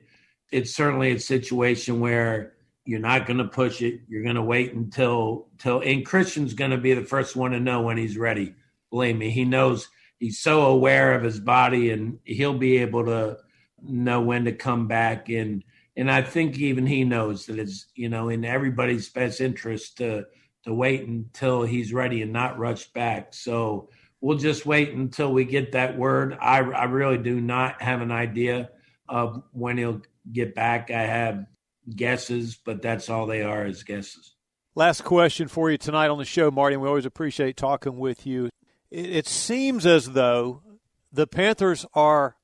it's 0.51 0.73
certainly 0.73 1.11
a 1.11 1.19
situation 1.19 1.99
where 1.99 2.53
you're 2.85 2.99
not 2.99 3.27
going 3.27 3.37
to 3.37 3.45
push 3.45 3.81
it. 3.81 4.01
You're 4.07 4.23
going 4.23 4.35
to 4.35 4.41
wait 4.41 4.73
until 4.73 5.47
till 5.57 5.81
and 5.81 6.05
Christian's 6.05 6.53
going 6.53 6.71
to 6.71 6.77
be 6.77 6.93
the 6.93 7.05
first 7.05 7.35
one 7.35 7.51
to 7.51 7.59
know 7.59 7.81
when 7.81 7.97
he's 7.97 8.17
ready. 8.17 8.55
Believe 8.89 9.17
me, 9.17 9.29
he 9.29 9.45
knows 9.45 9.87
he's 10.17 10.39
so 10.39 10.65
aware 10.65 11.13
of 11.13 11.23
his 11.23 11.39
body 11.39 11.91
and 11.91 12.19
he'll 12.23 12.57
be 12.57 12.77
able 12.77 13.05
to 13.05 13.37
know 13.81 14.21
when 14.21 14.45
to 14.45 14.51
come 14.51 14.87
back 14.87 15.29
and 15.29 15.63
and 15.97 16.09
I 16.09 16.21
think 16.21 16.57
even 16.57 16.87
he 16.87 17.03
knows 17.03 17.45
that 17.47 17.59
it's 17.59 17.87
you 17.95 18.09
know 18.09 18.29
in 18.29 18.45
everybody's 18.45 19.09
best 19.09 19.41
interest 19.41 19.97
to 19.97 20.25
to 20.63 20.73
wait 20.73 21.07
until 21.07 21.63
he's 21.63 21.93
ready 21.93 22.21
and 22.21 22.31
not 22.31 22.59
rush 22.59 22.85
back. 22.93 23.33
So 23.33 23.89
we'll 24.21 24.37
just 24.37 24.65
wait 24.65 24.93
until 24.93 25.33
we 25.33 25.43
get 25.43 25.73
that 25.73 25.97
word. 25.97 26.37
I 26.39 26.59
I 26.59 26.85
really 26.85 27.17
do 27.17 27.41
not 27.41 27.81
have 27.81 28.01
an 28.01 28.11
idea 28.11 28.69
of 29.09 29.43
when 29.51 29.77
he'll 29.77 30.01
get 30.31 30.55
back. 30.55 30.91
I 30.91 31.01
have 31.01 31.45
guesses, 31.95 32.57
but 32.63 32.81
that's 32.81 33.09
all 33.09 33.25
they 33.25 33.41
are 33.41 33.65
is 33.65 33.83
guesses. 33.83 34.35
Last 34.73 35.03
question 35.03 35.47
for 35.47 35.69
you 35.69 35.77
tonight 35.77 36.09
on 36.09 36.17
the 36.17 36.25
show, 36.25 36.49
Marty. 36.49 36.75
And 36.75 36.81
we 36.81 36.87
always 36.87 37.05
appreciate 37.05 37.57
talking 37.57 37.97
with 37.97 38.25
you. 38.25 38.49
It, 38.89 39.05
it 39.09 39.27
seems 39.27 39.85
as 39.85 40.11
though 40.11 40.61
the 41.11 41.27
Panthers 41.27 41.85
are 41.93 42.37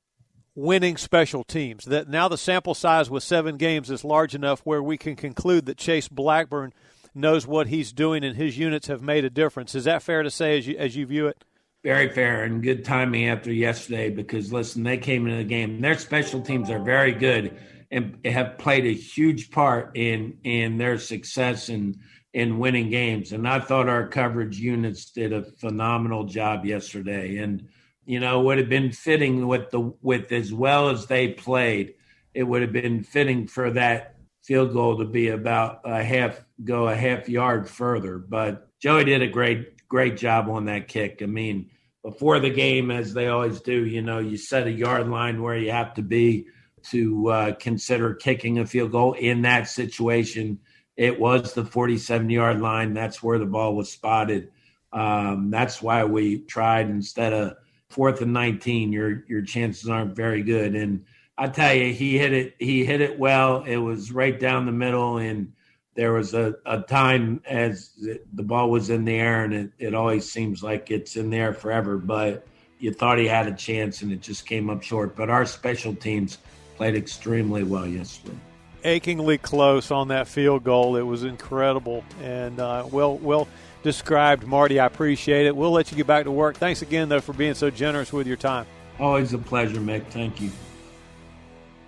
winning 0.54 0.96
special 0.96 1.44
teams. 1.44 1.84
That 1.86 2.08
now 2.08 2.28
the 2.28 2.36
sample 2.36 2.74
size 2.74 3.08
with 3.08 3.22
seven 3.22 3.56
games 3.56 3.90
is 3.90 4.04
large 4.04 4.34
enough 4.34 4.60
where 4.64 4.82
we 4.82 4.98
can 4.98 5.16
conclude 5.16 5.66
that 5.66 5.78
Chase 5.78 6.08
Blackburn 6.08 6.74
knows 7.14 7.46
what 7.46 7.68
he's 7.68 7.92
doing 7.92 8.24
and 8.24 8.36
his 8.36 8.58
units 8.58 8.88
have 8.88 9.00
made 9.00 9.24
a 9.24 9.30
difference. 9.30 9.74
Is 9.74 9.84
that 9.84 10.02
fair 10.02 10.22
to 10.22 10.30
say 10.30 10.58
as 10.58 10.66
you 10.66 10.76
as 10.76 10.96
you 10.96 11.06
view 11.06 11.28
it? 11.28 11.44
Very 11.84 12.10
fair 12.10 12.44
and 12.44 12.62
good 12.62 12.84
timing 12.84 13.28
after 13.28 13.52
yesterday 13.52 14.10
because 14.10 14.52
listen, 14.52 14.82
they 14.82 14.98
came 14.98 15.26
into 15.26 15.38
the 15.38 15.44
game. 15.44 15.80
Their 15.80 15.96
special 15.96 16.42
teams 16.42 16.70
are 16.70 16.80
very 16.80 17.12
good 17.12 17.56
and 17.90 18.18
have 18.24 18.58
played 18.58 18.86
a 18.86 18.92
huge 18.92 19.50
part 19.50 19.96
in 19.96 20.38
in 20.44 20.78
their 20.78 20.98
success 20.98 21.68
in 21.68 22.00
in 22.34 22.58
winning 22.58 22.90
games. 22.90 23.32
And 23.32 23.48
I 23.48 23.60
thought 23.60 23.88
our 23.88 24.06
coverage 24.06 24.58
units 24.58 25.10
did 25.10 25.32
a 25.32 25.42
phenomenal 25.42 26.24
job 26.24 26.64
yesterday. 26.64 27.38
And 27.38 27.68
you 28.04 28.20
know, 28.20 28.40
would 28.40 28.56
have 28.56 28.70
been 28.70 28.90
fitting 28.90 29.46
with 29.46 29.70
the 29.70 29.92
with 30.02 30.32
as 30.32 30.52
well 30.52 30.88
as 30.88 31.06
they 31.06 31.28
played. 31.28 31.94
It 32.32 32.42
would 32.42 32.62
have 32.62 32.72
been 32.72 33.02
fitting 33.02 33.46
for 33.46 33.70
that 33.72 34.16
field 34.42 34.72
goal 34.72 34.96
to 34.98 35.04
be 35.04 35.28
about 35.28 35.80
a 35.84 36.02
half 36.02 36.42
go 36.64 36.88
a 36.88 36.96
half 36.96 37.28
yard 37.28 37.68
further. 37.68 38.16
But 38.16 38.68
Joey 38.80 39.04
did 39.04 39.22
a 39.22 39.28
great 39.28 39.86
great 39.88 40.16
job 40.16 40.48
on 40.48 40.66
that 40.66 40.88
kick. 40.88 41.20
I 41.22 41.26
mean, 41.26 41.70
before 42.02 42.40
the 42.40 42.50
game, 42.50 42.90
as 42.90 43.12
they 43.12 43.28
always 43.28 43.60
do, 43.60 43.84
you 43.84 44.00
know, 44.00 44.18
you 44.18 44.36
set 44.36 44.66
a 44.66 44.72
yard 44.72 45.08
line 45.08 45.42
where 45.42 45.56
you 45.56 45.70
have 45.70 45.94
to 45.94 46.02
be 46.02 46.46
to 46.84 47.28
uh, 47.28 47.52
consider 47.54 48.14
kicking 48.14 48.58
a 48.58 48.66
field 48.66 48.92
goal 48.92 49.12
in 49.14 49.42
that 49.42 49.68
situation. 49.68 50.58
It 50.96 51.18
was 51.18 51.54
the 51.54 51.64
47 51.64 52.28
yard 52.30 52.60
line. 52.60 52.94
That's 52.94 53.22
where 53.22 53.38
the 53.38 53.46
ball 53.46 53.76
was 53.76 53.90
spotted. 53.90 54.50
Um, 54.92 55.50
that's 55.50 55.82
why 55.82 56.04
we 56.04 56.40
tried 56.40 56.88
instead 56.88 57.32
of 57.32 57.56
fourth 57.88 58.20
and 58.20 58.32
19. 58.32 58.92
Your 58.92 59.24
your 59.28 59.42
chances 59.42 59.88
aren't 59.88 60.16
very 60.16 60.42
good. 60.42 60.74
And 60.74 61.04
I 61.36 61.48
tell 61.48 61.74
you, 61.74 61.92
he 61.92 62.18
hit 62.18 62.32
it. 62.32 62.54
He 62.58 62.84
hit 62.84 63.00
it 63.00 63.18
well. 63.18 63.62
It 63.62 63.76
was 63.76 64.10
right 64.10 64.38
down 64.38 64.66
the 64.66 64.72
middle, 64.72 65.18
and 65.18 65.52
there 65.94 66.12
was 66.12 66.34
a, 66.34 66.54
a 66.66 66.80
time 66.80 67.42
as 67.48 67.90
the 68.32 68.42
ball 68.42 68.70
was 68.70 68.90
in 68.90 69.04
the 69.04 69.14
air, 69.14 69.44
and 69.44 69.54
it, 69.54 69.70
it 69.78 69.94
always 69.94 70.30
seems 70.30 70.62
like 70.62 70.90
it's 70.90 71.16
in 71.16 71.30
there 71.30 71.52
forever. 71.52 71.96
But 71.96 72.46
you 72.78 72.92
thought 72.92 73.18
he 73.18 73.26
had 73.26 73.46
a 73.46 73.54
chance, 73.54 74.02
and 74.02 74.12
it 74.12 74.20
just 74.20 74.46
came 74.46 74.70
up 74.70 74.82
short. 74.82 75.16
But 75.16 75.30
our 75.30 75.46
special 75.46 75.94
teams 75.94 76.38
played 76.78 76.94
extremely 76.94 77.64
well 77.64 77.86
yesterday. 77.86 78.38
Achingly 78.84 79.36
close 79.36 79.90
on 79.90 80.08
that 80.08 80.28
field 80.28 80.62
goal. 80.62 80.96
It 80.96 81.02
was 81.02 81.24
incredible 81.24 82.04
and 82.22 82.60
uh, 82.60 82.86
well 82.90 83.18
well 83.18 83.48
described, 83.82 84.46
Marty. 84.46 84.78
I 84.78 84.86
appreciate 84.86 85.46
it. 85.46 85.54
We'll 85.54 85.72
let 85.72 85.90
you 85.90 85.96
get 85.96 86.06
back 86.06 86.24
to 86.24 86.30
work. 86.30 86.56
Thanks 86.56 86.80
again, 86.80 87.08
though, 87.08 87.20
for 87.20 87.32
being 87.32 87.54
so 87.54 87.68
generous 87.68 88.12
with 88.12 88.28
your 88.28 88.36
time. 88.36 88.66
Always 89.00 89.32
a 89.32 89.38
pleasure, 89.38 89.80
Mick. 89.80 90.06
Thank 90.06 90.40
you. 90.40 90.50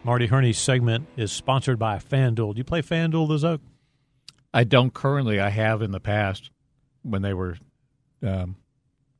Marty 0.02 0.26
Hurney's 0.26 0.58
segment 0.58 1.06
is 1.16 1.30
sponsored 1.30 1.78
by 1.78 1.98
FanDuel. 1.98 2.54
Do 2.54 2.58
you 2.58 2.64
play 2.64 2.82
FanDuel, 2.82 3.28
Liz 3.28 3.44
Oak? 3.44 3.60
I 4.52 4.64
don't 4.64 4.92
currently. 4.92 5.38
I 5.38 5.50
have 5.50 5.82
in 5.82 5.92
the 5.92 6.00
past 6.00 6.50
when 7.02 7.22
they 7.22 7.32
were 7.32 7.56
um, 8.22 8.56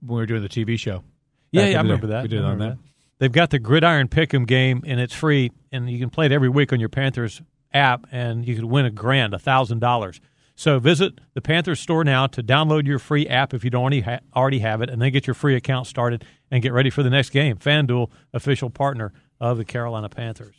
when 0.00 0.16
we 0.16 0.16
were 0.16 0.26
doing 0.26 0.42
the 0.42 0.48
TV 0.48 0.76
show. 0.76 1.04
Yeah, 1.52 1.66
yeah 1.66 1.78
I 1.78 1.82
remember 1.82 2.08
that. 2.08 2.22
We 2.22 2.28
did 2.28 2.44
on 2.44 2.58
that. 2.58 2.70
that. 2.70 2.89
They've 3.20 3.30
got 3.30 3.50
the 3.50 3.58
Gridiron 3.58 4.08
Pick'em 4.08 4.46
game, 4.46 4.82
and 4.86 4.98
it's 4.98 5.14
free, 5.14 5.52
and 5.70 5.90
you 5.90 5.98
can 5.98 6.08
play 6.08 6.24
it 6.24 6.32
every 6.32 6.48
week 6.48 6.72
on 6.72 6.80
your 6.80 6.88
Panthers 6.88 7.42
app, 7.72 8.06
and 8.10 8.48
you 8.48 8.54
could 8.54 8.64
win 8.64 8.86
a 8.86 8.90
grand, 8.90 9.34
a 9.34 9.38
thousand 9.38 9.78
dollars. 9.78 10.22
So 10.56 10.78
visit 10.78 11.20
the 11.34 11.42
Panthers 11.42 11.80
store 11.80 12.02
now 12.02 12.26
to 12.28 12.42
download 12.42 12.86
your 12.86 12.98
free 12.98 13.28
app 13.28 13.52
if 13.52 13.62
you 13.62 13.68
don't 13.68 13.82
already, 13.82 14.00
ha- 14.00 14.20
already 14.34 14.60
have 14.60 14.80
it, 14.80 14.88
and 14.88 15.02
then 15.02 15.12
get 15.12 15.26
your 15.26 15.34
free 15.34 15.54
account 15.54 15.86
started 15.86 16.24
and 16.50 16.62
get 16.62 16.72
ready 16.72 16.88
for 16.88 17.02
the 17.02 17.10
next 17.10 17.28
game. 17.28 17.58
FanDuel, 17.58 18.10
official 18.32 18.70
partner 18.70 19.12
of 19.38 19.58
the 19.58 19.66
Carolina 19.66 20.08
Panthers. 20.08 20.56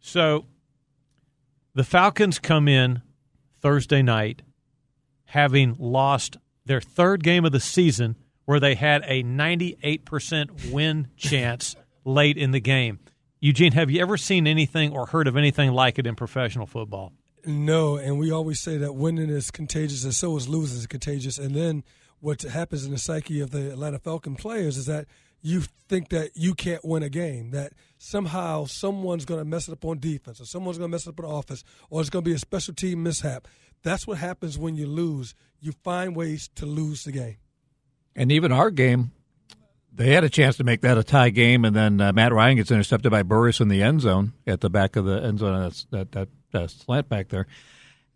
So 0.00 0.46
the 1.72 1.84
Falcons 1.84 2.40
come 2.40 2.66
in 2.66 3.00
Thursday 3.60 4.02
night 4.02 4.42
having 5.26 5.76
lost 5.78 6.36
their 6.66 6.80
third 6.80 7.22
game 7.22 7.44
of 7.44 7.52
the 7.52 7.60
season 7.60 8.16
where 8.44 8.60
they 8.60 8.74
had 8.74 9.02
a 9.06 9.22
98% 9.22 10.70
win 10.72 11.08
chance 11.16 11.76
late 12.04 12.36
in 12.36 12.50
the 12.50 12.60
game. 12.60 12.98
Eugene, 13.40 13.72
have 13.72 13.90
you 13.90 14.00
ever 14.00 14.16
seen 14.16 14.46
anything 14.46 14.92
or 14.92 15.06
heard 15.06 15.28
of 15.28 15.36
anything 15.36 15.72
like 15.72 15.98
it 15.98 16.06
in 16.06 16.14
professional 16.14 16.66
football? 16.66 17.12
No, 17.46 17.96
and 17.96 18.18
we 18.18 18.30
always 18.30 18.60
say 18.60 18.78
that 18.78 18.94
winning 18.94 19.28
is 19.28 19.50
contagious, 19.50 20.04
and 20.04 20.14
so 20.14 20.36
is 20.36 20.48
losing 20.48 20.78
is 20.78 20.86
contagious. 20.86 21.36
And 21.36 21.54
then 21.54 21.84
what 22.20 22.40
happens 22.40 22.86
in 22.86 22.92
the 22.92 22.98
psyche 22.98 23.40
of 23.40 23.50
the 23.50 23.70
Atlanta 23.70 23.98
Falcon 23.98 24.34
players 24.34 24.78
is 24.78 24.86
that 24.86 25.06
you 25.42 25.64
think 25.90 26.08
that 26.08 26.30
you 26.34 26.54
can't 26.54 26.82
win 26.82 27.02
a 27.02 27.10
game, 27.10 27.50
that 27.50 27.74
somehow 27.98 28.64
someone's 28.64 29.26
going 29.26 29.40
to 29.40 29.44
mess 29.44 29.68
it 29.68 29.72
up 29.72 29.84
on 29.84 29.98
defense, 29.98 30.40
or 30.40 30.46
someone's 30.46 30.78
going 30.78 30.90
to 30.90 30.94
mess 30.94 31.06
it 31.06 31.10
up 31.10 31.20
on 31.20 31.26
offense, 31.26 31.62
or 31.90 32.00
it's 32.00 32.08
going 32.08 32.24
to 32.24 32.30
be 32.30 32.34
a 32.34 32.38
special 32.38 32.72
team 32.72 33.02
mishap. 33.02 33.46
That's 33.82 34.06
what 34.06 34.16
happens 34.16 34.58
when 34.58 34.74
you 34.74 34.86
lose. 34.86 35.34
You 35.60 35.72
find 35.84 36.16
ways 36.16 36.48
to 36.54 36.64
lose 36.64 37.04
the 37.04 37.12
game. 37.12 37.36
And 38.16 38.30
even 38.30 38.52
our 38.52 38.70
game, 38.70 39.12
they 39.92 40.12
had 40.12 40.24
a 40.24 40.28
chance 40.28 40.56
to 40.56 40.64
make 40.64 40.80
that 40.82 40.98
a 40.98 41.04
tie 41.04 41.30
game, 41.30 41.64
and 41.64 41.74
then 41.74 42.00
uh, 42.00 42.12
Matt 42.12 42.32
Ryan 42.32 42.56
gets 42.56 42.70
intercepted 42.70 43.10
by 43.10 43.22
Burris 43.22 43.60
in 43.60 43.68
the 43.68 43.82
end 43.82 44.00
zone 44.00 44.32
at 44.46 44.60
the 44.60 44.70
back 44.70 44.96
of 44.96 45.04
the 45.04 45.22
end 45.22 45.38
zone. 45.38 45.62
That's, 45.62 45.86
that 45.90 46.12
that 46.12 46.28
that 46.52 46.70
slant 46.70 47.08
back 47.08 47.28
there. 47.28 47.46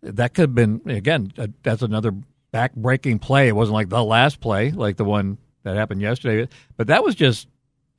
That 0.01 0.33
could 0.33 0.43
have 0.43 0.55
been 0.55 0.81
again. 0.85 1.33
Uh, 1.37 1.47
that's 1.63 1.81
another 1.81 2.13
back 2.51 2.75
breaking 2.75 3.19
play. 3.19 3.47
It 3.47 3.55
wasn't 3.55 3.75
like 3.75 3.89
the 3.89 4.03
last 4.03 4.39
play, 4.39 4.71
like 4.71 4.97
the 4.97 5.05
one 5.05 5.37
that 5.63 5.75
happened 5.75 6.01
yesterday, 6.01 6.49
but 6.77 6.87
that 6.87 7.03
was 7.03 7.15
just. 7.15 7.47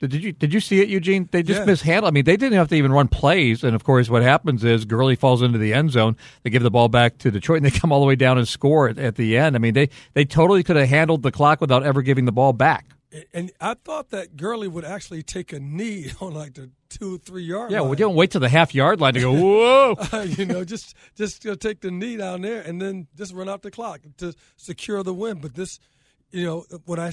Did 0.01 0.23
you 0.23 0.31
did 0.31 0.53
you 0.53 0.59
see 0.59 0.81
it, 0.81 0.89
Eugene? 0.89 1.29
They 1.31 1.43
just 1.43 1.59
Yeah. 1.61 1.65
mishandled. 1.65 2.11
I 2.11 2.13
mean, 2.13 2.25
they 2.25 2.35
didn't 2.37 2.57
have 2.57 2.67
to 2.69 2.75
even 2.75 2.91
run 2.91 3.07
plays. 3.07 3.63
And 3.63 3.75
of 3.75 3.83
course, 3.83 4.09
what 4.09 4.23
happens 4.23 4.63
is 4.63 4.83
Gurley 4.85 5.15
falls 5.15 5.41
into 5.41 5.57
the 5.59 5.73
end 5.73 5.91
zone. 5.91 6.17
They 6.43 6.49
give 6.49 6.63
the 6.63 6.71
ball 6.71 6.87
back 6.89 7.17
to 7.19 7.29
Detroit, 7.31 7.57
and 7.57 7.65
they 7.65 7.71
come 7.79 7.91
all 7.91 7.99
the 7.99 8.07
way 8.07 8.15
down 8.15 8.37
and 8.37 8.47
score 8.47 8.89
at, 8.89 8.97
at 8.97 9.15
the 9.15 9.37
end. 9.37 9.55
I 9.55 9.59
mean, 9.59 9.73
they 9.75 9.89
they 10.13 10.25
totally 10.25 10.63
could 10.63 10.75
have 10.75 10.89
handled 10.89 11.21
the 11.23 11.31
clock 11.31 11.61
without 11.61 11.83
ever 11.83 12.01
giving 12.01 12.25
the 12.25 12.31
ball 12.31 12.51
back. 12.53 12.85
And 13.33 13.51
I 13.59 13.73
thought 13.73 14.11
that 14.11 14.37
Gurley 14.37 14.69
would 14.69 14.85
actually 14.85 15.21
take 15.21 15.51
a 15.51 15.59
knee 15.59 16.11
on 16.21 16.33
like 16.33 16.53
the 16.53 16.71
two, 16.89 17.17
three 17.17 17.43
yard 17.43 17.69
Yeah, 17.71 17.81
line. 17.81 17.89
we 17.89 17.95
don't 17.97 18.15
wait 18.15 18.31
to 18.31 18.39
the 18.39 18.47
half 18.49 18.73
yard 18.73 19.01
line 19.01 19.13
to 19.15 19.19
go. 19.19 19.33
Whoa! 19.39 19.95
Uh, 20.13 20.21
you 20.21 20.45
know, 20.45 20.63
just 20.63 20.95
just 21.15 21.43
you 21.43 21.51
know, 21.51 21.55
take 21.55 21.81
the 21.81 21.91
knee 21.91 22.17
down 22.17 22.41
there 22.41 22.61
and 22.61 22.81
then 22.81 23.07
just 23.17 23.33
run 23.33 23.49
out 23.49 23.61
the 23.61 23.69
clock 23.71 23.99
to 24.17 24.33
secure 24.55 25.03
the 25.03 25.13
win. 25.13 25.39
But 25.41 25.55
this, 25.55 25.77
you 26.31 26.45
know, 26.45 26.65
what 26.85 26.99
I 26.99 27.11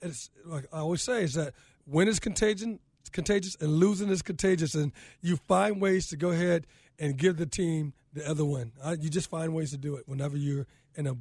it's, 0.00 0.30
like 0.44 0.66
I 0.72 0.78
always 0.78 1.02
say 1.02 1.24
is 1.24 1.34
that 1.34 1.54
win 1.86 2.08
is 2.08 2.20
contagion, 2.20 2.78
contagious, 3.12 3.56
and 3.60 3.72
losing 3.72 4.08
is 4.08 4.22
contagious, 4.22 4.74
and 4.74 4.92
you 5.20 5.36
find 5.48 5.80
ways 5.80 6.08
to 6.08 6.16
go 6.16 6.30
ahead 6.30 6.66
and 6.98 7.16
give 7.16 7.36
the 7.36 7.46
team 7.46 7.92
the 8.12 8.28
other 8.28 8.44
win. 8.44 8.72
Uh, 8.82 8.96
you 8.98 9.08
just 9.08 9.30
find 9.30 9.54
ways 9.54 9.70
to 9.70 9.78
do 9.78 9.96
it 9.96 10.04
whenever 10.06 10.36
you're 10.36 10.66
in 10.94 11.06
a 11.06 11.16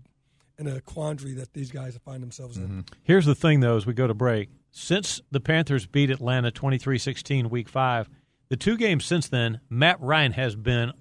in 0.58 0.68
a 0.68 0.80
quandary 0.82 1.34
that 1.34 1.54
these 1.54 1.72
guys 1.72 1.98
find 2.06 2.22
themselves 2.22 2.58
in. 2.58 2.86
Here's 3.04 3.26
the 3.26 3.34
thing, 3.34 3.62
though, 3.62 3.78
as 3.78 3.86
we 3.88 3.94
go 3.94 4.06
to 4.06 4.14
break. 4.14 4.50
Since 4.70 5.20
the 5.32 5.40
Panthers 5.40 5.88
beat 5.88 6.12
Atlanta 6.12 6.52
23 6.52 6.98
16 6.98 7.50
week 7.50 7.68
five, 7.68 8.10
the 8.50 8.58
two 8.58 8.78
games 8.78 9.06
since 9.06 9.28
then, 9.28 9.60
Matt 9.70 10.00
Ryan 10.00 10.34
has 10.34 10.56
been 10.56 10.92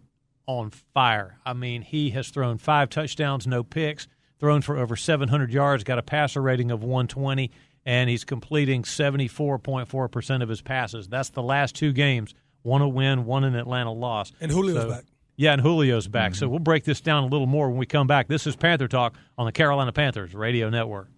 on 0.46 0.70
fire. 0.70 1.38
I 1.44 1.52
mean, 1.52 1.82
he 1.82 2.10
has 2.10 2.30
thrown 2.30 2.58
five 2.58 2.90
touchdowns, 2.90 3.46
no 3.46 3.62
picks, 3.62 4.08
thrown 4.38 4.62
for 4.62 4.78
over 4.78 4.96
700 4.96 5.52
yards, 5.52 5.84
got 5.84 5.98
a 5.98 6.02
passer 6.02 6.40
rating 6.40 6.70
of 6.70 6.82
120, 6.82 7.50
and 7.84 8.10
he's 8.10 8.24
completing 8.24 8.82
74.4% 8.82 10.42
of 10.42 10.48
his 10.48 10.62
passes. 10.62 11.08
That's 11.08 11.30
the 11.30 11.42
last 11.42 11.74
two 11.74 11.92
games 11.92 12.34
one 12.62 12.82
a 12.82 12.88
win, 12.88 13.24
one 13.24 13.44
an 13.44 13.54
Atlanta 13.54 13.92
loss. 13.92 14.32
And 14.40 14.50
Julio's 14.50 14.82
So- 14.82 14.90
back. 14.90 15.04
Yeah, 15.36 15.54
and 15.54 15.62
Julio's 15.62 16.06
back. 16.06 16.34
So 16.34 16.44
mm-hmm. 16.44 16.50
we'll 16.50 16.58
break 16.58 16.84
this 16.84 17.00
down 17.00 17.24
a 17.24 17.26
little 17.26 17.46
more 17.46 17.70
when 17.70 17.78
we 17.78 17.86
come 17.86 18.06
back. 18.06 18.28
This 18.28 18.46
is 18.46 18.56
Panther 18.56 18.88
Talk 18.88 19.14
on 19.38 19.46
the 19.46 19.52
Carolina 19.52 19.90
Panthers 19.90 20.34
Radio 20.34 20.68
Network. 20.68 21.08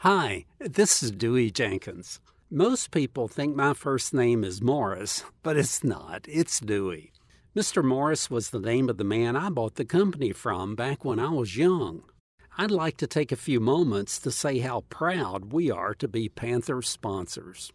Hi, 0.00 0.44
this 0.58 1.02
is 1.02 1.10
Dewey 1.10 1.50
Jenkins. 1.50 2.20
Most 2.50 2.90
people 2.90 3.26
think 3.26 3.56
my 3.56 3.72
first 3.72 4.12
name 4.12 4.44
is 4.44 4.60
Morris, 4.60 5.24
but 5.42 5.56
it's 5.56 5.82
not. 5.82 6.26
It's 6.28 6.60
Dewey. 6.60 7.12
Mr. 7.56 7.82
Morris 7.82 8.28
was 8.28 8.50
the 8.50 8.60
name 8.60 8.90
of 8.90 8.98
the 8.98 9.04
man 9.04 9.34
I 9.34 9.48
bought 9.48 9.76
the 9.76 9.84
company 9.86 10.32
from 10.32 10.74
back 10.76 11.02
when 11.02 11.18
I 11.18 11.30
was 11.30 11.56
young. 11.56 12.02
I'd 12.58 12.70
like 12.70 12.96
to 12.98 13.06
take 13.06 13.32
a 13.32 13.36
few 13.36 13.60
moments 13.60 14.18
to 14.20 14.30
say 14.30 14.58
how 14.58 14.82
proud 14.90 15.52
we 15.52 15.70
are 15.70 15.94
to 15.94 16.08
be 16.08 16.28
Panther 16.28 16.82
sponsors. 16.82 17.72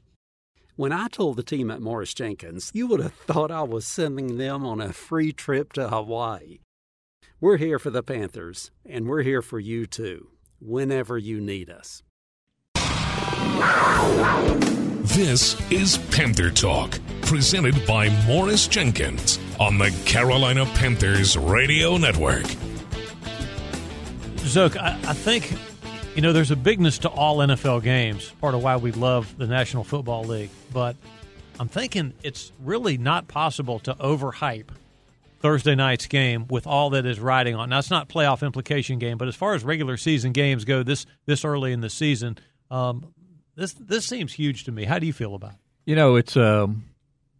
When 0.75 0.91
I 0.91 1.07
told 1.07 1.37
the 1.37 1.43
team 1.43 1.71
at 1.71 1.81
Morris 1.81 2.13
Jenkins, 2.13 2.71
you 2.73 2.85
would 2.87 2.99
have 2.99 3.13
thought 3.13 3.51
I 3.51 3.63
was 3.63 3.85
sending 3.85 4.37
them 4.37 4.65
on 4.65 4.81
a 4.81 4.91
free 4.91 5.31
trip 5.31 5.71
to 5.73 5.87
Hawaii. 5.87 6.59
We're 7.39 7.57
here 7.57 7.79
for 7.79 7.89
the 7.89 8.03
Panthers, 8.03 8.71
and 8.85 9.07
we're 9.07 9.23
here 9.23 9.41
for 9.41 9.59
you 9.59 9.85
too, 9.85 10.29
whenever 10.59 11.17
you 11.17 11.39
need 11.39 11.69
us. 11.69 12.03
This 15.15 15.55
is 15.71 15.97
Panther 16.11 16.51
Talk, 16.51 16.99
presented 17.21 17.85
by 17.87 18.09
Morris 18.27 18.67
Jenkins 18.67 19.39
on 19.57 19.77
the 19.77 19.91
Carolina 20.05 20.65
Panthers 20.75 21.37
Radio 21.37 21.95
Network. 21.97 22.45
Szoke, 24.47 24.77
I, 24.77 24.91
I 25.09 25.13
think 25.13 25.53
you 26.15 26.21
know 26.21 26.31
there's 26.31 26.51
a 26.51 26.55
bigness 26.55 26.99
to 26.99 27.09
all 27.09 27.37
NFL 27.37 27.83
games. 27.83 28.31
Part 28.41 28.55
of 28.55 28.63
why 28.63 28.77
we 28.77 28.91
love 28.91 29.37
the 29.37 29.47
National 29.47 29.83
Football 29.83 30.23
League, 30.25 30.49
but 30.71 30.95
I'm 31.59 31.67
thinking 31.67 32.13
it's 32.23 32.51
really 32.63 32.97
not 32.97 33.27
possible 33.27 33.79
to 33.79 33.93
overhype 33.95 34.69
Thursday 35.39 35.75
night's 35.75 36.07
game 36.07 36.47
with 36.47 36.67
all 36.67 36.91
that 36.91 37.05
is 37.05 37.19
riding 37.19 37.55
on. 37.55 37.69
Now 37.69 37.79
it's 37.79 37.91
not 37.91 38.09
playoff 38.09 38.45
implication 38.45 38.99
game, 38.99 39.17
but 39.17 39.27
as 39.27 39.35
far 39.35 39.53
as 39.53 39.63
regular 39.63 39.97
season 39.97 40.31
games 40.31 40.65
go, 40.65 40.83
this 40.83 41.05
this 41.25 41.43
early 41.43 41.71
in 41.71 41.81
the 41.81 41.89
season, 41.89 42.37
um, 42.71 43.13
this 43.55 43.73
this 43.73 44.05
seems 44.05 44.33
huge 44.33 44.63
to 44.65 44.71
me. 44.71 44.85
How 44.85 44.99
do 44.99 45.07
you 45.07 45.13
feel 45.13 45.35
about 45.35 45.51
it? 45.51 45.59
You 45.85 45.95
know, 45.95 46.15
it's 46.15 46.35
um, 46.37 46.85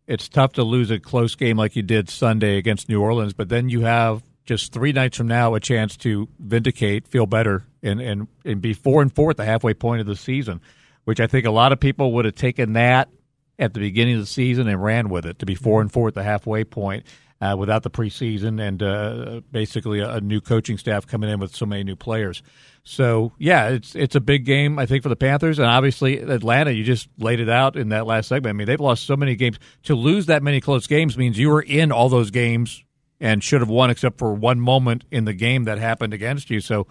it's 0.08 0.30
tough 0.30 0.53
to 0.53 0.64
lose 0.64 0.91
a 0.91 0.99
close 0.99 1.36
game 1.36 1.58
like 1.58 1.76
you 1.76 1.82
did 1.82 2.10
Sunday 2.10 2.58
against 2.58 2.89
New 2.89 3.01
Orleans, 3.01 3.34
but 3.34 3.49
then 3.49 3.70
you 3.70 3.82
have 3.82 4.22
just 4.46 4.72
three 4.72 4.91
nights 4.91 5.18
from 5.18 5.28
now 5.28 5.56
a 5.56 5.60
chance 5.60 5.98
to 5.98 6.28
vindicate, 6.39 7.08
feel 7.08 7.26
better, 7.26 7.66
and 7.84 8.00
and, 8.00 8.28
and 8.43 8.62
be 8.62 8.74
four 8.74 9.02
and 9.02 9.14
four 9.14 9.32
at 9.32 9.38
the 9.38 9.46
halfway 9.46 9.74
point 9.74 10.02
of 10.02 10.08
the 10.08 10.16
season, 10.16 10.62
which 11.04 11.20
I 11.20 11.28
think 11.28 11.46
a 11.46 11.52
lot 11.52 11.72
of 11.72 11.80
people 11.80 12.14
would 12.14 12.26
have 12.26 12.36
taken 12.36 12.74
that 12.74 13.10
at 13.58 13.74
the 13.74 13.80
beginning 13.80 14.16
of 14.16 14.22
the 14.22 14.28
season 14.28 14.68
and 14.68 14.84
ran 14.84 15.10
with 15.10 15.26
it 15.26 15.39
to 15.39 15.46
be 15.46 15.56
four 15.56 15.82
and 15.82 15.91
four 15.91 16.08
at 16.08 16.14
the 16.14 16.24
halfway 16.24 16.64
point. 16.64 17.06
Uh, 17.41 17.54
without 17.54 17.84
the 17.84 17.89
preseason 17.89 18.66
and 18.66 18.82
uh, 18.82 19.41
basically 19.52 20.00
a, 20.00 20.10
a 20.10 20.22
new 20.22 20.39
coaching 20.39 20.78
staff 20.78 21.06
coming 21.06 21.30
in 21.30 21.38
with 21.38 21.54
so 21.54 21.66
many 21.66 21.84
new 21.84 21.96
players, 21.96 22.41
so 22.86 23.34
yeah, 23.38 23.68
it's 23.68 23.93
it's 23.93 24.16
a 24.16 24.22
big 24.22 24.46
game 24.46 24.80
I 24.80 24.86
think 24.86 25.04
for 25.04 25.10
the 25.10 25.18
Panthers 25.18 25.60
and 25.60 25.68
obviously 25.68 26.20
Atlanta. 26.20 26.72
You 26.72 26.86
just 26.86 27.10
laid 27.18 27.41
it 27.41 27.50
out 27.50 27.76
in 27.76 27.89
that 27.89 28.08
last 28.08 28.30
segment. 28.30 28.52
I 28.52 28.54
mean, 28.54 28.68
they've 28.68 28.80
lost 28.80 29.06
so 29.06 29.18
many 29.18 29.36
games. 29.36 29.60
To 29.84 29.96
lose 29.96 30.28
that 30.28 30.43
many 30.43 30.62
close 30.62 30.88
games 30.88 31.18
means 31.18 31.38
you 31.38 31.50
were 31.50 31.62
in 31.62 31.91
all 31.91 32.08
those 32.08 32.32
games 32.32 32.85
and 33.20 33.43
should 33.43 33.61
have 33.61 33.70
won, 33.70 33.89
except 33.89 34.18
for 34.18 34.34
one 34.34 34.59
moment 34.59 35.05
in 35.11 35.26
the 35.26 35.34
game 35.34 35.63
that 35.66 35.78
happened 35.78 36.13
against 36.13 36.49
you. 36.49 36.59
So 36.59 36.88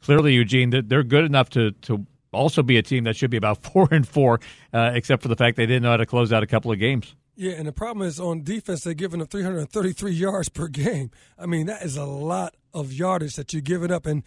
clearly, 0.00 0.34
Eugene, 0.34 0.70
they're- 0.70 1.02
good 1.02 1.24
enough 1.24 1.50
to 1.50 1.72
to 1.82 2.06
also 2.32 2.62
be 2.62 2.76
a 2.76 2.82
team 2.82 3.04
that 3.04 3.16
should 3.16 3.30
be 3.30 3.36
about 3.36 3.62
four 3.72 3.88
and 3.90 4.06
four, 4.06 4.40
uh, 4.72 4.90
except 4.94 5.22
for 5.22 5.28
the 5.28 5.36
fact 5.36 5.56
they 5.56 5.66
didn't 5.66 5.82
know 5.82 5.90
how 5.90 5.96
to 5.96 6.06
close 6.06 6.32
out 6.32 6.42
a 6.42 6.46
couple 6.46 6.72
of 6.72 6.78
games. 6.78 7.14
Yeah, 7.36 7.52
and 7.52 7.66
the 7.66 7.72
problem 7.72 8.06
is 8.06 8.20
on 8.20 8.42
defense, 8.44 8.84
they're 8.84 8.94
giving 8.94 9.20
up 9.20 9.30
333 9.30 10.12
yards 10.12 10.48
per 10.48 10.68
game. 10.68 11.10
I 11.38 11.46
mean, 11.46 11.66
that 11.66 11.82
is 11.82 11.96
a 11.96 12.04
lot 12.04 12.54
of 12.72 12.92
yardage 12.92 13.34
that 13.36 13.52
you're 13.52 13.62
giving 13.62 13.90
up. 13.90 14.06
And, 14.06 14.22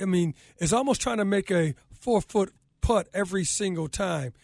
I 0.00 0.04
mean, 0.04 0.34
it's 0.58 0.72
almost 0.72 1.00
trying 1.00 1.18
to 1.18 1.24
make 1.24 1.50
a 1.50 1.74
four 1.98 2.20
foot 2.20 2.52
putt 2.82 3.08
every 3.14 3.44
single 3.44 3.88
time, 3.88 4.34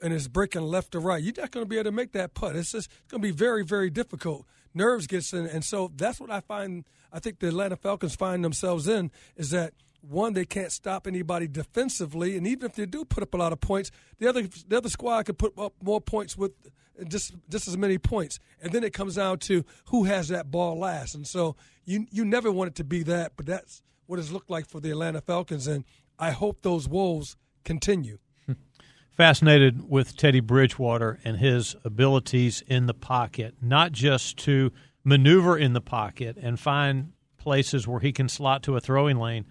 and 0.00 0.12
it's 0.12 0.28
breaking 0.28 0.62
left 0.62 0.92
to 0.92 1.00
right. 1.00 1.22
You're 1.22 1.34
not 1.36 1.50
going 1.50 1.64
to 1.64 1.68
be 1.68 1.76
able 1.76 1.90
to 1.90 1.96
make 1.96 2.12
that 2.12 2.34
putt. 2.34 2.54
It's 2.54 2.72
just 2.72 2.88
going 3.08 3.20
to 3.20 3.26
be 3.26 3.32
very, 3.32 3.64
very 3.64 3.90
difficult. 3.90 4.46
Nerves 4.74 5.06
gets 5.06 5.32
in. 5.32 5.46
And 5.46 5.64
so 5.64 5.90
that's 5.96 6.20
what 6.20 6.30
I 6.30 6.40
find, 6.40 6.84
I 7.12 7.18
think 7.20 7.38
the 7.38 7.48
Atlanta 7.48 7.76
Falcons 7.76 8.14
find 8.14 8.44
themselves 8.44 8.88
in 8.88 9.10
is 9.36 9.50
that 9.50 9.72
one, 10.00 10.32
they 10.32 10.44
can't 10.44 10.72
stop 10.72 11.06
anybody 11.06 11.48
defensively, 11.48 12.36
and 12.36 12.46
even 12.46 12.66
if 12.66 12.76
they 12.76 12.86
do 12.86 13.04
put 13.04 13.22
up 13.22 13.34
a 13.34 13.36
lot 13.36 13.52
of 13.52 13.60
points, 13.60 13.90
the 14.18 14.28
other 14.28 14.42
the 14.68 14.76
other 14.76 14.88
squad 14.88 15.24
could 15.24 15.38
put 15.38 15.58
up 15.58 15.74
more 15.82 16.00
points 16.00 16.36
with 16.36 16.52
just 17.08 17.34
just 17.48 17.66
as 17.66 17.76
many 17.76 17.98
points, 17.98 18.38
and 18.62 18.72
then 18.72 18.84
it 18.84 18.92
comes 18.92 19.16
down 19.16 19.38
to 19.40 19.64
who 19.86 20.04
has 20.04 20.28
that 20.28 20.50
ball 20.50 20.78
last. 20.78 21.14
And 21.14 21.26
so 21.26 21.56
you 21.84 22.06
you 22.10 22.24
never 22.24 22.52
want 22.52 22.68
it 22.68 22.74
to 22.76 22.84
be 22.84 23.02
that, 23.04 23.32
but 23.36 23.46
that's 23.46 23.82
what 24.06 24.18
it's 24.18 24.30
looked 24.30 24.50
like 24.50 24.66
for 24.66 24.80
the 24.80 24.90
Atlanta 24.90 25.20
Falcons, 25.20 25.66
and 25.66 25.84
I 26.18 26.30
hope 26.30 26.62
those 26.62 26.88
woes 26.88 27.36
continue. 27.64 28.18
Fascinated 29.18 29.90
with 29.90 30.16
Teddy 30.16 30.38
Bridgewater 30.38 31.18
and 31.24 31.38
his 31.38 31.74
abilities 31.84 32.62
in 32.68 32.86
the 32.86 32.94
pocket, 32.94 33.56
not 33.60 33.90
just 33.90 34.36
to 34.44 34.70
maneuver 35.02 35.58
in 35.58 35.72
the 35.72 35.80
pocket 35.80 36.36
and 36.40 36.60
find 36.60 37.10
places 37.36 37.88
where 37.88 37.98
he 37.98 38.12
can 38.12 38.28
slot 38.28 38.62
to 38.62 38.76
a 38.76 38.80
throwing 38.80 39.18
lane, 39.18 39.44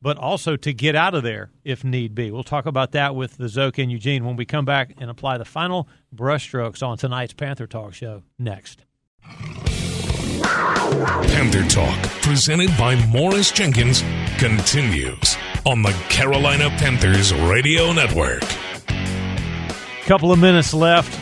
but 0.00 0.18
also 0.18 0.56
to 0.56 0.72
get 0.72 0.96
out 0.96 1.14
of 1.14 1.22
there 1.22 1.52
if 1.62 1.84
need 1.84 2.16
be. 2.16 2.32
We'll 2.32 2.42
talk 2.42 2.66
about 2.66 2.90
that 2.92 3.14
with 3.14 3.36
the 3.36 3.44
Szoke 3.44 3.80
and 3.80 3.92
Eugene 3.92 4.24
when 4.24 4.34
we 4.34 4.44
come 4.44 4.64
back 4.64 4.94
and 4.98 5.08
apply 5.08 5.38
the 5.38 5.44
final 5.44 5.88
brushstrokes 6.12 6.84
on 6.84 6.98
tonight's 6.98 7.32
Panther 7.32 7.68
Talk 7.68 7.94
show 7.94 8.24
next. 8.40 8.84
Panther 10.42 11.64
Talk, 11.68 12.02
presented 12.22 12.76
by 12.76 12.96
Morris 13.06 13.52
Jenkins, 13.52 14.02
continues 14.36 15.36
on 15.64 15.82
the 15.82 15.92
Carolina 16.08 16.70
Panthers 16.70 17.32
Radio 17.32 17.92
Network. 17.92 18.42
Couple 20.06 20.32
of 20.32 20.38
minutes 20.40 20.74
left. 20.74 21.16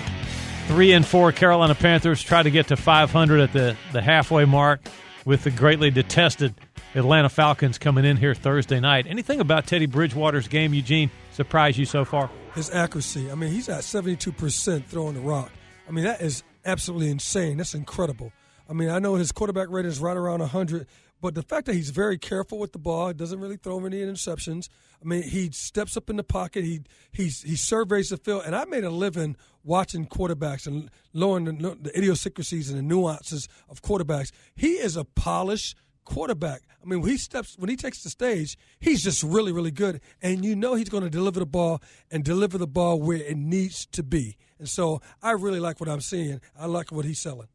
Three 0.67 0.93
and 0.93 1.05
four 1.05 1.33
Carolina 1.33 1.75
Panthers 1.75 2.23
try 2.23 2.43
to 2.43 2.51
get 2.51 2.69
to 2.69 2.77
500 2.77 3.41
at 3.41 3.53
the, 3.53 3.77
the 3.93 4.01
halfway 4.01 4.47
mark 4.47 4.81
with 5.27 5.45
the 5.45 5.51
greatly 5.51 5.91
detested 5.91 6.55
Atlanta 6.95 7.29
Falcons 7.29 7.77
coming 7.77 8.07
in 8.07 8.17
here 8.17 8.35
Thursday 8.35 8.81
night. 8.81 9.07
Anything 9.07 9.39
about 9.41 9.67
Teddy 9.67 9.85
Bridgewater's 9.87 10.49
game, 10.49 10.73
Eugene, 10.73 11.11
surprise 11.33 11.77
you 11.79 11.85
so 11.85 12.07
far? 12.07 12.31
His 12.55 12.71
accuracy. 12.71 13.31
I 13.31 13.35
mean, 13.35 13.53
he's 13.53 13.69
at 13.69 13.81
72% 13.81 14.85
throwing 14.87 15.15
the 15.15 15.21
rock. 15.21 15.53
I 15.87 15.93
mean, 15.93 16.05
that 16.05 16.23
is 16.23 16.43
absolutely 16.65 17.11
insane. 17.11 17.59
That's 17.59 17.75
incredible. 17.75 18.33
I 18.69 18.73
mean, 18.73 18.89
I 18.89 18.99
know 18.99 19.17
his 19.17 19.31
quarterback 19.31 19.69
rating 19.69 19.91
is 19.91 20.01
right 20.01 20.17
around 20.17 20.41
100, 20.41 20.87
but 21.21 21.35
the 21.35 21.43
fact 21.43 21.67
that 21.67 21.75
he's 21.75 21.91
very 21.91 22.19
careful 22.19 22.59
with 22.59 22.73
the 22.73 22.79
ball, 22.79 23.13
doesn't 23.13 23.41
really 23.41 23.57
throw 23.57 23.85
any 23.85 24.01
interceptions. 24.01 24.69
I 25.03 25.07
mean, 25.07 25.23
he 25.23 25.51
steps 25.51 25.97
up 25.97 26.11
in 26.11 26.17
the 26.17 26.25
pocket, 26.25 26.65
he 26.65 26.81
he's, 27.13 27.43
he 27.43 27.57
surveys 27.57 28.09
the 28.09 28.17
field, 28.17 28.43
and 28.47 28.55
I 28.55 28.65
made 28.65 28.85
a 28.85 28.91
living 28.91 29.37
watching 29.63 30.07
quarterbacks 30.07 30.67
and 30.67 30.91
learning 31.13 31.59
the, 31.59 31.77
the 31.81 31.97
idiosyncrasies 31.97 32.71
and 32.71 32.79
the 32.79 32.83
nuances 32.83 33.49
of 33.69 33.83
quarterbacks. 33.83 34.31
He 34.55 34.73
is 34.73 34.97
a 34.97 35.05
polished 35.05 35.77
quarterback. 36.05 36.63
I 36.83 36.87
mean, 36.87 37.03
when 37.03 37.11
he 37.11 37.19
steps, 37.19 37.57
when 37.59 37.69
he 37.69 37.77
takes 37.77 38.03
the 38.03 38.11
stage, 38.11 38.57
he's 38.79 39.03
just 39.03 39.23
really, 39.23 39.53
really 39.53 39.71
good, 39.71 40.01
and 40.23 40.45
you 40.45 40.57
know 40.57 40.75
he's 40.75 40.89
going 40.89 41.05
to 41.05 41.11
deliver 41.11 41.41
the 41.41 41.47
ball 41.47 41.83
and 42.11 42.25
deliver 42.25 42.59
the 42.59 42.67
ball 42.67 43.01
where 43.01 43.19
it 43.19 43.37
needs 43.37 43.87
to 43.87 44.03
be. 44.03 44.37
And 44.59 44.69
so, 44.69 45.01
I 45.23 45.33
really 45.33 45.61
like 45.61 45.81
what 45.81 45.89
I'm 45.89 46.01
seeing. 46.01 46.41
I 46.59 46.67
like 46.67 46.93
what 46.93 47.05
he's 47.05 47.21
selling. 47.21 47.49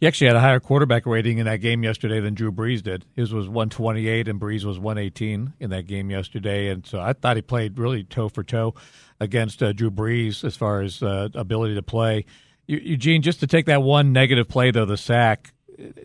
He 0.00 0.06
actually 0.06 0.26
had 0.26 0.36
a 0.36 0.40
higher 0.40 0.60
quarterback 0.60 1.06
rating 1.06 1.38
in 1.38 1.46
that 1.46 1.58
game 1.58 1.82
yesterday 1.82 2.20
than 2.20 2.34
Drew 2.34 2.52
Brees 2.52 2.82
did. 2.82 3.04
His 3.14 3.32
was 3.32 3.48
128 3.48 4.28
and 4.28 4.40
Brees 4.40 4.64
was 4.64 4.78
118 4.78 5.54
in 5.60 5.70
that 5.70 5.86
game 5.86 6.10
yesterday. 6.10 6.68
And 6.68 6.84
so 6.84 7.00
I 7.00 7.12
thought 7.12 7.36
he 7.36 7.42
played 7.42 7.78
really 7.78 8.04
toe 8.04 8.28
for 8.28 8.42
toe 8.42 8.74
against 9.20 9.62
uh, 9.62 9.72
Drew 9.72 9.90
Brees 9.90 10.44
as 10.44 10.56
far 10.56 10.82
as 10.82 11.02
uh, 11.02 11.28
ability 11.34 11.76
to 11.76 11.82
play. 11.82 12.26
Eugene, 12.66 13.22
just 13.22 13.40
to 13.40 13.46
take 13.46 13.66
that 13.66 13.82
one 13.82 14.12
negative 14.12 14.48
play, 14.48 14.70
though, 14.70 14.86
the 14.86 14.96
sack, 14.96 15.52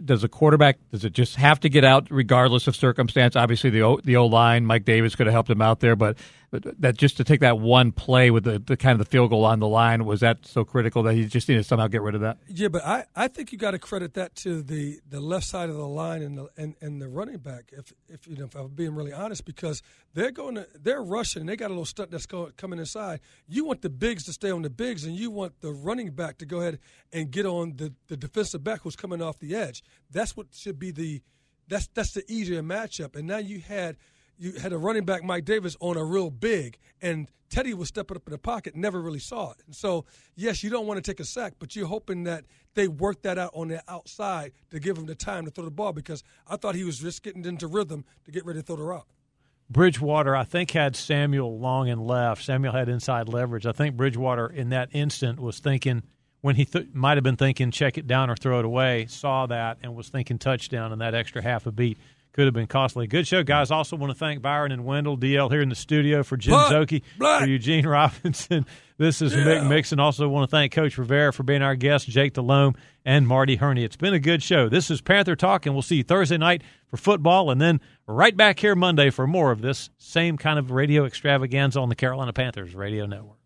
does 0.03 0.23
a 0.23 0.27
quarterback 0.27 0.77
does 0.91 1.05
it 1.05 1.13
just 1.13 1.35
have 1.35 1.59
to 1.59 1.69
get 1.69 1.83
out 1.83 2.07
regardless 2.09 2.67
of 2.67 2.75
circumstance? 2.75 3.35
Obviously, 3.35 3.69
the 3.69 3.81
o, 3.81 3.99
the 4.03 4.15
O 4.15 4.25
line, 4.25 4.65
Mike 4.65 4.85
Davis 4.85 5.15
could 5.15 5.27
have 5.27 5.33
helped 5.33 5.49
him 5.49 5.61
out 5.61 5.79
there, 5.79 5.95
but, 5.95 6.17
but 6.17 6.23
that 6.51 6.97
just 6.97 7.17
to 7.17 7.23
take 7.23 7.41
that 7.41 7.59
one 7.59 7.91
play 7.91 8.31
with 8.31 8.43
the, 8.43 8.59
the 8.59 8.75
kind 8.75 8.93
of 8.93 9.05
the 9.05 9.09
field 9.09 9.29
goal 9.29 9.45
on 9.45 9.59
the 9.59 9.67
line 9.67 10.05
was 10.05 10.21
that 10.21 10.45
so 10.45 10.65
critical 10.65 11.03
that 11.03 11.13
he 11.13 11.25
just 11.25 11.47
needed 11.47 11.61
to 11.61 11.67
somehow 11.67 11.87
get 11.87 12.01
rid 12.01 12.15
of 12.15 12.21
that? 12.21 12.37
Yeah, 12.47 12.69
but 12.69 12.83
I, 12.85 13.05
I 13.15 13.27
think 13.27 13.51
you 13.51 13.57
got 13.57 13.71
to 13.71 13.79
credit 13.79 14.15
that 14.15 14.35
to 14.37 14.61
the, 14.63 14.99
the 15.07 15.19
left 15.19 15.45
side 15.45 15.69
of 15.69 15.75
the 15.75 15.87
line 15.87 16.21
and 16.23 16.37
the 16.37 16.49
and, 16.57 16.75
and 16.81 17.01
the 17.01 17.07
running 17.07 17.37
back. 17.37 17.71
If 17.71 17.93
if 18.07 18.27
you 18.27 18.35
know 18.35 18.45
if 18.45 18.55
I'm 18.55 18.69
being 18.69 18.95
really 18.95 19.13
honest, 19.13 19.45
because 19.45 19.83
they're 20.13 20.31
going 20.31 20.55
to 20.55 20.67
they're 20.73 21.03
rushing 21.03 21.41
and 21.41 21.49
they 21.49 21.55
got 21.55 21.67
a 21.67 21.73
little 21.73 21.85
stunt 21.85 22.11
that's 22.11 22.25
going, 22.25 22.51
coming 22.57 22.79
inside. 22.79 23.19
You 23.47 23.65
want 23.65 23.81
the 23.81 23.89
bigs 23.89 24.23
to 24.25 24.33
stay 24.33 24.49
on 24.49 24.63
the 24.63 24.69
bigs, 24.69 25.05
and 25.05 25.15
you 25.15 25.29
want 25.29 25.61
the 25.61 25.71
running 25.71 26.11
back 26.11 26.39
to 26.39 26.45
go 26.45 26.61
ahead 26.61 26.79
and 27.13 27.29
get 27.29 27.45
on 27.45 27.75
the, 27.77 27.93
the 28.07 28.17
defensive 28.17 28.63
back 28.63 28.81
who's 28.81 28.95
coming 28.95 29.21
off 29.21 29.39
the 29.39 29.55
edge. 29.55 29.83
That's 30.09 30.35
what 30.35 30.47
should 30.53 30.79
be 30.79 30.91
the 30.91 31.21
that's 31.67 31.87
that's 31.93 32.13
the 32.13 32.23
easier 32.31 32.63
matchup. 32.63 33.15
And 33.15 33.27
now 33.27 33.37
you 33.37 33.59
had 33.59 33.97
you 34.39 34.53
had 34.53 34.71
a 34.73 34.77
running 34.77 35.03
back 35.03 35.23
Mike 35.23 35.45
Davis 35.45 35.75
on 35.79 35.97
a 35.97 36.03
real 36.03 36.31
big, 36.31 36.77
and 37.01 37.29
Teddy 37.49 37.73
was 37.73 37.89
stepping 37.89 38.15
up 38.15 38.25
in 38.25 38.31
the 38.31 38.37
pocket, 38.37 38.75
never 38.75 39.01
really 39.01 39.19
saw 39.19 39.51
it. 39.51 39.57
And 39.65 39.75
so, 39.75 40.05
yes, 40.35 40.63
you 40.63 40.69
don't 40.69 40.87
want 40.87 41.03
to 41.03 41.11
take 41.11 41.19
a 41.19 41.25
sack, 41.25 41.53
but 41.59 41.75
you're 41.75 41.87
hoping 41.87 42.23
that 42.23 42.45
they 42.73 42.87
work 42.87 43.21
that 43.23 43.37
out 43.37 43.51
on 43.53 43.67
the 43.67 43.83
outside 43.87 44.53
to 44.71 44.79
give 44.79 44.97
him 44.97 45.05
the 45.05 45.15
time 45.15 45.45
to 45.45 45.51
throw 45.51 45.65
the 45.65 45.71
ball 45.71 45.91
because 45.91 46.23
I 46.47 46.55
thought 46.55 46.75
he 46.75 46.83
was 46.83 46.99
just 46.99 47.21
getting 47.21 47.43
into 47.43 47.67
rhythm 47.67 48.05
to 48.25 48.31
get 48.31 48.45
ready 48.45 48.59
to 48.59 48.65
throw 48.65 48.77
the 48.77 48.83
rock. 48.83 49.07
Bridgewater, 49.69 50.35
I 50.35 50.45
think, 50.45 50.71
had 50.71 50.95
Samuel 50.95 51.59
long 51.59 51.89
and 51.89 52.01
left. 52.01 52.43
Samuel 52.43 52.73
had 52.73 52.89
inside 52.89 53.27
leverage. 53.27 53.65
I 53.65 53.71
think 53.71 53.97
Bridgewater, 53.97 54.47
in 54.47 54.69
that 54.69 54.89
instant, 54.93 55.39
was 55.39 55.59
thinking 55.59 56.03
when 56.41 56.55
he 56.55 56.65
th- 56.65 56.87
might 56.93 57.17
have 57.17 57.23
been 57.23 57.35
thinking 57.35 57.69
check 57.69 57.97
it 57.97 58.07
down 58.07 58.29
or 58.29 58.35
throw 58.35 58.59
it 58.59 58.65
away, 58.65 59.05
saw 59.07 59.45
that 59.47 59.77
and 59.83 59.95
was 59.95 60.09
thinking 60.09 60.39
touchdown, 60.39 60.91
and 60.91 61.01
that 61.01 61.13
extra 61.13 61.41
half 61.41 61.67
a 61.67 61.71
beat 61.71 61.97
could 62.34 62.45
have 62.45 62.53
been 62.53 62.67
costly. 62.67 63.07
Good 63.07 63.27
show, 63.27 63.41
guys. 63.43 63.71
Also 63.71 63.95
want 63.95 64.11
to 64.11 64.17
thank 64.17 64.41
Byron 64.41 64.71
and 64.71 64.86
Wendell, 64.86 65.17
DL 65.17 65.49
here 65.49 65.61
in 65.61 65.69
the 65.69 65.75
studio 65.75 66.21
for 66.23 66.38
Jim 66.38 66.51
Black, 66.53 66.89
Black. 67.17 67.41
for 67.41 67.47
Eugene 67.47 67.86
Robinson. 67.88 68.65
This 68.97 69.21
is 69.21 69.34
Yeah. 69.34 69.43
Mick 69.43 69.67
Mixon. 69.69 69.99
Also 69.99 70.27
want 70.30 70.47
to 70.49 70.55
thank 70.55 70.71
Coach 70.71 70.97
Rivera 70.97 71.34
for 71.34 71.43
being 71.43 71.61
our 71.63 71.75
guest, 71.75 72.07
Jake 72.07 72.34
Delhomme, 72.34 72.75
and 73.03 73.27
Marty 73.27 73.55
Hurney. 73.55 73.84
It's 73.84 73.95
been 73.95 74.13
a 74.13 74.19
good 74.19 74.43
show. 74.43 74.69
This 74.69 74.91
is 74.91 75.01
Panther 75.01 75.36
Talk, 75.36 75.65
and 75.65 75.73
we'll 75.73 75.82
see 75.82 75.95
you 75.97 76.03
Thursday 76.03 76.38
night 76.38 76.61
for 76.86 76.97
football, 76.97 77.49
and 77.49 77.59
then 77.59 77.82
right 78.07 78.36
back 78.38 78.59
here 78.59 78.75
Monday 78.75 79.09
for 79.09 79.25
more 79.25 79.51
of 79.51 79.61
this 79.61 79.89
same 79.97 80.38
kind 80.38 80.59
of 80.59 80.69
radio 80.71 81.05
extravaganza 81.05 81.80
on 81.80 81.89
the 81.89 81.95
Carolina 81.95 82.32
Panthers 82.34 82.75
Radio 82.75 83.05
Network. 83.07 83.38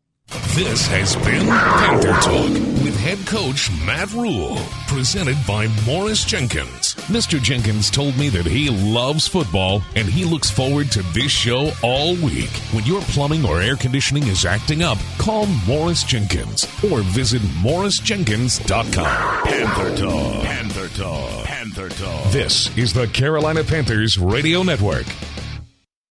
This 0.56 0.88
has 0.88 1.16
been 1.18 1.48
Panther 1.48 2.14
Talk 2.22 2.50
with 2.84 2.96
head 2.98 3.20
coach 3.28 3.70
Matt 3.86 4.12
Rhule, 4.14 4.56
presented 4.88 5.36
by 5.48 5.68
Morris 5.86 6.24
Jenkins. 6.26 6.96
Mr. 7.10 7.42
Jenkins 7.42 7.90
told 7.92 8.18
me 8.18 8.30
that 8.30 8.46
he 8.46 8.70
loves 8.70 9.28
football 9.28 9.82
and 9.96 10.08
he 10.08 10.24
looks 10.26 10.50
forward 10.50 10.92
to 10.92 11.04
this 11.14 11.32
show 11.32 11.72
all 11.84 12.16
week. 12.16 12.50
When 12.72 12.86
your 12.86 13.02
plumbing 13.02 13.46
or 13.46 13.62
air 13.62 13.76
conditioning 13.76 14.24
is 14.28 14.46
acting 14.46 14.82
up, 14.82 14.98
call 15.18 15.46
Morris 15.68 16.04
Jenkins 16.04 16.64
or 16.90 17.02
visit 17.02 17.42
morrisjenkins.com. 17.62 19.44
Panther 19.44 19.98
Talk. 19.98 20.44
Panther 20.44 20.88
Talk. 20.90 21.46
Panther 21.46 21.90
Talk. 21.90 22.32
This 22.32 22.76
is 22.78 22.94
the 22.94 23.08
Carolina 23.08 23.64
Panthers 23.64 24.18
Radio 24.18 24.64
Network. 24.64 25.06